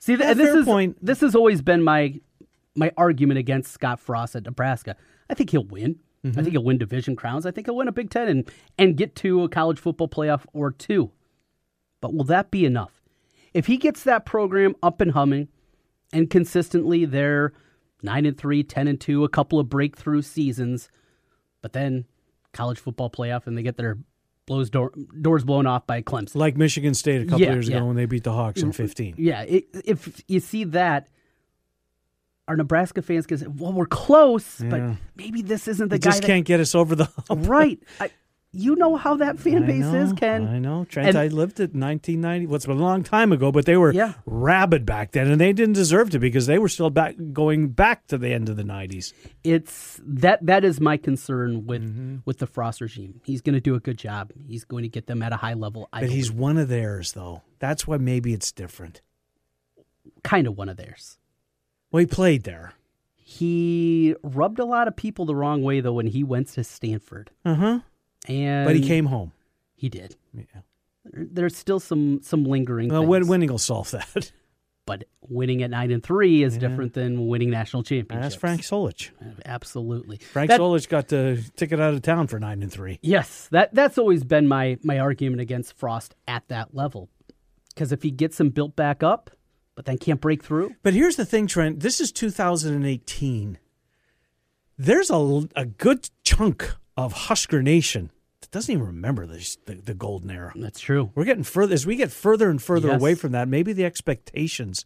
See, 0.00 0.16
th- 0.16 0.26
Yeah, 0.26 0.34
this 0.34 0.52
is 0.52 0.64
point. 0.64 0.96
this 1.00 1.20
has 1.20 1.36
always 1.36 1.62
been 1.62 1.84
my 1.84 2.18
my 2.74 2.90
argument 2.96 3.38
against 3.38 3.70
Scott 3.72 4.00
Frost 4.00 4.34
at 4.34 4.42
Nebraska. 4.44 4.96
I 5.28 5.34
think 5.34 5.50
he'll 5.50 5.64
win. 5.64 5.96
Mm-hmm. 6.24 6.38
I 6.38 6.42
think 6.42 6.52
he'll 6.52 6.64
win 6.64 6.78
division 6.78 7.16
crowns. 7.16 7.46
I 7.46 7.50
think 7.50 7.66
he'll 7.66 7.76
win 7.76 7.88
a 7.88 7.92
Big 7.92 8.10
Ten 8.10 8.28
and 8.28 8.50
and 8.78 8.96
get 8.96 9.14
to 9.16 9.42
a 9.44 9.48
college 9.48 9.78
football 9.78 10.08
playoff 10.08 10.44
or 10.52 10.70
two. 10.70 11.10
But 12.00 12.14
will 12.14 12.24
that 12.24 12.50
be 12.50 12.64
enough? 12.64 13.02
If 13.54 13.66
he 13.66 13.76
gets 13.78 14.02
that 14.04 14.26
program 14.26 14.74
up 14.82 15.00
and 15.00 15.12
humming, 15.12 15.48
and 16.12 16.28
consistently 16.28 17.04
they're 17.04 17.52
nine 18.02 18.26
and 18.26 18.36
three, 18.36 18.62
10 18.62 18.86
and 18.86 19.00
two, 19.00 19.24
a 19.24 19.28
couple 19.28 19.58
of 19.58 19.68
breakthrough 19.68 20.22
seasons, 20.22 20.90
but 21.62 21.72
then 21.72 22.04
college 22.52 22.78
football 22.78 23.10
playoff 23.10 23.46
and 23.46 23.56
they 23.56 23.62
get 23.62 23.76
their 23.76 23.98
blows 24.46 24.70
door, 24.70 24.92
doors 25.20 25.42
blown 25.44 25.66
off 25.66 25.86
by 25.86 26.02
Clemson. 26.02 26.36
Like 26.36 26.56
Michigan 26.56 26.94
State 26.94 27.22
a 27.22 27.24
couple 27.24 27.40
Yeah, 27.40 27.52
years 27.54 27.68
yeah. 27.68 27.78
ago 27.78 27.86
when 27.86 27.96
they 27.96 28.06
beat 28.06 28.24
the 28.24 28.32
Hawks 28.32 28.62
in 28.62 28.72
15. 28.72 29.14
Yeah, 29.18 29.42
it, 29.42 29.64
if 29.84 30.22
you 30.28 30.40
see 30.40 30.64
that, 30.64 31.08
our 32.48 32.56
Nebraska 32.56 33.02
fans 33.02 33.26
can 33.26 33.38
say, 33.38 33.46
"Well, 33.46 33.72
we're 33.72 33.86
close, 33.86 34.60
Yeah. 34.60 34.68
but 34.70 34.82
maybe 35.16 35.42
this 35.42 35.66
isn't 35.68 35.88
the 35.88 35.98
guy." 35.98 36.10
just 36.10 36.22
that, 36.22 36.26
can't 36.26 36.44
get 36.44 36.60
us 36.60 36.74
over 36.74 36.94
the 36.94 37.08
hump. 37.28 37.48
right. 37.48 37.78
I, 38.00 38.10
you 38.52 38.74
know 38.76 38.96
how 38.96 39.16
that 39.16 39.38
fan 39.44 39.66
base 39.66 39.80
know, 39.84 39.94
is, 39.96 40.12
Ken. 40.14 40.46
I 40.48 40.58
know. 40.58 40.86
Trent, 40.86 41.08
And- 41.10 41.18
I 41.18 41.26
lived 41.26 41.60
it 41.60 41.74
in 41.74 41.80
1990. 41.80 42.46
What's 42.46 42.64
been 42.64 42.78
a 42.78 42.80
long 42.80 43.02
time 43.02 43.30
ago, 43.32 43.52
but 43.52 43.66
they 43.66 43.76
were 43.76 43.92
Yeah. 43.92 44.14
rabid 44.24 44.86
back 44.86 45.10
then, 45.12 45.30
and 45.30 45.38
they 45.38 45.52
didn't 45.52 45.74
deserve 45.74 46.08
to 46.10 46.18
because 46.18 46.46
they 46.46 46.58
were 46.58 46.68
still 46.70 46.88
back 46.88 47.16
going 47.34 47.68
back 47.68 48.06
to 48.06 48.16
the 48.16 48.32
end 48.32 48.48
of 48.48 48.56
the 48.56 48.62
90s. 48.62 49.12
It's 49.44 50.00
that 50.06 50.46
that 50.46 50.64
is 50.64 50.80
my 50.80 50.96
concern 50.96 51.66
with 51.66 51.82
Mm-hmm. 51.82 52.16
with 52.24 52.38
the 52.38 52.46
Frost 52.46 52.80
regime. 52.80 53.20
He's 53.24 53.42
going 53.42 53.54
to 53.56 53.60
do 53.60 53.74
a 53.74 53.80
good 53.80 53.98
job. 53.98 54.32
He's 54.48 54.64
going 54.64 54.84
to 54.84 54.88
get 54.88 55.06
them 55.06 55.20
at 55.22 55.32
a 55.32 55.36
high 55.36 55.54
level. 55.54 55.88
I 55.92 56.02
But 56.02 56.10
he's 56.10 56.32
one 56.32 56.56
of 56.56 56.68
theirs, 56.68 57.12
though. 57.12 57.42
That's 57.58 57.86
why 57.86 57.98
maybe 57.98 58.32
it's 58.32 58.52
different. 58.52 59.02
kind 60.22 60.46
of 60.46 60.56
one 60.56 60.68
of 60.70 60.76
theirs. 60.78 61.18
Well, 61.92 62.00
he 62.00 62.06
played 62.06 62.44
there. 62.44 62.72
He 63.14 64.14
rubbed 64.22 64.58
a 64.58 64.64
lot 64.64 64.88
of 64.88 64.96
people 64.96 65.24
the 65.24 65.34
wrong 65.34 65.62
way 65.62 65.80
though 65.80 65.92
when 65.94 66.06
he 66.06 66.22
went 66.24 66.48
to 66.48 66.64
Stanford, 66.64 67.30
Uh 67.44 67.54
huh. 67.54 67.80
and 68.28 68.66
But 68.66 68.76
he 68.76 68.82
came 68.86 69.06
home. 69.06 69.32
He 69.74 69.88
did. 69.88 70.16
Yeah. 70.32 70.44
There's 71.12 71.56
still 71.56 71.80
some 71.80 72.20
some 72.22 72.44
lingering. 72.44 72.88
Well, 72.88 73.04
win- 73.04 73.26
winning 73.28 73.50
will 73.50 73.58
solve 73.58 73.90
that. 73.90 74.32
but 74.86 75.04
winning 75.28 75.62
at 75.62 75.70
nine 75.70 75.90
and 75.90 76.02
three 76.02 76.42
is 76.44 76.56
different 76.56 76.94
than 76.94 77.26
winning 77.26 77.50
national 77.50 77.82
championships. 77.82 78.34
That's 78.34 78.40
Frank 78.40 78.62
Solich. 78.62 79.10
Absolutely. 79.44 80.18
Frank 80.18 80.48
That- 80.50 80.60
Solich 80.60 80.88
got 80.88 81.08
the 81.08 81.44
ticket 81.56 81.80
out 81.80 81.94
of 81.94 82.02
town 82.02 82.26
for 82.28 82.38
nine 82.38 82.62
and 82.62 82.72
three. 82.72 82.98
Yes, 83.02 83.48
that 83.50 83.74
that's 83.74 83.98
always 83.98 84.24
been 84.24 84.48
my 84.48 84.78
my 84.82 84.98
argument 84.98 85.40
against 85.40 85.74
Frost 85.76 86.14
at 86.28 86.46
that 86.48 86.74
level, 86.74 87.08
because 87.74 87.92
if 87.92 88.02
he 88.02 88.10
gets 88.10 88.40
him 88.40 88.50
built 88.50 88.74
back 88.76 89.02
up, 89.02 89.30
but 89.76 89.84
then 89.84 89.98
can't 89.98 90.20
break 90.20 90.42
through, 90.42 90.74
But 90.82 90.94
here's 90.94 91.14
the 91.16 91.24
thing, 91.24 91.46
Trent. 91.46 91.78
This 91.80 92.00
is 92.00 92.10
2018. 92.10 93.58
There's 94.78 95.10
a, 95.10 95.48
a 95.54 95.64
good 95.66 96.10
chunk 96.24 96.74
of 96.96 97.12
Husker 97.12 97.62
Nation 97.62 98.10
that 98.40 98.50
doesn't 98.50 98.72
even 98.72 98.86
remember 98.86 99.26
this, 99.26 99.56
the, 99.66 99.74
the 99.76 99.94
golden 99.94 100.30
era. 100.30 100.52
that's 100.56 100.80
true. 100.80 101.10
We're 101.14 101.24
getting 101.24 101.44
further 101.44 101.74
as 101.74 101.86
we 101.86 101.96
get 101.96 102.10
further 102.10 102.50
and 102.50 102.60
further 102.60 102.88
Yes. 102.88 103.00
away 103.00 103.14
from 103.14 103.32
that. 103.32 103.48
Maybe 103.48 103.72
the 103.72 103.84
expectations 103.84 104.84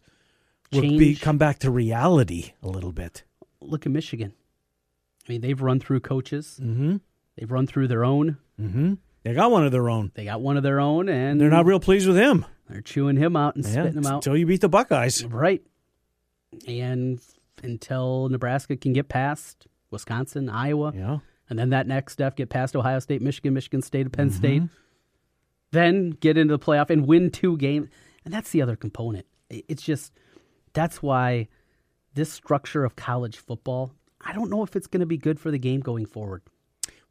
will 0.71 0.81
be, 0.81 1.15
come 1.15 1.37
back 1.37 1.59
to 1.59 1.71
reality 1.71 2.53
a 2.63 2.67
little 2.69 2.91
bit. 2.93 3.23
Look 3.59 3.85
at 3.85 3.91
Michigan. 3.91 4.33
I 5.27 5.31
mean, 5.31 5.41
they've 5.41 5.61
run 5.61 5.79
through 5.79 5.99
coaches. 6.01 6.59
Mm-hmm. 6.61 6.97
They've 7.37 7.51
run 7.51 7.67
through 7.67 7.87
their 7.87 8.03
own. 8.05 8.37
Mm-hmm. 8.59 8.93
They 9.23 9.33
got 9.33 9.51
one 9.51 9.65
of 9.65 9.71
their 9.71 9.89
own. 9.89 10.11
They 10.15 10.25
got 10.25 10.41
one 10.41 10.57
of 10.57 10.63
their 10.63 10.79
own, 10.79 11.07
and 11.09 11.39
They're 11.39 11.49
not 11.49 11.65
real 11.65 11.79
pleased 11.79 12.07
with 12.07 12.17
him. 12.17 12.45
They're 12.71 12.81
chewing 12.81 13.17
him 13.17 13.35
out 13.35 13.55
and 13.55 13.65
spitting 13.65 13.93
him 13.93 14.05
out. 14.05 14.15
Until 14.15 14.37
you 14.37 14.45
beat 14.45 14.61
the 14.61 14.69
Buckeyes. 14.69 15.25
Right. 15.25 15.61
And 16.67 17.19
until 17.63 18.29
Nebraska 18.29 18.75
can 18.77 18.93
get 18.93 19.09
past 19.09 19.67
Wisconsin, 19.89 20.49
Iowa, 20.49 20.93
Yeah. 20.95 21.19
and 21.49 21.59
then 21.59 21.69
that 21.69 21.87
next 21.87 22.13
step 22.13 22.35
get 22.35 22.49
past 22.49 22.75
Ohio 22.75 22.99
State, 22.99 23.21
Michigan, 23.21 23.53
Michigan 23.53 23.81
State, 23.81 24.11
Penn 24.11 24.29
Mm-hmm. 24.29 24.37
State, 24.37 24.63
then 25.71 26.09
get 26.11 26.37
into 26.37 26.55
the 26.57 26.63
playoff 26.63 26.89
and 26.89 27.05
win 27.07 27.29
two 27.29 27.57
games. 27.57 27.89
And 28.25 28.33
that's 28.33 28.51
the 28.51 28.61
other 28.61 28.75
component. 28.75 29.25
It's 29.49 29.83
just 29.83 30.13
that's 30.73 31.01
why 31.01 31.47
this 32.13 32.31
structure 32.31 32.83
of 32.85 32.95
college 32.95 33.37
football, 33.37 33.93
I 34.21 34.33
don't 34.33 34.49
know 34.49 34.63
if 34.63 34.75
it's 34.75 34.87
going 34.87 34.99
to 35.01 35.05
be 35.05 35.17
good 35.17 35.39
for 35.39 35.51
the 35.51 35.57
game 35.59 35.79
going 35.81 36.05
forward. 36.05 36.41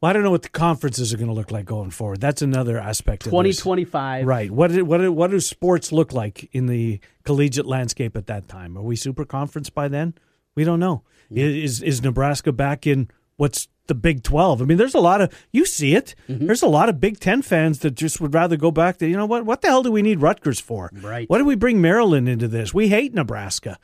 Well, 0.01 0.09
I 0.09 0.13
don't 0.13 0.23
know 0.23 0.31
what 0.31 0.41
the 0.41 0.49
conferences 0.49 1.13
are 1.13 1.17
going 1.17 1.27
to 1.27 1.33
look 1.33 1.51
like 1.51 1.65
going 1.65 1.91
forward. 1.91 2.19
That's 2.21 2.41
another 2.41 2.79
aspect 2.79 3.27
of 3.27 3.31
2025. 3.31 4.25
Right. 4.25 4.49
What 4.49 4.71
did, 4.71 4.83
what 4.83 4.97
did, 4.97 5.09
what 5.09 5.29
do 5.29 5.39
sports 5.39 5.91
look 5.91 6.11
like 6.11 6.49
in 6.53 6.65
the 6.65 6.99
collegiate 7.23 7.67
landscape 7.67 8.17
at 8.17 8.25
that 8.25 8.47
time? 8.47 8.77
Are 8.77 8.81
we 8.81 8.95
super 8.95 9.25
conference 9.25 9.69
by 9.69 9.87
then? 9.87 10.15
We 10.55 10.63
don't 10.63 10.79
know. 10.79 11.03
Is 11.33 11.81
is 11.81 12.03
Nebraska 12.03 12.51
back 12.51 12.85
in 12.85 13.09
what's 13.37 13.69
the 13.87 13.95
Big 13.95 14.21
Twelve? 14.21 14.61
I 14.61 14.65
mean, 14.65 14.77
there's 14.77 14.93
a 14.93 14.99
lot 14.99 15.21
of 15.21 15.33
you 15.51 15.65
see 15.65 15.95
it. 15.95 16.13
Mm-hmm. 16.27 16.47
There's 16.47 16.61
a 16.61 16.67
lot 16.67 16.89
of 16.89 16.99
Big 16.99 17.21
Ten 17.21 17.41
fans 17.41 17.79
that 17.79 17.91
just 17.91 18.19
would 18.19 18.33
rather 18.33 18.57
go 18.57 18.69
back 18.69 18.97
to 18.97 19.07
you 19.07 19.15
know 19.15 19.25
what? 19.25 19.45
What 19.45 19.61
the 19.61 19.69
hell 19.69 19.81
do 19.81 19.91
we 19.91 20.01
need 20.01 20.21
Rutgers 20.21 20.59
for? 20.59 20.89
Right. 20.93 21.29
What 21.29 21.37
do 21.37 21.45
we 21.45 21.55
bring 21.55 21.79
Maryland 21.79 22.27
into 22.27 22.49
this? 22.49 22.73
We 22.73 22.89
hate 22.89 23.13
Nebraska. 23.13 23.79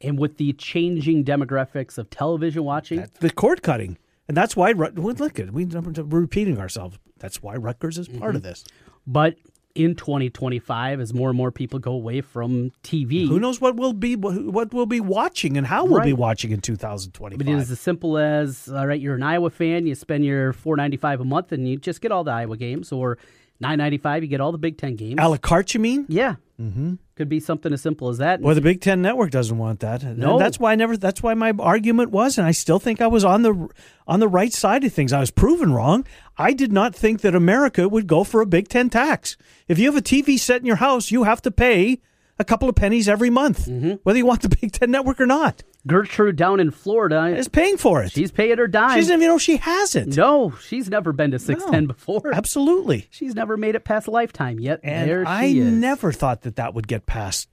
And 0.00 0.18
with 0.18 0.38
the 0.38 0.52
changing 0.54 1.24
demographics 1.24 1.98
of 1.98 2.08
television 2.08 2.64
watching, 2.64 3.00
That's 3.00 3.18
the 3.18 3.30
cord 3.30 3.62
cutting, 3.62 3.98
and 4.28 4.36
that's 4.36 4.54
why 4.54 4.72
look 4.72 5.40
we 5.52 5.64
we're 5.64 6.20
repeating 6.20 6.58
ourselves. 6.58 6.98
That's 7.18 7.42
why 7.42 7.56
Rutgers 7.56 7.98
is 7.98 8.08
part 8.08 8.36
of 8.36 8.42
mm-hmm. 8.42 8.50
this. 8.50 8.64
but 9.06 9.36
in 9.74 9.94
2025, 9.94 11.00
as 11.00 11.14
more 11.14 11.28
and 11.28 11.36
more 11.36 11.52
people 11.52 11.78
go 11.78 11.92
away 11.92 12.20
from 12.20 12.72
TV, 12.82 13.28
Who 13.28 13.38
knows 13.38 13.60
what 13.60 13.76
we'll 13.76 13.92
be 13.92 14.16
what 14.16 14.74
we'll 14.74 14.86
be 14.86 15.00
watching 15.00 15.56
and 15.56 15.66
how 15.66 15.84
we'll 15.84 16.00
be 16.02 16.12
watching 16.12 16.50
in 16.50 16.60
2025. 16.60 17.38
But 17.38 17.48
it 17.48 17.56
is 17.56 17.70
as 17.70 17.80
simple 17.80 18.18
as 18.18 18.68
all 18.68 18.86
right, 18.86 19.00
you're 19.00 19.14
an 19.14 19.22
Iowa 19.22 19.50
fan, 19.50 19.86
you 19.86 19.94
spend 19.94 20.24
your 20.24 20.52
four 20.52 20.76
ninety 20.76 20.96
five 20.96 21.20
a 21.20 21.24
month, 21.24 21.52
and 21.52 21.68
you 21.68 21.76
just 21.76 22.00
get 22.00 22.12
all 22.12 22.24
the 22.24 22.32
Iowa 22.32 22.56
games, 22.56 22.90
or 22.92 23.18
nine 23.60 23.78
ninety 23.78 23.98
five, 23.98 24.22
you 24.22 24.28
get 24.28 24.40
all 24.40 24.52
the 24.52 24.58
Big 24.58 24.78
Ten 24.78 24.96
games. 24.96 25.16
A 25.18 25.28
la 25.28 25.36
carte, 25.36 25.74
you 25.74 25.80
mean? 25.80 26.06
yeah, 26.08 26.36
mm-hmm. 26.60 26.94
could 27.16 27.28
be 27.28 27.40
something 27.40 27.72
as 27.72 27.82
simple 27.82 28.08
as 28.08 28.18
that. 28.18 28.40
Well, 28.40 28.54
the 28.54 28.60
Big 28.60 28.80
Ten 28.80 29.02
Network 29.02 29.30
doesn't 29.30 29.58
want 29.58 29.80
that. 29.80 30.02
And 30.02 30.18
No. 30.18 30.38
that's 30.38 30.58
why 30.58 30.72
I 30.72 30.74
never. 30.76 30.96
That's 30.96 31.22
why 31.22 31.34
my 31.34 31.52
argument 31.58 32.10
was, 32.10 32.38
and 32.38 32.46
I 32.46 32.52
still 32.52 32.78
think 32.78 33.00
I 33.00 33.06
was 33.06 33.24
on 33.24 33.42
the 33.42 33.68
on 34.06 34.20
the 34.20 34.28
right 34.28 34.52
side 34.52 34.84
of 34.84 34.92
things. 34.92 35.12
I 35.12 35.20
was 35.20 35.30
proven 35.30 35.72
wrong. 35.72 36.06
I 36.36 36.52
did 36.52 36.72
not 36.72 36.94
think 36.94 37.20
that 37.22 37.34
America 37.34 37.88
would 37.88 38.06
go 38.06 38.24
for 38.24 38.40
a 38.40 38.46
Big 38.46 38.68
Ten 38.68 38.90
tax. 38.90 39.36
If 39.66 39.78
you 39.78 39.86
have 39.86 39.96
a 39.96 40.02
TV 40.02 40.38
set 40.38 40.60
in 40.60 40.66
your 40.66 40.76
house, 40.76 41.10
you 41.10 41.24
have 41.24 41.42
to 41.42 41.50
pay 41.50 42.00
a 42.38 42.44
couple 42.44 42.68
of 42.68 42.74
pennies 42.74 43.08
every 43.08 43.30
month, 43.30 43.66
Mm-hmm. 43.66 43.94
whether 44.02 44.18
you 44.18 44.26
want 44.26 44.42
the 44.42 44.48
Big 44.48 44.72
Ten 44.72 44.90
Network 44.90 45.20
or 45.20 45.26
not. 45.26 45.62
Gertrude 45.86 46.36
down 46.36 46.60
in 46.60 46.70
Florida, 46.70 47.26
Is 47.36 47.48
paying 47.48 47.76
for 47.78 48.02
it. 48.02 48.12
she's 48.12 48.30
paying 48.30 48.58
her 48.58 48.66
dime. 48.66 48.90
She 48.94 49.00
doesn't 49.00 49.14
even 49.16 49.28
know 49.28 49.38
she 49.38 49.56
has 49.58 49.94
it. 49.96 50.16
no, 50.16 50.52
she's 50.62 50.90
never 50.90 51.12
been 51.12 51.30
to 51.30 51.38
six 51.38 51.64
ten 51.64 51.84
No. 51.84 51.88
before. 51.94 52.34
Absolutely. 52.34 53.06
She's 53.10 53.34
never 53.34 53.56
made 53.56 53.74
it 53.74 53.84
past 53.84 54.06
lifetime 54.08 54.60
yet. 54.60 54.80
And 54.82 55.08
there 55.08 55.24
I 55.26 55.52
never 55.52 56.12
thought 56.12 56.42
that 56.42 56.56
that 56.56 56.74
would 56.74 56.86
get 56.88 57.06
past 57.06 57.48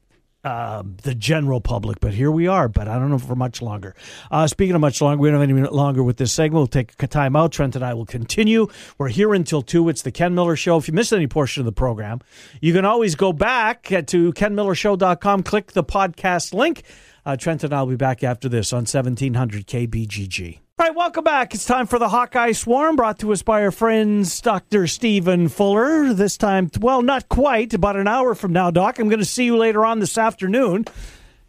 uh, 0.46 0.84
the 1.02 1.16
general 1.16 1.60
public, 1.60 2.00
but 2.00 2.14
here 2.14 2.32
we 2.32 2.48
are. 2.48 2.70
But 2.70 2.88
I 2.88 3.00
don't 3.00 3.10
know 3.10 3.18
for 3.18 3.36
much 3.36 3.62
longer. 3.62 3.96
Uh, 4.30 4.46
speaking 4.48 4.76
of 4.76 4.82
much 4.82 5.02
longer, 5.02 5.22
we 5.22 5.30
don't 5.30 5.42
have 5.42 5.50
any 5.50 5.68
longer 5.68 6.04
with 6.04 6.18
this 6.18 6.32
segment. 6.32 6.60
We'll 6.60 6.68
take 6.68 7.02
a 7.02 7.08
time 7.08 7.36
out. 7.36 7.52
Trent 7.52 7.76
and 7.76 7.84
I 7.84 7.94
will 7.96 8.06
continue. 8.06 8.68
We're 8.98 9.10
here 9.10 9.34
until 9.34 9.62
2. 9.64 9.90
It's 9.90 10.04
the 10.04 10.12
Ken 10.12 10.36
Miller 10.36 10.56
Show. 10.56 10.78
If 10.78 10.88
you 10.88 10.94
missed 10.94 11.12
any 11.12 11.28
portion 11.28 11.62
of 11.62 11.66
the 11.66 11.72
program, 11.72 12.22
you 12.62 12.74
can 12.74 12.86
always 12.86 13.16
go 13.16 13.34
back 13.34 13.84
to 13.86 14.34
kenmillershow.com, 14.34 15.44
click 15.44 15.72
the 15.72 15.84
podcast 15.84 16.54
link. 16.54 16.84
Uh, 17.26 17.36
Trent 17.36 17.64
and 17.64 17.74
I 17.74 17.82
will 17.82 17.90
be 17.90 17.96
back 17.96 18.24
after 18.24 18.48
this 18.48 18.72
on 18.72 18.82
1700 18.82 19.66
KBGG. 19.66 20.60
All 20.78 20.86
right, 20.88 20.96
welcome 20.96 21.24
back. 21.24 21.54
It's 21.54 21.64
time 21.64 21.88
for 21.88 21.98
the 22.00 22.10
Hawkeye 22.10 22.52
Swarm, 22.52 22.98
brought 22.98 23.20
to 23.20 23.32
us 23.32 23.42
by 23.42 23.64
our 23.64 23.72
friends 23.72 24.42
Dr. 24.42 24.88
Stephen 24.88 25.48
Fuller. 25.48 26.14
This 26.14 26.36
time, 26.36 26.70
well, 26.82 27.02
not 27.02 27.30
quite, 27.30 27.74
about 27.74 27.96
an 27.96 28.10
hour 28.10 28.36
from 28.36 28.52
now, 28.52 28.72
Doc. 28.72 29.00
I'm 29.00 29.08
going 29.08 29.20
to 29.20 29.26
see 29.26 29.46
you 29.46 29.56
later 29.56 29.86
on 29.86 30.00
this 30.00 30.18
afternoon 30.18 30.84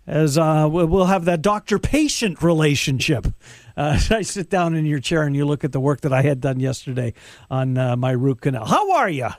as 0.06 0.38
uh, 0.38 0.68
we- 0.70 0.84
we'll 0.84 1.06
have 1.06 1.24
that 1.24 1.42
doctor 1.42 1.80
patient 1.80 2.40
relationship. 2.40 3.26
Uh, 3.76 3.98
I 4.10 4.22
sit 4.22 4.48
down 4.48 4.76
in 4.76 4.86
your 4.86 5.00
chair 5.00 5.22
and 5.24 5.34
you 5.34 5.44
look 5.44 5.64
at 5.64 5.72
the 5.72 5.80
work 5.80 6.02
that 6.02 6.12
I 6.12 6.22
had 6.22 6.40
done 6.40 6.60
yesterday 6.60 7.12
on 7.50 7.76
uh, 7.76 7.96
my 7.96 8.12
root 8.12 8.42
canal. 8.42 8.64
How 8.64 8.92
are 8.92 9.10
you? 9.10 9.30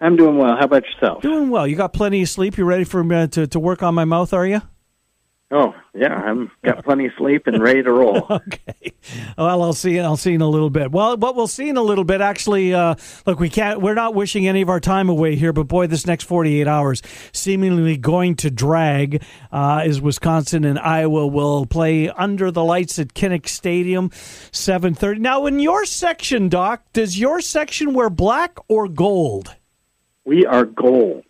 I'm 0.00 0.16
doing 0.16 0.38
well. 0.38 0.56
How 0.58 0.64
about 0.64 0.84
yourself? 0.86 1.20
Doing 1.20 1.50
well. 1.50 1.66
You 1.66 1.76
got 1.76 1.92
plenty 1.92 2.22
of 2.22 2.30
sleep. 2.30 2.56
You 2.56 2.64
ready 2.64 2.84
for 2.84 3.04
me 3.04 3.16
uh, 3.16 3.26
to, 3.26 3.46
to 3.48 3.60
work 3.60 3.82
on 3.82 3.94
my 3.94 4.06
mouth, 4.06 4.32
are 4.32 4.46
you? 4.46 4.62
Oh, 5.56 5.72
yeah, 5.94 6.12
I'm 6.12 6.50
got 6.64 6.84
plenty 6.84 7.06
of 7.06 7.12
sleep 7.16 7.46
and 7.46 7.62
ready 7.62 7.80
to 7.84 7.92
roll. 7.92 8.26
Okay. 8.34 8.92
Well, 9.38 9.62
I'll 9.62 9.72
see. 9.72 10.00
I'll 10.00 10.16
see 10.16 10.34
in 10.34 10.40
a 10.40 10.48
little 10.48 10.70
bit. 10.70 10.90
Well, 10.90 11.16
what 11.16 11.36
we'll 11.36 11.46
see 11.46 11.68
in 11.68 11.76
a 11.76 11.82
little 11.82 12.04
bit. 12.04 12.20
Actually, 12.20 12.74
uh, 12.74 12.94
look, 13.26 13.38
we 13.38 13.48
can't. 13.48 13.80
We're 13.80 13.94
not 13.94 14.14
wishing 14.14 14.48
any 14.48 14.62
of 14.62 14.68
our 14.68 14.80
time 14.80 15.08
away 15.08 15.36
here. 15.36 15.52
But 15.52 15.64
boy, 15.68 15.86
this 15.86 16.06
next 16.06 16.24
forty-eight 16.24 16.66
hours 16.66 17.02
seemingly 17.32 17.96
going 17.96 18.34
to 18.36 18.50
drag. 18.50 19.22
Uh, 19.52 19.82
is 19.84 20.00
Wisconsin 20.00 20.64
and 20.64 20.78
Iowa 20.78 21.26
will 21.26 21.66
play 21.66 22.08
under 22.08 22.50
the 22.50 22.64
lights 22.64 22.98
at 22.98 23.14
Kinnick 23.14 23.46
Stadium, 23.46 24.10
seven 24.50 24.94
thirty. 24.94 25.20
Now, 25.20 25.46
in 25.46 25.60
your 25.60 25.84
section, 25.84 26.48
Doc, 26.48 26.82
does 26.92 27.18
your 27.18 27.40
section 27.40 27.94
wear 27.94 28.10
black 28.10 28.58
or 28.68 28.88
gold? 28.88 29.54
We 30.24 30.44
are 30.46 30.64
gold. 30.64 31.26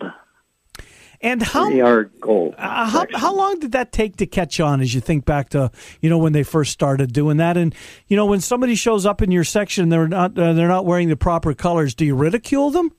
And 1.25 1.43
how 1.43 1.73
are 1.81 2.05
gold. 2.21 2.55
Uh, 2.59 2.87
how, 2.87 3.07
how 3.15 3.35
long 3.35 3.59
did 3.59 3.73
that 3.73 3.93
take 3.93 4.17
to 4.17 4.27
catch 4.27 4.61
on 4.61 4.81
as 4.81 4.95
you 4.95 5.01
think 5.01 5.25
back 5.25 5.49
to 5.51 5.71
you 6.01 6.11
know 6.11 6.19
when 6.19 6.35
they 6.35 6.43
first 6.43 6.71
started 6.73 7.13
doing 7.13 7.39
that 7.39 7.57
and 7.57 7.75
you 8.07 8.17
know 8.17 8.27
when 8.27 8.41
somebody 8.41 8.75
shows 8.75 9.07
up 9.07 9.23
in 9.23 9.33
your 9.33 9.43
section 9.43 9.89
they're 9.89 10.07
not 10.07 10.39
uh, 10.39 10.53
they're 10.53 10.69
not 10.69 10.85
wearing 10.85 11.09
the 11.09 11.17
proper 11.17 11.55
colors 11.55 11.95
do 11.95 12.05
you 12.05 12.15
ridicule 12.15 12.71
them 12.71 12.93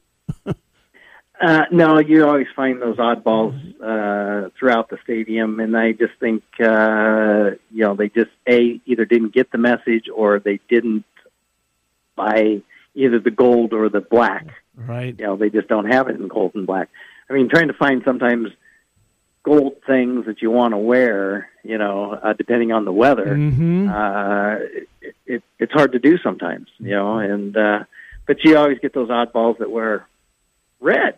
Uh, 1.41 1.65
no, 1.69 1.99
you 1.99 2.25
always 2.25 2.47
find 2.55 2.81
those 2.81 2.95
oddballs 2.95 3.53
uh, 3.81 4.49
throughout 4.57 4.89
the 4.89 4.97
stadium, 5.03 5.59
and 5.59 5.75
I 5.75 5.91
just 5.91 6.13
think 6.19 6.43
uh, 6.61 7.51
you 7.71 7.83
know 7.83 7.95
they 7.95 8.07
just 8.07 8.31
a 8.47 8.79
either 8.85 9.03
didn't 9.03 9.33
get 9.33 9.51
the 9.51 9.57
message 9.57 10.05
or 10.13 10.39
they 10.39 10.61
didn't 10.69 11.03
buy 12.15 12.61
either 12.95 13.19
the 13.19 13.31
gold 13.31 13.73
or 13.73 13.89
the 13.89 13.99
black. 13.99 14.47
right 14.77 15.13
You 15.19 15.25
know, 15.25 15.35
they 15.35 15.49
just 15.49 15.67
don't 15.67 15.91
have 15.91 16.07
it 16.07 16.15
in 16.15 16.29
gold 16.29 16.53
and 16.55 16.65
black. 16.65 16.89
I 17.29 17.33
mean, 17.33 17.49
trying 17.49 17.67
to 17.67 17.73
find 17.73 18.01
sometimes 18.05 18.49
gold 19.43 19.75
things 19.85 20.25
that 20.25 20.41
you 20.41 20.49
want 20.51 20.73
to 20.73 20.77
wear, 20.77 21.49
you 21.63 21.77
know, 21.77 22.11
uh, 22.11 22.33
depending 22.33 22.71
on 22.71 22.85
the 22.85 22.91
weather. 22.91 23.35
mm-hmm. 23.35 23.89
uh, 23.89 24.55
it, 25.01 25.15
it, 25.25 25.43
it's 25.59 25.71
hard 25.71 25.91
to 25.93 25.99
do 25.99 26.17
sometimes, 26.17 26.67
you 26.79 26.91
know. 26.91 27.17
And 27.19 27.55
uh, 27.55 27.83
but 28.25 28.43
you 28.43 28.57
always 28.57 28.79
get 28.79 28.93
those 28.93 29.09
oddballs 29.09 29.59
that 29.59 29.69
wear 29.69 30.07
red. 30.79 31.17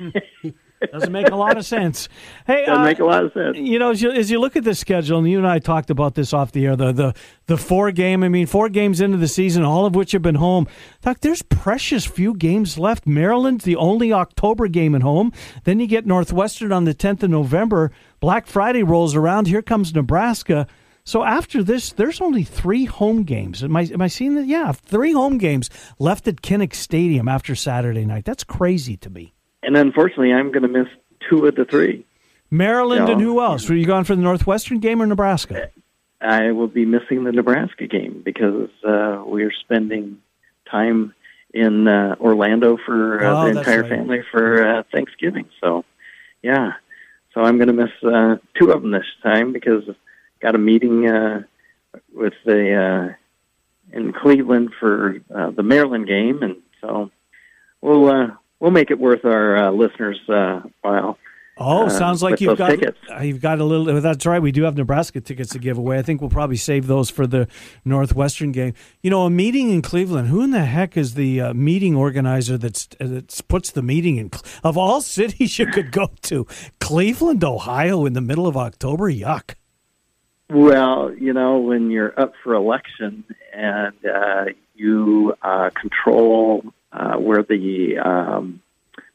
Doesn't 0.92 1.12
make 1.12 1.28
a 1.28 1.36
lot 1.36 1.56
of 1.56 1.64
sense. 1.64 2.08
Hey, 2.46 2.64
Doesn't 2.66 2.82
uh, 2.82 2.84
make 2.84 2.98
a 2.98 3.04
lot 3.04 3.24
of 3.24 3.32
sense. 3.32 3.56
You 3.56 3.78
know, 3.78 3.90
as 3.90 4.02
you, 4.02 4.10
as 4.10 4.30
you 4.30 4.40
look 4.40 4.56
at 4.56 4.64
the 4.64 4.74
schedule, 4.74 5.18
and 5.18 5.28
you 5.28 5.38
and 5.38 5.46
I 5.46 5.58
talked 5.58 5.90
about 5.90 6.14
this 6.14 6.32
off 6.32 6.52
the 6.52 6.66
air, 6.66 6.76
the 6.76 6.92
the 6.92 7.14
the 7.46 7.56
four 7.56 7.90
game. 7.90 8.22
I 8.22 8.28
mean, 8.28 8.46
four 8.46 8.68
games 8.68 9.00
into 9.00 9.16
the 9.16 9.28
season, 9.28 9.64
all 9.64 9.86
of 9.86 9.94
which 9.94 10.12
have 10.12 10.22
been 10.22 10.36
home. 10.36 10.66
Doc, 11.02 11.18
there's 11.20 11.42
precious 11.42 12.04
few 12.06 12.34
games 12.34 12.78
left. 12.78 13.06
Maryland's 13.06 13.64
the 13.64 13.76
only 13.76 14.12
October 14.12 14.68
game 14.68 14.94
at 14.94 15.02
home. 15.02 15.32
Then 15.64 15.80
you 15.80 15.86
get 15.86 16.06
Northwestern 16.06 16.72
on 16.72 16.84
the 16.84 16.94
10th 16.94 17.22
of 17.22 17.30
November. 17.30 17.90
Black 18.20 18.46
Friday 18.46 18.82
rolls 18.82 19.14
around. 19.14 19.46
Here 19.46 19.62
comes 19.62 19.94
Nebraska. 19.94 20.66
So 21.08 21.24
after 21.24 21.62
this, 21.62 21.92
there's 21.92 22.20
only 22.20 22.44
three 22.44 22.84
home 22.84 23.22
games. 23.22 23.64
Am 23.64 23.74
I 23.74 23.84
am 23.84 24.02
I 24.02 24.08
seeing 24.08 24.34
that? 24.34 24.46
Yeah, 24.46 24.72
three 24.72 25.12
home 25.12 25.38
games 25.38 25.70
left 25.98 26.28
at 26.28 26.42
Kinnick 26.42 26.74
Stadium 26.74 27.28
after 27.28 27.54
Saturday 27.54 28.04
night. 28.04 28.26
That's 28.26 28.44
crazy 28.44 28.98
to 28.98 29.08
me. 29.08 29.32
And 29.68 29.76
unfortunately, 29.76 30.32
I'm 30.32 30.50
going 30.50 30.62
to 30.62 30.68
miss 30.68 30.88
two 31.28 31.44
of 31.44 31.54
the 31.54 31.66
three. 31.66 32.06
Maryland 32.50 33.04
No. 33.04 33.12
and 33.12 33.20
who 33.20 33.42
else? 33.42 33.68
Were 33.68 33.74
you 33.76 33.84
going 33.84 34.04
for 34.04 34.16
the 34.16 34.22
Northwestern 34.22 34.78
game 34.78 35.02
or 35.02 35.06
Nebraska? 35.06 35.68
I 36.22 36.52
will 36.52 36.68
be 36.68 36.86
missing 36.86 37.24
the 37.24 37.32
Nebraska 37.32 37.86
game 37.86 38.22
because 38.24 38.70
uh, 38.82 39.22
we're 39.26 39.52
spending 39.52 40.22
time 40.70 41.14
in 41.52 41.86
uh, 41.86 42.16
Orlando 42.18 42.78
for 42.78 43.22
uh, 43.22 43.42
Oh, 43.42 43.52
the 43.52 43.58
entire 43.58 43.82
right. 43.82 43.90
family 43.90 44.22
for 44.30 44.66
uh, 44.66 44.82
Thanksgiving. 44.90 45.50
So, 45.60 45.84
yeah, 46.42 46.72
so 47.34 47.42
I'm 47.42 47.58
going 47.58 47.68
to 47.68 47.74
miss 47.74 47.90
uh, 48.02 48.36
two 48.58 48.70
of 48.70 48.80
them 48.80 48.90
this 48.92 49.04
time 49.22 49.52
because 49.52 49.82
I've 49.86 49.96
got 50.40 50.54
a 50.54 50.58
meeting 50.58 51.06
uh, 51.06 51.42
with 52.14 52.32
the 52.46 53.12
uh, 53.12 53.94
in 53.94 54.14
Cleveland 54.14 54.70
for 54.80 55.18
uh, 55.34 55.50
the 55.50 55.62
Maryland 55.62 56.06
game, 56.06 56.42
and 56.42 56.56
so 56.80 57.10
we'll 57.82 58.08
uh, 58.08 58.28
we'll 58.60 58.70
make 58.70 58.90
it 58.90 58.98
worth 58.98 59.24
our 59.24 59.56
uh, 59.56 59.70
listeners' 59.70 60.20
uh, 60.28 60.60
while. 60.82 61.18
Oh, 61.60 61.86
uh, 61.86 61.88
sounds 61.88 62.22
like 62.22 62.40
you've 62.40 62.56
got 62.56 62.70
tickets. 62.70 62.98
you've 63.20 63.40
got 63.40 63.58
a 63.58 63.64
little. 63.64 64.00
That's 64.00 64.24
right. 64.24 64.40
We 64.40 64.52
do 64.52 64.62
have 64.62 64.76
Nebraska 64.76 65.20
tickets 65.20 65.50
to 65.50 65.58
give 65.58 65.76
away. 65.76 65.98
I 65.98 66.02
think 66.02 66.20
we'll 66.20 66.30
probably 66.30 66.56
save 66.56 66.86
those 66.86 67.10
for 67.10 67.26
the 67.26 67.48
Northwestern 67.84 68.52
game. 68.52 68.74
You 69.02 69.10
know, 69.10 69.22
a 69.22 69.30
meeting 69.30 69.70
in 69.70 69.82
Cleveland. 69.82 70.28
Who 70.28 70.42
in 70.42 70.52
the 70.52 70.64
heck 70.64 70.96
is 70.96 71.14
the 71.14 71.40
uh, 71.40 71.54
meeting 71.54 71.96
organizer 71.96 72.56
that's 72.58 72.86
that 73.00 73.40
puts 73.48 73.72
the 73.72 73.82
meeting 73.82 74.18
in? 74.18 74.30
Of 74.62 74.78
all 74.78 75.00
cities 75.00 75.58
you 75.58 75.66
could 75.66 75.90
go 75.90 76.10
to, 76.22 76.46
Cleveland, 76.80 77.42
Ohio, 77.42 78.06
in 78.06 78.12
the 78.12 78.20
middle 78.20 78.46
of 78.46 78.56
October. 78.56 79.10
Yuck. 79.10 79.54
Well, 80.50 81.12
you 81.12 81.32
know, 81.32 81.58
when 81.58 81.90
you're 81.90 82.18
up 82.18 82.34
for 82.42 82.54
election 82.54 83.24
and 83.52 83.94
uh, 84.06 84.44
you 84.76 85.34
uh, 85.42 85.70
control 85.70 86.64
uh, 86.92 87.16
where 87.16 87.42
the 87.42 87.98
um, 87.98 88.60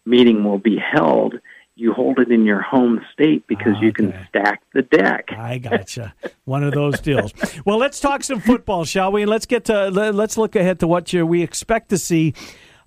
meeting 0.05 0.43
will 0.43 0.59
be 0.59 0.78
held, 0.78 1.36
you 1.76 1.91
hold 1.93 2.19
it 2.19 2.32
in 2.32 2.45
your 2.45 2.61
home 2.61 3.01
state 3.11 3.47
because 3.47 3.74
you 3.82 3.91
can 3.91 4.13
stack 4.30 4.61
the 4.74 4.84
deck. 4.84 5.30
I 5.36 5.57
gotcha. 5.57 6.13
One 6.45 6.63
of 6.63 6.74
those 6.74 6.99
deals. 6.99 7.34
Well, 7.65 7.78
let's 7.78 7.99
talk 7.99 8.24
some 8.24 8.39
football, 8.41 8.84
shall 8.84 9.11
we? 9.11 9.21
And 9.21 9.32
let's 9.32 9.45
get 9.45 9.65
to 9.65 9.89
let- 9.89 10.13
let's 10.15 10.38
look 10.38 10.55
ahead 10.55 10.80
to 10.82 10.88
what 10.88 11.13
you, 11.13 11.26
we 11.26 11.41
expect 11.41 11.89
to 11.89 11.97
see 11.97 12.34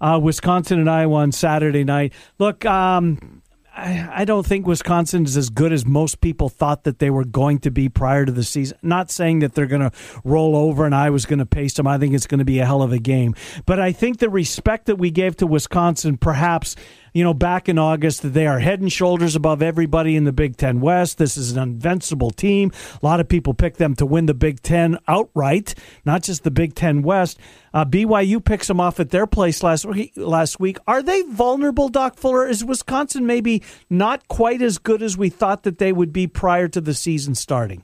uh, 0.01 0.21
Wisconsin 0.23 0.79
and 0.79 0.89
Iowa 0.91 1.17
on 1.17 1.33
Saturday 1.33 1.83
night. 1.83 2.13
Look, 2.39 2.65
um, 2.67 3.43
I, 3.77 4.09
I 4.23 4.25
don't 4.25 4.47
think 4.47 4.67
Wisconsin 4.67 5.25
is 5.25 5.37
as 5.37 5.51
good 5.51 5.71
as 5.71 5.85
most 5.85 6.23
people 6.23 6.49
thought 6.49 6.85
that 6.85 6.99
they 6.99 7.11
were 7.11 7.25
going 7.25 7.59
to 7.61 7.71
be 7.71 7.91
prior 7.91 8.25
to 8.25 8.33
the 8.33 8.43
season. 8.43 8.79
Not 8.83 9.11
saying 9.11 9.41
that 9.41 9.55
they're 9.55 9.67
going 9.67 9.83
to 9.83 9.93
roll 10.25 10.57
over 10.57 10.87
and 10.87 10.95
I 10.95 11.11
was 11.11 11.27
going 11.27 11.41
to 11.41 11.47
pace 11.47 11.75
them. 11.75 11.87
I 11.87 11.99
think 11.99 12.15
it's 12.15 12.27
going 12.27 12.39
to 12.39 12.45
be 12.45 12.59
a 12.59 12.65
hell 12.65 12.83
of 12.83 12.93
a 12.93 12.99
game. 12.99 13.35
But 13.67 13.79
I 13.79 13.93
think 13.93 14.19
the 14.19 14.31
respect 14.31 14.87
that 14.87 14.97
we 14.97 15.11
gave 15.11 15.37
to 15.37 15.47
Wisconsin, 15.47 16.17
perhaps 16.17 16.75
you 17.17 17.25
know, 17.25 17.33
back 17.33 17.67
in 17.67 17.79
August, 17.79 18.21
that 18.21 18.35
they 18.35 18.47
are 18.47 18.59
head 18.59 18.79
and 18.79 18.93
shoulders 18.93 19.35
above 19.35 19.63
everybody 19.63 20.17
in 20.17 20.25
the 20.25 20.33
Big 20.33 20.59
Ten 20.59 20.83
West. 20.83 21.17
This 21.17 21.39
is 21.39 21.57
an 21.57 21.63
invincible 21.63 22.31
team. 22.31 22.71
A 23.03 23.07
lot 23.07 23.21
of 23.21 23.27
people 23.27 23.55
pick 23.55 23.79
them 23.79 23.95
to 23.95 24.05
win 24.05 24.27
the 24.27 24.35
Big 24.35 24.61
Ten 24.61 24.99
outright, 25.09 25.75
not 26.05 26.23
just 26.23 26.45
the 26.45 26.51
Big 26.51 26.75
Ten 26.75 27.01
West. 27.01 27.39
Uh, 27.73 27.87
BYU 27.87 28.45
picks 28.45 28.67
them 28.67 28.83
off 28.83 29.01
at 29.01 29.09
their 29.09 29.27
place 29.27 29.63
last 29.63 29.87
week. 29.87 30.13
Last 30.15 30.61
week, 30.61 30.77
are 30.87 31.03
they 31.03 31.23
vulnerable, 31.23 31.89
Doc 31.89 32.19
Fuller? 32.19 32.47
Is 32.47 32.63
Wisconsin 32.63 33.25
maybe 33.25 33.63
not 33.89 34.29
quite 34.29 34.61
as 34.61 34.77
good 34.77 35.03
as 35.03 35.17
we 35.17 35.31
thought 35.31 35.63
that 35.63 35.79
they 35.79 35.95
would 35.95 36.13
be 36.13 36.27
prior 36.27 36.69
to 36.69 36.83
the 36.83 36.93
season 36.93 37.35
starting? 37.35 37.83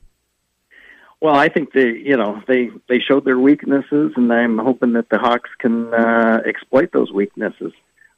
Well, 1.22 1.34
I 1.34 1.48
think 1.48 1.72
they, 1.72 1.88
you 1.88 2.18
know, 2.18 2.42
they 2.46 2.68
they 2.86 2.98
showed 2.98 3.24
their 3.24 3.38
weaknesses, 3.38 4.12
and 4.14 4.30
I'm 4.30 4.58
hoping 4.58 4.92
that 4.92 5.08
the 5.08 5.16
Hawks 5.16 5.48
can 5.58 5.94
uh, 5.94 6.40
exploit 6.44 6.90
those 6.92 7.10
weaknesses. 7.10 7.72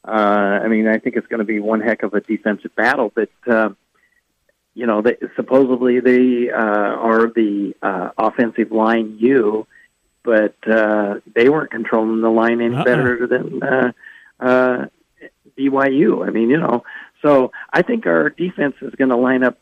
Uh, 0.07 0.61
I 0.63 0.69
mean, 0.69 0.87
I 0.87 0.99
think 0.99 1.17
it's 1.17 1.27
going 1.27 1.39
to 1.39 1.45
be 1.47 1.61
one 1.61 1.81
heck 1.81 2.03
of 2.03 2.13
a 2.15 2.21
defensive 2.21 2.75
battle, 2.77 3.11
but 3.15 3.31
uh, 3.47 3.71
you 4.75 4.87
know, 4.87 5.03
they, 5.03 5.17
supposedly 5.37 6.01
they 6.01 6.51
uh, 6.51 6.57
are 6.59 7.29
the 7.29 7.75
uh, 7.81 8.11
offensive 8.19 8.71
line 8.71 9.17
U, 9.21 9.67
but 10.23 10.57
uh, 10.67 11.21
they 11.35 11.49
weren't 11.49 11.71
controlling 11.71 12.21
the 12.21 12.29
line 12.29 12.61
any 12.61 12.75
Uh-uh. 12.75 12.85
better 12.85 13.27
than 13.27 13.63
uh, 13.63 13.93
uh, 14.41 14.87
BYU. 15.57 16.27
I 16.27 16.31
mean, 16.31 16.51
you 16.51 16.59
know, 16.59 16.85
so 17.23 17.53
I 17.73 17.83
think 17.83 18.07
our 18.07 18.29
defense 18.31 18.75
is 18.83 18.95
going 18.97 19.11
to 19.11 19.17
line 19.17 19.43
up 19.43 19.59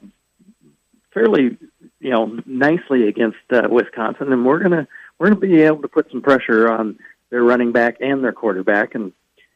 fairly, 1.12 1.56
you 2.00 2.10
know, 2.10 2.40
nicely 2.46 3.06
against 3.06 3.38
uh, 3.50 3.68
Wisconsin, 3.70 4.32
and 4.32 4.44
we're 4.44 4.60
gonna 4.60 4.88
we're 5.18 5.28
gonna 5.28 5.40
be 5.40 5.62
able 5.62 5.82
to 5.82 5.88
put 5.88 6.10
some 6.10 6.22
pressure 6.22 6.70
on 6.70 6.98
their 7.30 7.42
running 7.42 7.72
back 7.72 7.98
and 8.00 8.24
their 8.24 8.32
quarterback, 8.32 8.94
and 8.94 9.12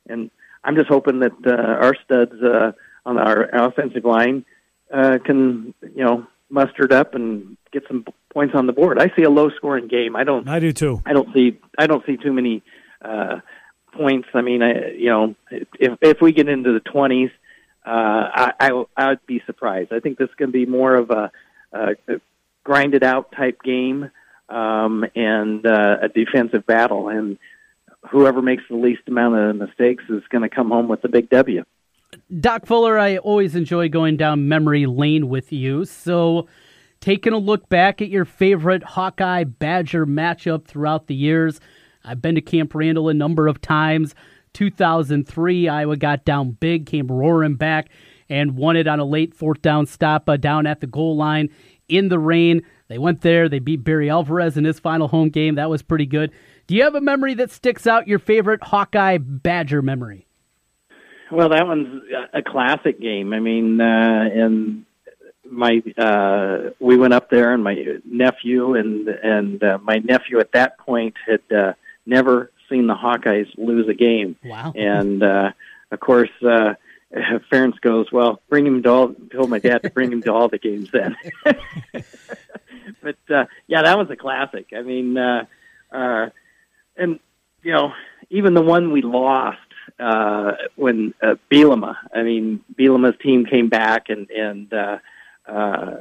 and 0.09 0.31
I'm 0.67 0.75
just 0.75 0.89
hoping 0.89 1.21
that 1.21 1.33
uh, 1.47 1.53
our 1.53 1.95
studs 2.05 2.43
uh, 2.43 2.73
on 3.07 3.19
our 3.19 3.45
offensive 3.45 4.05
line 4.05 4.45
uh, 4.93 5.19
can 5.25 5.73
you 5.83 6.05
know 6.05 6.27
muster 6.51 6.85
it 6.85 6.93
up 6.93 7.15
and 7.15 7.57
get 7.73 7.85
some 7.89 8.05
points 8.33 8.55
on 8.55 8.67
the 8.67 8.73
board. 8.73 8.99
I 9.01 9.11
see 9.17 9.23
a 9.23 9.31
low 9.31 9.49
scoring 9.51 9.87
game. 9.87 10.17
I 10.17 10.25
don't 10.25 10.49
I 10.49 10.59
do 10.59 10.73
too. 10.73 11.03
I 11.07 11.13
don't 11.13 11.33
see 11.33 11.59
I 11.79 11.87
don't 11.87 12.05
see 12.05 12.17
too 12.17 12.33
many 12.33 12.63
uh, 13.01 13.41
points. 13.93 14.29
I 14.35 14.43
mean, 14.43 14.63
I 14.63 14.91
you 14.91 15.09
know 15.09 15.35
if 15.51 15.99
if 16.03 16.21
we 16.21 16.33
get 16.33 16.49
into 16.49 16.73
the 16.73 16.81
twenties, 16.81 17.31
uh, 17.87 17.91
I, 18.35 18.53
I 18.59 18.85
I 18.97 19.09
would 19.11 19.27
be 19.27 19.41
surprised. 19.47 19.93
I 19.93 20.01
think 20.01 20.19
this 20.19 20.29
is 20.29 20.35
going 20.35 20.51
to 20.51 20.53
be 20.53 20.67
more 20.67 20.97
of 20.97 21.11
a, 21.11 21.31
a 21.73 21.95
grinded 22.65 23.05
out 23.05 23.31
type 23.33 23.63
game 23.63 24.11
um, 24.49 25.05
and 25.15 25.65
uh, 25.65 25.99
a 26.03 26.09
defensive 26.09 26.67
battle, 26.67 27.09
and 27.09 27.39
whoever 28.11 28.43
makes 28.43 28.63
the 28.69 28.77
least 28.77 29.03
amount 29.09 29.37
of 29.37 29.57
mistakes 29.57 30.05
is 30.09 30.23
going 30.31 30.43
to 30.43 30.49
come 30.49 30.71
home 30.71 30.89
with 30.89 31.03
the 31.03 31.09
big 31.09 31.31
W. 31.31 31.65
Doc 32.41 32.67
Fuller, 32.67 32.99
I 32.99 33.19
always 33.19 33.55
enjoy 33.55 33.89
going 33.89 34.17
down 34.17 34.49
memory 34.49 34.87
lane 34.87 35.29
with 35.29 35.53
you. 35.53 35.85
So, 35.85 36.47
taking 37.01 37.33
a 37.33 37.39
look 37.39 37.69
back 37.69 38.01
at 38.01 38.09
your 38.09 38.25
favorite 38.25 38.83
Hawkeye 38.83 39.45
Badger 39.45 40.07
matchup 40.07 40.65
throughout 40.65 41.07
the 41.07 41.15
years, 41.15 41.61
I've 42.05 42.23
been 42.23 42.37
to 42.37 42.41
Camp 42.41 42.75
Randall 42.75 43.09
a 43.09 43.15
number 43.15 43.49
of 43.49 43.61
times. 43.61 44.15
2003, 44.55 45.69
Iowa 45.69 45.97
got 45.97 46.25
down 46.25 46.53
big, 46.53 46.87
came 46.87 47.09
roaring 47.09 47.57
back, 47.57 47.91
and 48.29 48.57
won 48.57 48.77
it 48.77 48.87
on 48.87 49.01
a 49.01 49.05
late 49.05 49.35
fourth 49.35 49.61
down 49.61 49.87
stop 49.87 50.29
uh, 50.29 50.37
down 50.37 50.67
at 50.67 50.81
the 50.81 50.87
goal 50.87 51.17
line 51.17 51.51
in 51.89 52.09
the 52.09 52.19
rain. 52.19 52.63
They 52.89 52.99
went 52.99 53.21
there, 53.21 53.49
they 53.49 53.59
beat 53.59 53.85
Barry 53.85 54.09
Alvarez 54.09 54.57
in 54.57 54.65
his 54.65 54.79
final 54.79 55.09
home 55.09 55.29
game. 55.29 55.57
That 55.57 55.71
was 55.71 55.83
pretty 55.83 56.07
good. 56.07 56.33
Do 56.67 56.75
you 56.75 56.83
have 56.83 56.95
a 56.95 57.01
memory 57.01 57.35
that 57.35 57.51
sticks 57.51 57.87
out, 57.87 58.09
your 58.09 58.19
favorite 58.19 58.63
Hawkeye 58.63 59.19
Badger 59.19 59.83
memory? 59.83 60.27
Well, 61.31 61.49
that 61.51 61.67
one's 61.67 62.03
a 62.33 62.43
classic 62.43 63.01
game. 63.01 63.33
I 63.33 63.41
mean, 63.41 63.81
uh, 63.81 64.29
and 64.33 64.85
my 65.49 65.83
uh, 65.97 66.71
we 66.81 66.97
went 66.97 67.15
up 67.15 67.31
there, 67.31 67.53
and 67.53 67.63
my 67.63 67.77
nephew 68.05 68.75
and 68.75 69.09
and 69.09 69.63
uh, 69.63 69.79
my 69.83 69.97
nephew 69.97 70.39
at 70.41 70.53
that 70.53 70.79
point 70.79 71.15
had 71.27 71.41
uh, 71.57 71.73
never 72.05 72.51
seen 72.69 72.87
the 72.87 72.95
Hawkeyes 72.95 73.49
lose 73.57 73.89
a 73.89 73.95
game. 73.95 74.37
Wow. 74.45 74.73
And 74.77 75.23
uh, 75.23 75.51
of 75.91 76.01
course, 76.01 76.31
uh, 76.43 76.75
Ferentz 77.51 77.81
goes, 77.81 78.11
"Well, 78.13 78.41
bring 78.49 78.67
him 78.67 78.83
to 78.83 78.91
all." 78.91 79.15
Told 79.33 79.51
my 79.51 79.59
dad 79.59 79.83
to 79.83 79.91
bring 79.91 80.13
him 80.13 80.23
to 80.23 80.33
all 80.33 80.49
the 80.49 80.59
games 80.59 80.91
then. 80.93 81.17
but 83.03 83.19
uh, 83.31 83.45
yeah, 83.67 83.83
that 83.83 83.99
was 83.99 84.11
a 84.11 84.17
classic. 84.17 84.69
I 84.77 84.83
mean, 84.83 85.17
uh, 85.17 85.47
uh, 85.93 86.31
and 86.97 87.21
you 87.63 87.73
know, 87.73 87.93
even 88.31 88.55
the 88.55 88.63
one 88.63 88.93
we 88.93 89.03
lost 89.03 89.59
uh, 89.99 90.53
when 90.77 91.15
uh, 91.23 91.35
Bielema. 91.51 91.97
I 92.15 92.23
mean, 92.23 92.65
Bielema's 92.79 93.19
team 93.21 93.47
came 93.47 93.69
back 93.69 94.09
and 94.09 94.31
and 94.31 94.73
uh, 94.73 94.99
uh, 95.47 95.97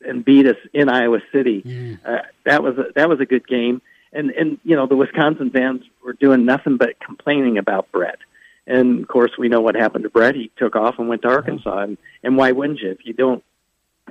and 0.00 0.24
beat 0.24 0.46
us 0.46 0.56
in 0.72 0.88
Iowa 0.88 1.20
City. 1.32 1.62
Uh, 2.04 2.22
that 2.44 2.62
was 2.62 2.76
a, 2.78 2.92
that 2.94 3.08
was 3.08 3.20
a 3.20 3.26
good 3.26 3.46
game. 3.46 3.82
And 4.12 4.30
and 4.30 4.58
you 4.64 4.76
know 4.76 4.86
the 4.86 4.96
Wisconsin 4.96 5.50
fans 5.50 5.82
were 6.04 6.12
doing 6.12 6.44
nothing 6.44 6.76
but 6.76 7.00
complaining 7.00 7.58
about 7.58 7.90
Bret. 7.92 8.18
And 8.66 9.00
of 9.02 9.08
course, 9.08 9.32
we 9.38 9.48
know 9.48 9.60
what 9.60 9.74
happened 9.74 10.04
to 10.04 10.10
Bret. 10.10 10.34
He 10.34 10.50
took 10.56 10.76
off 10.76 10.98
and 10.98 11.08
went 11.08 11.22
to 11.22 11.28
Arkansas. 11.28 11.78
And 11.78 11.98
and 12.22 12.36
why 12.36 12.52
wouldn't 12.52 12.80
you? 12.80 12.90
If 12.90 13.04
you 13.04 13.12
don't, 13.12 13.42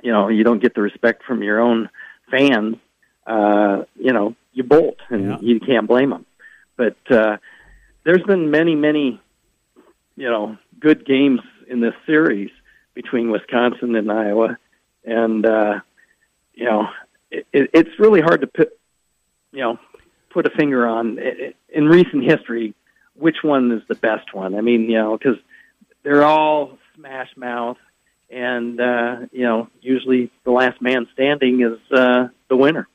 you 0.02 0.12
know, 0.12 0.28
you 0.28 0.44
don't 0.44 0.62
get 0.62 0.74
the 0.74 0.82
respect 0.82 1.24
from 1.24 1.42
your 1.42 1.60
own 1.60 1.88
fans. 2.30 2.76
Uh, 3.26 3.84
you 3.96 4.12
know, 4.12 4.34
you 4.52 4.62
bolt, 4.64 4.98
and 5.08 5.24
Yeah. 5.24 5.38
you 5.40 5.60
can't 5.60 5.86
blame 5.86 6.10
them. 6.10 6.26
But 6.76 6.96
uh, 7.10 7.36
there's 8.04 8.22
been 8.22 8.50
many, 8.50 8.74
many, 8.74 9.20
you 10.16 10.28
know, 10.28 10.58
good 10.80 11.06
games 11.06 11.40
in 11.68 11.80
this 11.80 11.94
series 12.06 12.50
between 12.94 13.30
Wisconsin 13.30 13.94
and 13.94 14.10
Iowa, 14.10 14.58
and 15.04 15.46
uh, 15.46 15.80
you 16.54 16.64
know, 16.64 16.88
it, 17.30 17.46
it, 17.52 17.70
it's 17.72 17.98
really 17.98 18.20
hard 18.20 18.40
to 18.42 18.46
put, 18.46 18.76
you 19.52 19.60
know, 19.60 19.78
put 20.30 20.46
a 20.46 20.50
finger 20.50 20.86
on 20.86 21.18
it, 21.18 21.56
in 21.68 21.86
recent 21.86 22.24
history 22.24 22.74
which 23.14 23.42
one 23.42 23.70
is 23.72 23.82
the 23.88 23.94
best 23.94 24.32
one. 24.34 24.54
I 24.54 24.62
mean, 24.62 24.82
you 24.90 24.96
know, 24.96 25.16
because 25.18 25.36
they're 26.02 26.24
all 26.24 26.78
smash 26.96 27.28
mouth, 27.36 27.76
and 28.32 28.80
uh, 28.80 29.16
you 29.30 29.42
know, 29.42 29.68
usually 29.80 30.30
the 30.44 30.50
last 30.50 30.80
man 30.80 31.06
standing 31.12 31.60
is 31.60 31.78
uh, 31.96 32.28
the 32.48 32.56
winner. 32.56 32.88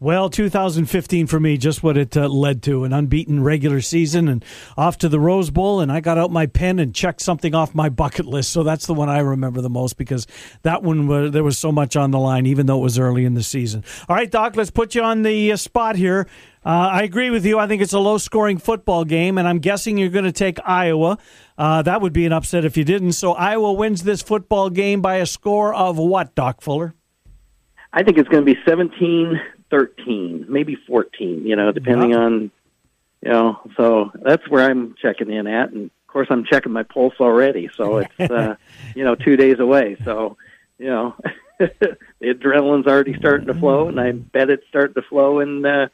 Well, 0.00 0.28
2015 0.30 1.28
for 1.28 1.38
me, 1.38 1.56
just 1.56 1.84
what 1.84 1.96
it 1.96 2.16
uh, 2.16 2.26
led 2.26 2.60
to 2.64 2.82
an 2.82 2.92
unbeaten 2.92 3.44
regular 3.44 3.80
season 3.80 4.26
and 4.26 4.44
off 4.76 4.98
to 4.98 5.08
the 5.08 5.20
Rose 5.20 5.50
Bowl. 5.50 5.78
And 5.80 5.92
I 5.92 6.00
got 6.00 6.18
out 6.18 6.32
my 6.32 6.46
pen 6.46 6.80
and 6.80 6.92
checked 6.92 7.20
something 7.20 7.54
off 7.54 7.72
my 7.72 7.88
bucket 7.88 8.26
list. 8.26 8.50
So 8.50 8.64
that's 8.64 8.86
the 8.86 8.94
one 8.94 9.08
I 9.08 9.20
remember 9.20 9.60
the 9.60 9.70
most 9.70 9.96
because 9.96 10.26
that 10.62 10.82
one, 10.82 11.06
was, 11.06 11.30
there 11.30 11.44
was 11.44 11.56
so 11.56 11.70
much 11.70 11.94
on 11.94 12.10
the 12.10 12.18
line, 12.18 12.46
even 12.46 12.66
though 12.66 12.78
it 12.78 12.82
was 12.82 12.98
early 12.98 13.24
in 13.24 13.34
the 13.34 13.44
season. 13.44 13.84
All 14.08 14.16
right, 14.16 14.28
Doc, 14.28 14.56
let's 14.56 14.72
put 14.72 14.96
you 14.96 15.02
on 15.02 15.22
the 15.22 15.52
uh, 15.52 15.56
spot 15.56 15.94
here. 15.94 16.26
Uh, 16.64 16.90
I 16.92 17.02
agree 17.02 17.30
with 17.30 17.44
you. 17.44 17.58
I 17.58 17.66
think 17.66 17.82
it's 17.82 17.92
a 17.92 17.98
low 17.98 18.18
scoring 18.18 18.58
football 18.58 19.04
game, 19.04 19.36
and 19.36 19.48
I'm 19.48 19.58
guessing 19.58 19.98
you're 19.98 20.10
going 20.10 20.24
to 20.24 20.32
take 20.32 20.58
Iowa. 20.64 21.18
Uh, 21.58 21.82
that 21.82 22.00
would 22.00 22.12
be 22.12 22.24
an 22.24 22.32
upset 22.32 22.64
if 22.64 22.76
you 22.76 22.84
didn't. 22.84 23.12
So 23.12 23.32
Iowa 23.32 23.72
wins 23.72 24.04
this 24.04 24.22
football 24.22 24.70
game 24.70 25.02
by 25.02 25.16
a 25.16 25.26
score 25.26 25.74
of 25.74 25.98
what, 25.98 26.34
Doc 26.34 26.60
Fuller? 26.60 26.94
I 27.92 28.02
think 28.04 28.16
it's 28.16 28.28
going 28.28 28.46
to 28.46 28.54
be 28.54 28.58
17 28.64 29.40
13, 29.72 30.46
maybe 30.50 30.76
14, 30.86 31.46
you 31.46 31.56
know, 31.56 31.72
depending 31.72 32.14
on, 32.14 32.50
you 33.22 33.30
know, 33.30 33.58
so 33.78 34.12
that's 34.22 34.46
where 34.48 34.70
I'm 34.70 34.94
checking 35.00 35.32
in 35.32 35.46
at. 35.46 35.70
And 35.70 35.86
of 35.86 36.06
course, 36.08 36.28
I'm 36.30 36.44
checking 36.44 36.72
my 36.72 36.82
pulse 36.82 37.14
already. 37.18 37.70
So 37.74 37.96
it's, 38.18 38.20
uh, 38.20 38.56
you 38.94 39.02
know, 39.02 39.14
two 39.14 39.36
days 39.36 39.58
away. 39.60 39.96
So, 40.04 40.36
you 40.78 40.88
know, 40.88 41.16
the 41.58 41.96
adrenaline's 42.22 42.86
already 42.86 43.16
starting 43.18 43.46
to 43.46 43.54
flow, 43.54 43.88
and 43.88 43.98
I 43.98 44.12
bet 44.12 44.50
it's 44.50 44.66
starting 44.68 44.94
to 44.94 45.02
flow 45.08 45.40
in, 45.40 45.64
uh, 45.64 45.88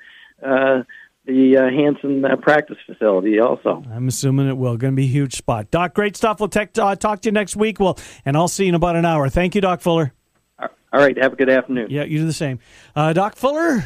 uh, 0.45 0.83
the 1.25 1.57
uh, 1.59 1.71
Hansen 1.71 2.25
uh, 2.25 2.37
practice 2.37 2.79
facility 2.87 3.39
also. 3.39 3.83
I'm 3.93 4.09
assuming 4.09 4.49
it 4.49 4.57
will. 4.57 4.77
Going 4.77 4.95
to 4.95 4.97
be 4.97 5.05
a 5.05 5.09
huge 5.09 5.35
spot. 5.35 5.71
Doc, 5.71 5.95
great 5.95 6.17
stuff. 6.17 6.41
We'll 6.41 6.49
tech, 6.49 6.77
uh, 6.79 6.97
talk 6.97 7.21
to 7.23 7.29
you 7.29 7.33
next 7.33 7.55
week. 7.55 7.79
Well, 7.79 7.99
and 8.25 8.37
I'll 8.37 8.49
see 8.49 8.65
you 8.65 8.71
in 8.71 8.75
about 8.75 8.97
an 8.97 9.05
hour. 9.05 9.29
Thank 9.29 9.55
you, 9.55 9.61
Doc 9.61 9.81
Fuller. 9.81 10.13
All 10.59 11.01
right. 11.01 11.17
Have 11.23 11.35
a 11.35 11.37
good 11.37 11.51
afternoon. 11.51 11.89
Yeah, 11.91 12.05
you 12.05 12.21
do 12.21 12.27
the 12.27 12.33
same. 12.33 12.61
Uh, 12.97 13.13
Doc 13.13 13.37
Fuller, 13.37 13.85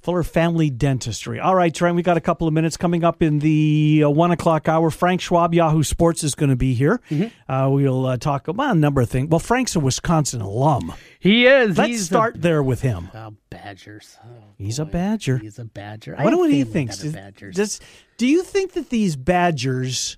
Fuller 0.00 0.22
Family 0.22 0.70
Dentistry. 0.70 1.40
All 1.40 1.54
right, 1.54 1.74
Trent, 1.74 1.96
we 1.96 2.02
got 2.02 2.16
a 2.16 2.20
couple 2.20 2.46
of 2.46 2.54
minutes 2.54 2.76
coming 2.76 3.04
up 3.04 3.22
in 3.22 3.40
the 3.40 4.04
uh, 4.04 4.10
one 4.10 4.30
o'clock 4.30 4.68
hour. 4.68 4.90
Frank 4.90 5.20
Schwab, 5.20 5.52
Yahoo 5.52 5.82
Sports, 5.82 6.22
is 6.22 6.34
going 6.34 6.50
to 6.50 6.56
be 6.56 6.74
here. 6.74 7.00
Mm-hmm. 7.10 7.52
Uh, 7.52 7.68
we'll 7.68 8.06
uh, 8.06 8.16
talk 8.16 8.48
about 8.48 8.76
a 8.76 8.78
number 8.78 9.00
of 9.00 9.10
things. 9.10 9.28
Well, 9.28 9.40
Frank's 9.40 9.74
a 9.74 9.80
Wisconsin 9.80 10.40
alum. 10.40 10.92
He 11.18 11.46
is. 11.46 11.76
Let's 11.76 11.90
He's 11.90 12.06
start 12.06 12.36
a, 12.36 12.38
there 12.38 12.62
with 12.62 12.82
him. 12.82 13.10
Badgers. 13.50 14.16
Oh, 14.24 14.28
He's 14.56 14.78
boy. 14.78 14.84
a 14.84 14.86
Badger. 14.86 15.38
He's 15.38 15.58
a 15.58 15.64
Badger. 15.64 16.14
What 16.16 16.30
do 16.30 16.56
you 16.56 16.64
think? 16.64 16.90
Does, 16.90 17.80
do 18.16 18.26
you 18.26 18.42
think 18.44 18.72
that 18.72 18.90
these 18.90 19.16
Badgers, 19.16 20.16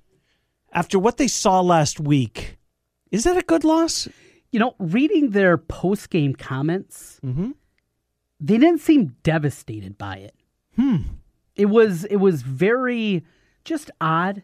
after 0.73 0.99
what 0.99 1.17
they 1.17 1.29
saw 1.29 1.61
last 1.61 1.99
week, 1.99 2.59
is 3.11 3.25
that 3.25 3.37
a 3.37 3.43
good 3.43 3.65
loss? 3.65 4.09
you 4.53 4.59
know, 4.59 4.75
reading 4.79 5.31
their 5.31 5.57
post 5.57 6.11
game 6.11 6.35
comments, 6.35 7.21
mm-hmm. 7.25 7.53
They 8.41 8.59
didn't 8.59 8.81
seem 8.81 9.17
devastated 9.23 9.99
by 9.99 10.17
it. 10.17 10.35
Hmm. 10.77 10.97
It 11.57 11.67
was 11.67 12.05
it 12.05 12.17
was 12.17 12.43
very 12.43 13.25
just 13.65 13.91
odd 14.01 14.43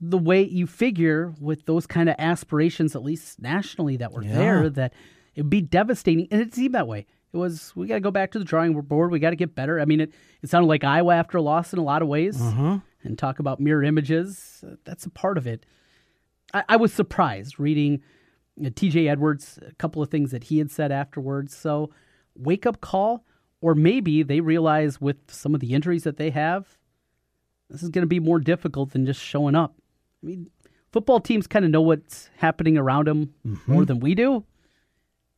the 0.00 0.18
way 0.18 0.42
you 0.42 0.66
figure 0.66 1.34
with 1.40 1.66
those 1.66 1.86
kind 1.86 2.08
of 2.08 2.14
aspirations, 2.18 2.94
at 2.94 3.02
least 3.02 3.40
nationally, 3.40 3.96
that 3.96 4.12
were 4.12 4.22
yeah. 4.22 4.34
there, 4.34 4.70
that 4.70 4.92
it'd 5.34 5.50
be 5.50 5.60
devastating. 5.60 6.28
And 6.30 6.40
it 6.40 6.54
seemed 6.54 6.74
that 6.74 6.86
way. 6.86 7.06
It 7.32 7.36
was 7.36 7.72
we 7.76 7.86
got 7.86 7.94
to 7.94 8.00
go 8.00 8.10
back 8.10 8.32
to 8.32 8.38
the 8.38 8.44
drawing 8.44 8.78
board. 8.80 9.10
We 9.10 9.18
got 9.18 9.30
to 9.30 9.36
get 9.36 9.54
better. 9.54 9.80
I 9.80 9.84
mean, 9.84 10.00
it 10.00 10.12
it 10.42 10.50
sounded 10.50 10.66
like 10.66 10.82
Iowa 10.82 11.14
after 11.14 11.38
a 11.38 11.42
loss 11.42 11.72
in 11.72 11.78
a 11.78 11.84
lot 11.84 12.02
of 12.02 12.08
ways, 12.08 12.40
uh-huh. 12.40 12.78
and 13.02 13.18
talk 13.18 13.38
about 13.38 13.60
mirror 13.60 13.84
images. 13.84 14.64
That's 14.84 15.04
a 15.04 15.10
part 15.10 15.36
of 15.36 15.46
it. 15.46 15.66
I, 16.54 16.64
I 16.70 16.76
was 16.76 16.92
surprised 16.92 17.60
reading 17.60 18.02
TJ 18.58 19.08
Edwards, 19.08 19.58
a 19.66 19.74
couple 19.74 20.02
of 20.02 20.10
things 20.10 20.30
that 20.30 20.44
he 20.44 20.58
had 20.58 20.70
said 20.70 20.90
afterwards. 20.90 21.56
So, 21.56 21.90
wake 22.38 22.66
up 22.66 22.80
call, 22.80 23.24
or 23.60 23.74
maybe 23.74 24.22
they 24.22 24.40
realize 24.40 25.00
with 25.00 25.16
some 25.28 25.54
of 25.54 25.60
the 25.60 25.74
injuries 25.74 26.04
that 26.04 26.16
they 26.16 26.30
have, 26.30 26.78
this 27.68 27.82
is 27.82 27.90
going 27.90 28.02
to 28.02 28.08
be 28.08 28.20
more 28.20 28.38
difficult 28.38 28.92
than 28.92 29.04
just 29.04 29.20
showing 29.20 29.54
up. 29.54 29.74
I 30.22 30.26
mean, 30.26 30.50
football 30.92 31.20
teams 31.20 31.46
kind 31.46 31.64
of 31.64 31.70
know 31.70 31.82
what's 31.82 32.30
happening 32.36 32.78
around 32.78 33.06
them 33.06 33.34
mm-hmm. 33.46 33.72
more 33.72 33.84
than 33.84 34.00
we 34.00 34.14
do. 34.14 34.44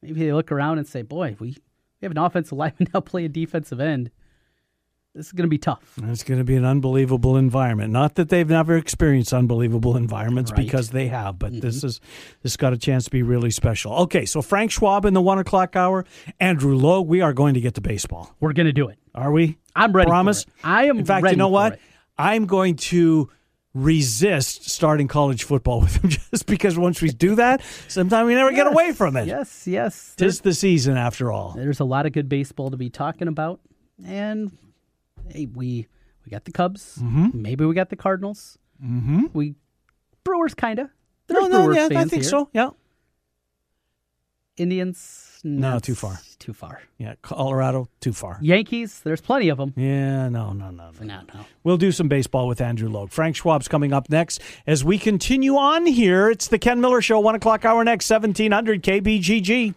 Maybe 0.03 0.20
they 0.24 0.32
look 0.32 0.53
around 0.53 0.78
and 0.78 0.86
say, 0.86 1.03
boy, 1.03 1.36
we, 1.38 1.48
we 1.48 1.57
have 2.03 2.12
an 2.12 2.18
offensive 2.18 2.57
lineman 2.59 2.88
now 2.94 3.01
play 3.01 3.24
a 3.24 3.28
defensive 3.28 3.80
end 3.80 4.11
this 5.15 5.27
is 5.27 5.33
going 5.33 5.45
to 5.45 5.51
be 5.51 5.59
tough. 5.59 5.99
It's 6.05 6.23
going 6.23 6.39
to 6.39 6.45
be 6.45 6.55
an 6.55 6.65
unbelievable 6.65 7.37
environment. 7.37 7.93
Not 7.93 8.15
that 8.15 8.29
they've 8.29 8.49
never 8.49 8.77
experienced 8.77 9.33
unbelievable 9.33 9.97
environments, 9.97 10.53
right. 10.53 10.59
because 10.59 10.91
they 10.91 11.09
have, 11.09 11.39
but 11.39 11.51
mm-hmm. 11.51 11.61
this 11.61 11.83
is 11.83 12.01
this 12.43 12.57
got 12.57 12.73
a 12.73 12.79
chance 12.79 13.05
to 13.07 13.11
be 13.11 13.23
really 13.23 13.51
special. 13.51 13.93
Okay, 14.03 14.25
so 14.25 14.41
Frank 14.41 14.71
Schwab 14.71 15.05
in 15.05 15.15
the 15.15 15.21
one 15.21 15.39
o'clock 15.39 15.75
hour, 15.75 16.05
Andrew 16.39 16.77
Logue. 16.77 17.09
We 17.09 17.23
are 17.23 17.33
going 17.33 17.55
to 17.55 17.61
get 17.61 17.75
to 17.75 17.81
baseball. 17.81 18.35
We're 18.39 18.53
going 18.53 18.67
to 18.67 18.73
do 18.73 18.89
it. 18.89 18.99
Are 19.15 19.33
we? 19.33 19.59
I'm 19.75 19.93
ready. 19.93 20.09
Promise. 20.09 20.47
I 20.63 20.85
am. 20.85 20.99
In 20.99 21.05
fact, 21.05 21.29
you 21.29 21.37
know 21.37 21.49
what? 21.49 21.75
It. 21.75 21.81
I'm 22.17 22.47
going 22.47 22.77
to 22.77 23.31
resist 23.75 24.71
starting 24.71 25.09
college 25.09 25.43
football 25.43 25.81
with 25.81 25.97
him 25.97 26.11
just 26.11 26.47
because 26.47 26.79
once 26.79 27.03
we 27.03 27.09
do 27.11 27.35
that, 27.35 27.63
sometimes 27.89 28.29
we 28.29 28.35
never 28.35 28.51
yes, 28.51 28.59
get 28.59 28.67
away 28.69 28.93
from 28.93 29.17
it. 29.17 29.27
Yes, 29.27 29.67
yes. 29.67 30.15
Tis 30.17 30.41
the 30.41 30.55
season 30.55 30.97
after 30.97 31.33
all. 31.33 31.55
There's 31.57 31.81
a 31.81 31.85
lot 31.85 32.07
of 32.07 32.13
good 32.13 32.29
baseball 32.29 32.71
to 32.71 32.77
be 32.77 32.91
talking 32.91 33.27
about, 33.27 33.61
and 34.05 34.57
hey, 35.31 35.47
we 35.47 35.87
we 36.24 36.31
got 36.31 36.45
the 36.45 36.53
Cubs. 36.53 36.99
Mm-hmm. 37.01 37.43
Maybe 37.43 37.64
we 37.64 37.74
got 37.74 37.91
the 37.91 37.97
Cardinals. 37.97 38.59
Mm-hmm. 38.85 39.26
We 39.33 39.55
Brewers 40.24 40.55
kind 40.55 40.78
of. 40.78 40.89
No, 41.28 41.47
no, 41.47 41.70
yeah, 41.70 41.89
I 41.91 42.05
think 42.05 42.22
here. 42.22 42.22
so. 42.24 42.49
Yeah. 42.53 42.70
Indians. 44.57 45.41
No, 45.43 45.78
too 45.78 45.95
far. 45.95 46.20
Too 46.39 46.53
far. 46.53 46.83
Yeah, 46.99 47.14
Colorado, 47.22 47.89
too 48.01 48.12
far. 48.12 48.39
Yankees, 48.43 49.01
there's 49.01 49.20
plenty 49.20 49.49
of 49.49 49.57
them. 49.57 49.72
Yeah, 49.76 50.28
no, 50.28 50.53
no, 50.53 50.70
no, 50.70 50.91
no. 50.91 51.07
No, 51.07 51.22
no. 51.35 51.47
We'll 51.64 51.78
do 51.78 51.93
some 51.93 52.09
baseball 52.09 52.47
with 52.47 52.61
Andrew 52.61 52.89
Logue. 52.89 53.11
Frank 53.11 53.37
Schwab's 53.37 53.68
coming 53.68 53.93
up 53.93 54.11
next 54.11 54.41
as 54.66 54.85
we 54.85 54.99
continue 54.99 55.57
on 55.57 55.87
here. 55.87 56.28
It's 56.31 56.49
the 56.49 56.59
Ken 56.59 56.81
Miller 56.81 57.01
Show, 57.01 57.20
one 57.20 57.35
o'clock 57.35 57.64
hour 57.64 57.83
next, 57.85 58.07
seventeen 58.07 58.53
hundred 58.53 58.83
KBGG. 58.83 59.74